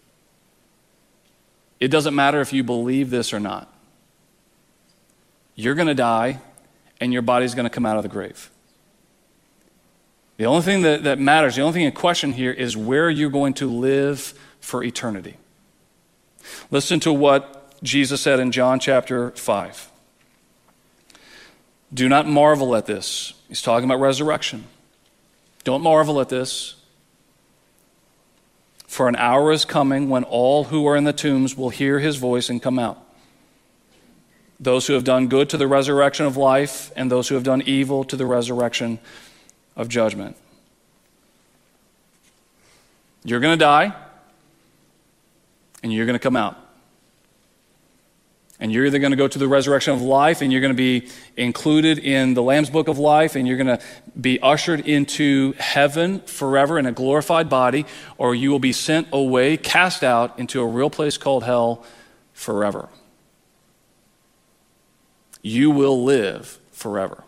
it 1.78 1.88
doesn't 1.88 2.14
matter 2.14 2.40
if 2.40 2.52
you 2.52 2.62
believe 2.62 3.10
this 3.10 3.32
or 3.32 3.40
not. 3.40 3.72
You're 5.54 5.74
going 5.74 5.88
to 5.88 5.94
die, 5.94 6.40
and 7.00 7.12
your 7.12 7.22
body's 7.22 7.54
going 7.54 7.64
to 7.64 7.70
come 7.70 7.86
out 7.86 7.96
of 7.96 8.02
the 8.02 8.08
grave. 8.08 8.50
The 10.40 10.46
only 10.46 10.62
thing 10.62 10.80
that, 10.84 11.02
that 11.02 11.18
matters, 11.18 11.56
the 11.56 11.60
only 11.60 11.74
thing 11.74 11.82
in 11.82 11.92
question 11.92 12.32
here 12.32 12.50
is 12.50 12.74
where 12.74 13.10
you're 13.10 13.28
going 13.28 13.52
to 13.54 13.68
live 13.68 14.32
for 14.58 14.82
eternity. 14.82 15.36
Listen 16.70 16.98
to 17.00 17.12
what 17.12 17.74
Jesus 17.82 18.22
said 18.22 18.40
in 18.40 18.50
John 18.50 18.80
chapter 18.80 19.32
5. 19.32 19.90
Do 21.92 22.08
not 22.08 22.26
marvel 22.26 22.74
at 22.74 22.86
this. 22.86 23.34
He's 23.48 23.60
talking 23.60 23.84
about 23.84 24.00
resurrection. 24.00 24.64
Don't 25.64 25.82
marvel 25.82 26.22
at 26.22 26.30
this. 26.30 26.76
For 28.86 29.08
an 29.08 29.16
hour 29.16 29.52
is 29.52 29.66
coming 29.66 30.08
when 30.08 30.24
all 30.24 30.64
who 30.64 30.86
are 30.86 30.96
in 30.96 31.04
the 31.04 31.12
tombs 31.12 31.54
will 31.54 31.68
hear 31.68 31.98
his 31.98 32.16
voice 32.16 32.48
and 32.48 32.62
come 32.62 32.78
out. 32.78 32.98
Those 34.58 34.86
who 34.86 34.94
have 34.94 35.04
done 35.04 35.28
good 35.28 35.50
to 35.50 35.58
the 35.58 35.68
resurrection 35.68 36.24
of 36.24 36.38
life, 36.38 36.92
and 36.96 37.10
those 37.10 37.28
who 37.28 37.34
have 37.34 37.44
done 37.44 37.60
evil 37.66 38.04
to 38.04 38.16
the 38.16 38.24
resurrection 38.24 39.00
of 39.76 39.88
judgment. 39.88 40.36
You're 43.24 43.40
going 43.40 43.58
to 43.58 43.62
die, 43.62 43.94
and 45.82 45.92
you're 45.92 46.06
going 46.06 46.14
to 46.14 46.22
come 46.22 46.36
out. 46.36 46.56
And 48.62 48.70
you're 48.70 48.84
either 48.84 48.98
going 48.98 49.12
to 49.12 49.16
go 49.16 49.26
to 49.26 49.38
the 49.38 49.48
resurrection 49.48 49.94
of 49.94 50.02
life, 50.02 50.42
and 50.42 50.52
you're 50.52 50.60
going 50.60 50.74
to 50.74 50.76
be 50.76 51.08
included 51.36 51.98
in 51.98 52.34
the 52.34 52.42
Lamb's 52.42 52.68
Book 52.68 52.88
of 52.88 52.98
Life, 52.98 53.34
and 53.34 53.48
you're 53.48 53.56
going 53.56 53.78
to 53.78 53.80
be 54.20 54.38
ushered 54.40 54.80
into 54.80 55.54
heaven 55.58 56.20
forever 56.20 56.78
in 56.78 56.84
a 56.84 56.92
glorified 56.92 57.48
body, 57.48 57.86
or 58.18 58.34
you 58.34 58.50
will 58.50 58.58
be 58.58 58.72
sent 58.72 59.08
away, 59.12 59.56
cast 59.56 60.04
out 60.04 60.38
into 60.38 60.60
a 60.60 60.66
real 60.66 60.90
place 60.90 61.16
called 61.16 61.44
hell 61.44 61.84
forever. 62.34 62.90
You 65.42 65.70
will 65.70 66.04
live 66.04 66.58
forever. 66.72 67.24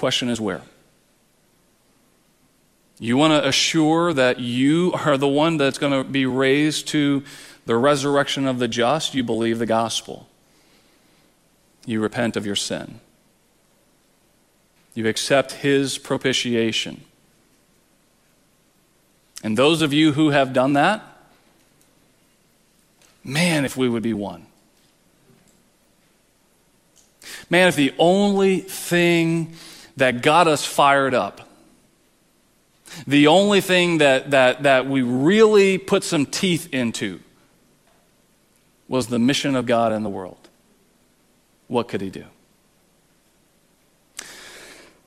Question 0.00 0.30
is 0.30 0.40
where? 0.40 0.62
You 2.98 3.18
want 3.18 3.34
to 3.34 3.46
assure 3.46 4.14
that 4.14 4.40
you 4.40 4.94
are 4.94 5.18
the 5.18 5.28
one 5.28 5.58
that's 5.58 5.76
going 5.76 5.92
to 5.92 6.10
be 6.10 6.24
raised 6.24 6.88
to 6.88 7.22
the 7.66 7.76
resurrection 7.76 8.46
of 8.46 8.58
the 8.58 8.66
just? 8.66 9.14
You 9.14 9.22
believe 9.22 9.58
the 9.58 9.66
gospel. 9.66 10.26
You 11.84 12.00
repent 12.00 12.34
of 12.34 12.46
your 12.46 12.56
sin. 12.56 13.00
You 14.94 15.06
accept 15.06 15.52
his 15.52 15.98
propitiation. 15.98 17.02
And 19.44 19.58
those 19.58 19.82
of 19.82 19.92
you 19.92 20.12
who 20.12 20.30
have 20.30 20.54
done 20.54 20.72
that, 20.72 21.02
man, 23.22 23.66
if 23.66 23.76
we 23.76 23.86
would 23.86 24.02
be 24.02 24.14
one. 24.14 24.46
Man, 27.50 27.68
if 27.68 27.76
the 27.76 27.92
only 27.98 28.60
thing 28.60 29.54
that 30.00 30.20
got 30.22 30.48
us 30.48 30.64
fired 30.64 31.14
up 31.14 31.48
the 33.06 33.28
only 33.28 33.60
thing 33.60 33.98
that, 33.98 34.30
that, 34.32 34.64
that 34.64 34.86
we 34.86 35.02
really 35.02 35.78
put 35.78 36.04
some 36.04 36.26
teeth 36.26 36.72
into 36.72 37.20
was 38.88 39.06
the 39.06 39.18
mission 39.18 39.54
of 39.54 39.66
God 39.66 39.92
in 39.92 40.02
the 40.02 40.08
world. 40.08 40.48
What 41.68 41.88
could 41.88 42.00
he 42.00 42.10
do? 42.10 42.24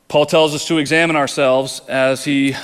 Paul 0.07 0.25
tells 0.25 0.55
us 0.55 0.67
to 0.67 0.77
examine 0.77 1.15
ourselves 1.15 1.81
as 1.89 2.23
he 2.23 2.55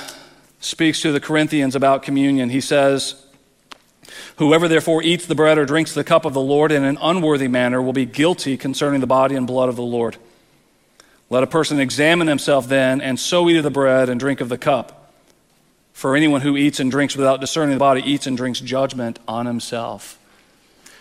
speaks 0.60 1.02
to 1.02 1.12
the 1.12 1.20
Corinthians 1.20 1.74
about 1.74 2.02
communion. 2.02 2.48
He 2.48 2.60
says, 2.60 3.26
Whoever 4.36 4.68
therefore 4.68 5.02
eats 5.02 5.26
the 5.26 5.34
bread 5.34 5.58
or 5.58 5.66
drinks 5.66 5.92
the 5.92 6.04
cup 6.04 6.24
of 6.24 6.32
the 6.32 6.40
Lord 6.40 6.72
in 6.72 6.84
an 6.84 6.96
unworthy 7.02 7.48
manner 7.48 7.82
will 7.82 7.92
be 7.92 8.06
guilty 8.06 8.56
concerning 8.56 9.00
the 9.00 9.06
body 9.06 9.34
and 9.34 9.46
blood 9.46 9.68
of 9.68 9.76
the 9.76 9.82
Lord. 9.82 10.16
Let 11.30 11.44
a 11.44 11.46
person 11.46 11.78
examine 11.78 12.26
himself 12.26 12.68
then, 12.68 13.00
and 13.00 13.18
so 13.18 13.48
eat 13.48 13.56
of 13.56 13.62
the 13.62 13.70
bread 13.70 14.08
and 14.08 14.18
drink 14.18 14.40
of 14.40 14.48
the 14.48 14.58
cup. 14.58 15.12
For 15.92 16.16
anyone 16.16 16.40
who 16.40 16.56
eats 16.56 16.80
and 16.80 16.90
drinks 16.90 17.16
without 17.16 17.40
discerning 17.40 17.74
the 17.74 17.78
body 17.78 18.02
eats 18.04 18.26
and 18.26 18.36
drinks 18.36 18.58
judgment 18.58 19.20
on 19.28 19.46
himself. 19.46 20.18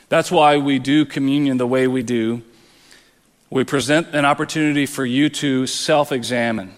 That's 0.08 0.32
why 0.32 0.58
we 0.58 0.78
do 0.78 1.04
communion 1.04 1.58
the 1.58 1.68
way 1.68 1.88
we 1.88 2.04
do. 2.04 2.44
We 3.50 3.64
present 3.64 4.14
an 4.14 4.26
opportunity 4.26 4.86
for 4.86 5.04
you 5.04 5.30
to 5.30 5.66
self 5.66 6.12
examine. 6.12 6.76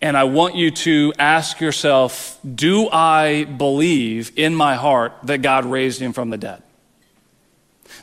And 0.00 0.16
I 0.16 0.24
want 0.24 0.54
you 0.54 0.70
to 0.70 1.12
ask 1.18 1.60
yourself 1.60 2.38
Do 2.42 2.88
I 2.90 3.44
believe 3.44 4.30
in 4.36 4.54
my 4.54 4.76
heart 4.76 5.14
that 5.24 5.38
God 5.38 5.64
raised 5.64 6.00
him 6.00 6.12
from 6.12 6.30
the 6.30 6.38
dead? 6.38 6.62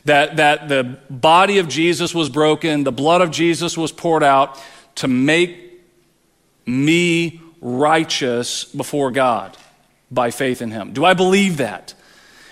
That, 0.04 0.36
that 0.36 0.68
the 0.68 0.98
body 1.08 1.58
of 1.58 1.68
Jesus 1.68 2.14
was 2.14 2.28
broken, 2.28 2.82
the 2.82 2.92
blood 2.92 3.20
of 3.20 3.30
Jesus 3.30 3.78
was 3.78 3.92
poured 3.92 4.24
out 4.24 4.60
to 4.96 5.08
make 5.08 5.80
me 6.66 7.40
righteous 7.60 8.64
before 8.64 9.10
God 9.10 9.56
by 10.10 10.30
faith 10.30 10.60
in 10.60 10.70
Him. 10.70 10.92
Do 10.92 11.04
I 11.04 11.14
believe 11.14 11.58
that? 11.58 11.94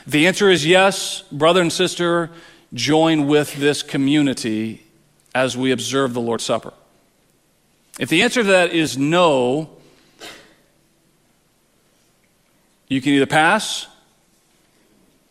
The 0.07 0.27
answer 0.27 0.49
is 0.49 0.67
yes, 0.67 1.23
brother 1.33 1.61
and 1.61 1.73
sister, 1.73 2.31
join 2.73 3.27
with 3.27 3.55
this 3.57 3.83
community 3.83 4.83
as 5.35 5.57
we 5.57 5.73
observe 5.73 6.15
the 6.15 6.21
Lord's 6.21 6.45
Supper. 6.45 6.73
If 7.99 8.09
the 8.09 8.23
answer 8.23 8.43
to 8.43 8.49
that 8.49 8.73
is 8.73 8.97
no, 8.97 9.71
you 12.89 13.01
can 13.01 13.13
either 13.13 13.27
pass 13.27 13.87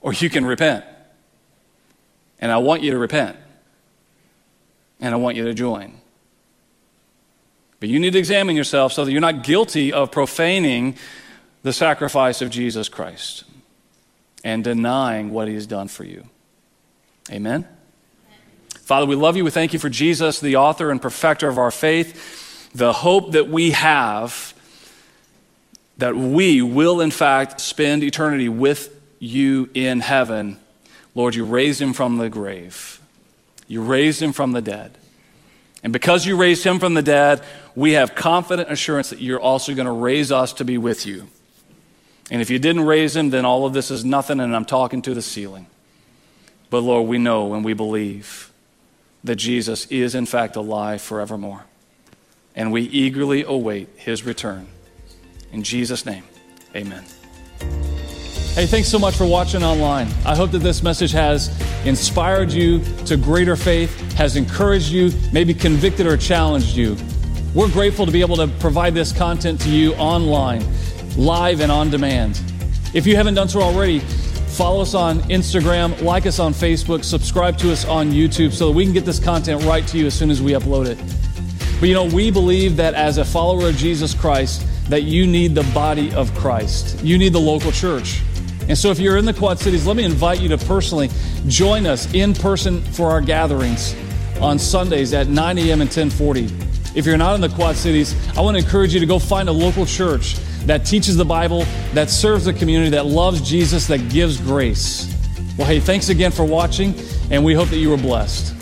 or 0.01 0.13
you 0.13 0.30
can 0.30 0.45
repent. 0.45 0.86
And 2.40 2.52
I 2.52 2.58
want 2.58 2.84
you 2.84 2.92
to 2.92 2.98
repent. 2.98 3.38
And 5.00 5.14
I 5.14 5.18
want 5.18 5.38
you 5.38 5.46
to 5.46 5.54
join. 5.54 6.00
But 7.80 7.90
you 7.90 8.00
need 8.00 8.14
to 8.14 8.20
examine 8.20 8.56
yourself 8.56 8.94
so 8.94 9.06
that 9.06 9.12
you're 9.12 9.22
not 9.22 9.44
guilty 9.44 9.94
of 9.94 10.12
profaning 10.12 10.96
the 11.64 11.74
sacrifice 11.74 12.42
of 12.42 12.50
Jesus 12.50 12.90
Christ 12.90 13.46
and 14.44 14.64
denying 14.64 15.32
what 15.32 15.48
he 15.48 15.54
has 15.54 15.68
done 15.68 15.88
for 15.88 16.04
you. 16.04 16.26
Amen? 17.32 17.68
Father, 18.82 19.06
we 19.06 19.16
love 19.16 19.38
you. 19.38 19.44
We 19.44 19.52
thank 19.52 19.72
you 19.72 19.80
for 19.80 19.90
Jesus, 19.90 20.40
the 20.40 20.56
author 20.56 20.90
and 20.90 21.02
perfecter 21.02 21.48
of 21.48 21.58
our 21.58 21.72
faith, 21.72 22.72
the 22.74 22.92
hope 22.92 23.34
that 23.34 23.48
we 23.48 23.72
have 23.72 24.54
that 26.00 26.16
we 26.16 26.62
will, 26.62 27.02
in 27.02 27.12
fact, 27.12 27.60
spend 27.60 28.04
eternity 28.04 28.48
with 28.48 28.98
you 29.20 29.70
in 29.74 30.00
heaven. 30.00 30.58
Lord, 31.16 31.36
you 31.36 31.45
raised 31.45 31.82
him 31.82 31.93
from 31.93 32.18
the 32.18 32.30
grave, 32.30 32.99
you 33.68 33.82
raised 33.82 34.22
him 34.22 34.34
from 34.34 34.51
the 34.51 34.62
dead. 34.62 34.97
And 35.82 35.93
because 35.93 36.26
you 36.26 36.36
raised 36.36 36.66
him 36.66 36.78
from 36.78 36.93
the 36.93 37.01
dead, 37.01 37.41
we 37.74 37.93
have 37.93 38.14
confident 38.14 38.70
assurance 38.70 39.12
that 39.12 39.22
you're 39.22 39.39
also 39.39 39.74
going 39.74 39.86
to 39.86 39.93
raise 39.93 40.30
us 40.30 40.51
to 40.53 40.66
be 40.66 40.78
with 40.78 41.05
you. 41.05 41.30
And 42.30 42.41
if 42.41 42.49
you 42.49 42.60
didn't 42.60 42.86
raise 42.86 43.16
him, 43.16 43.30
then 43.30 43.45
all 43.45 43.66
of 43.66 43.74
this 43.74 43.89
is 43.89 44.03
nothing, 44.03 44.39
and 44.39 44.55
I'm 44.55 44.66
talking 44.66 45.01
to 45.03 45.14
the 45.14 45.22
ceiling. 45.22 45.68
But 46.70 46.82
Lord, 46.82 47.07
we 47.07 47.18
know 47.18 47.53
and 47.53 47.64
we 47.64 47.74
believe 47.74 48.51
that 49.24 49.38
Jesus 49.38 49.86
is, 49.88 50.16
in 50.16 50.26
fact, 50.26 50.55
alive 50.55 51.01
forevermore. 51.01 51.66
And 52.55 52.72
we 52.72 52.84
eagerly 52.84 53.43
await 53.43 53.89
his 53.95 54.24
return. 54.24 54.68
In 55.51 55.64
Jesus' 55.64 56.05
name, 56.05 56.24
amen. 56.76 57.05
Hey, 58.60 58.66
thanks 58.66 58.89
so 58.89 58.99
much 58.99 59.16
for 59.16 59.26
watching 59.26 59.64
online. 59.64 60.10
I 60.26 60.36
hope 60.36 60.51
that 60.51 60.60
this 60.60 60.84
message 60.84 61.14
has 61.14 61.47
inspired 61.86 62.51
you 62.51 62.84
to 63.05 63.16
greater 63.16 63.55
faith, 63.55 63.97
has 64.16 64.36
encouraged 64.36 64.89
you, 64.89 65.14
maybe 65.32 65.53
convicted 65.53 66.05
or 66.05 66.18
challenged 66.18 66.76
you. 66.76 66.97
We're 67.55 67.72
grateful 67.72 68.05
to 68.05 68.12
be 68.12 68.20
able 68.20 68.36
to 68.36 68.49
provide 68.60 68.93
this 68.93 69.14
content 69.14 69.62
to 69.62 69.70
you 69.70 69.93
online, 69.93 70.62
live 71.16 71.62
and 71.62 71.72
on 71.72 71.89
demand. 71.89 72.41
If 72.93 73.07
you 73.07 73.16
haven't 73.16 73.36
done 73.36 73.47
so 73.47 73.62
already, 73.62 73.99
follow 73.99 74.82
us 74.82 74.93
on 74.93 75.20
Instagram, 75.30 76.01
like 76.01 76.26
us 76.26 76.38
on 76.38 76.53
Facebook, 76.53 77.05
subscribe 77.05 77.57
to 77.60 77.72
us 77.72 77.86
on 77.86 78.12
YouTube 78.12 78.51
so 78.51 78.68
that 78.68 78.74
we 78.74 78.84
can 78.84 78.91
get 78.91 79.05
this 79.05 79.20
content 79.20 79.64
right 79.64 79.88
to 79.88 79.97
you 79.97 80.07
as 80.07 80.14
soon 80.14 80.30
as 80.30 80.41
we 80.41 80.51
upload 80.51 80.86
it. 80.86 80.97
But 81.80 81.88
you 81.88 81.95
know, 81.95 82.03
we 82.03 82.30
believe 82.30 82.76
that 82.76 82.93
as 82.93 83.20
a 83.20 83.24
follower 83.24 83.70
of 83.70 83.78
Jesus 83.78 84.14
Christ, 84.14 84.66
that 84.89 85.03
you 85.03 85.28
need 85.28 85.55
the 85.55 85.64
body 85.74 86.14
of 86.14 86.34
Christ. 86.36 87.01
You 87.01 87.18
need 87.18 87.32
the 87.32 87.39
local 87.39 87.72
church. 87.72 88.22
And 88.70 88.78
so, 88.78 88.91
if 88.91 88.99
you're 88.99 89.17
in 89.17 89.26
the 89.26 89.34
Quad 89.34 89.57
Cities, 89.57 89.88
let 89.88 89.95
me 89.97 90.03
invite 90.05 90.39
you 90.39 90.47
to 90.49 90.57
personally 90.59 91.09
join 91.47 91.88
us 91.88 92.13
in 92.13 92.36
person 92.36 92.84
for 92.84 93.09
our 93.09 93.20
gatherings 93.20 93.95
on 94.39 94.59
Sundays 94.59 95.11
at 95.11 95.28
9 95.28 95.57
a.m. 95.57 95.82
and 95.82 95.89
1040. 95.89 96.45
If 96.95 97.07
you're 97.07 97.17
not 97.17 97.34
in 97.34 97.41
the 97.41 97.49
Quad 97.49 97.76
Cities, 97.76 98.15
I 98.38 98.41
want 98.41 98.55
to 98.57 98.63
encourage 98.63 98.93
you 98.93 98.99
to 98.99 99.07
go 99.07 99.17
find 99.17 99.49
a 99.49 99.51
local 99.51 99.88
church 99.88 100.36
that 100.67 100.86
teaches 100.86 101.17
the 101.17 101.26
Bible, 101.26 101.65
that 101.93 102.11
serves 102.11 102.45
the 102.45 102.53
community, 102.53 102.91
that 102.91 103.07
loves 103.07 103.41
Jesus, 103.41 103.88
that 103.88 104.07
gives 104.09 104.39
grace. 104.39 105.11
Well, 105.57 105.65
hey, 105.65 105.80
thanks 105.80 106.09
again 106.09 106.32
for 106.32 106.45
watching, 106.45 106.93
and 107.32 107.43
we 107.43 107.55
hope 107.55 107.70
that 107.70 107.78
you 107.78 107.89
were 107.89 107.97
blessed. 107.97 108.59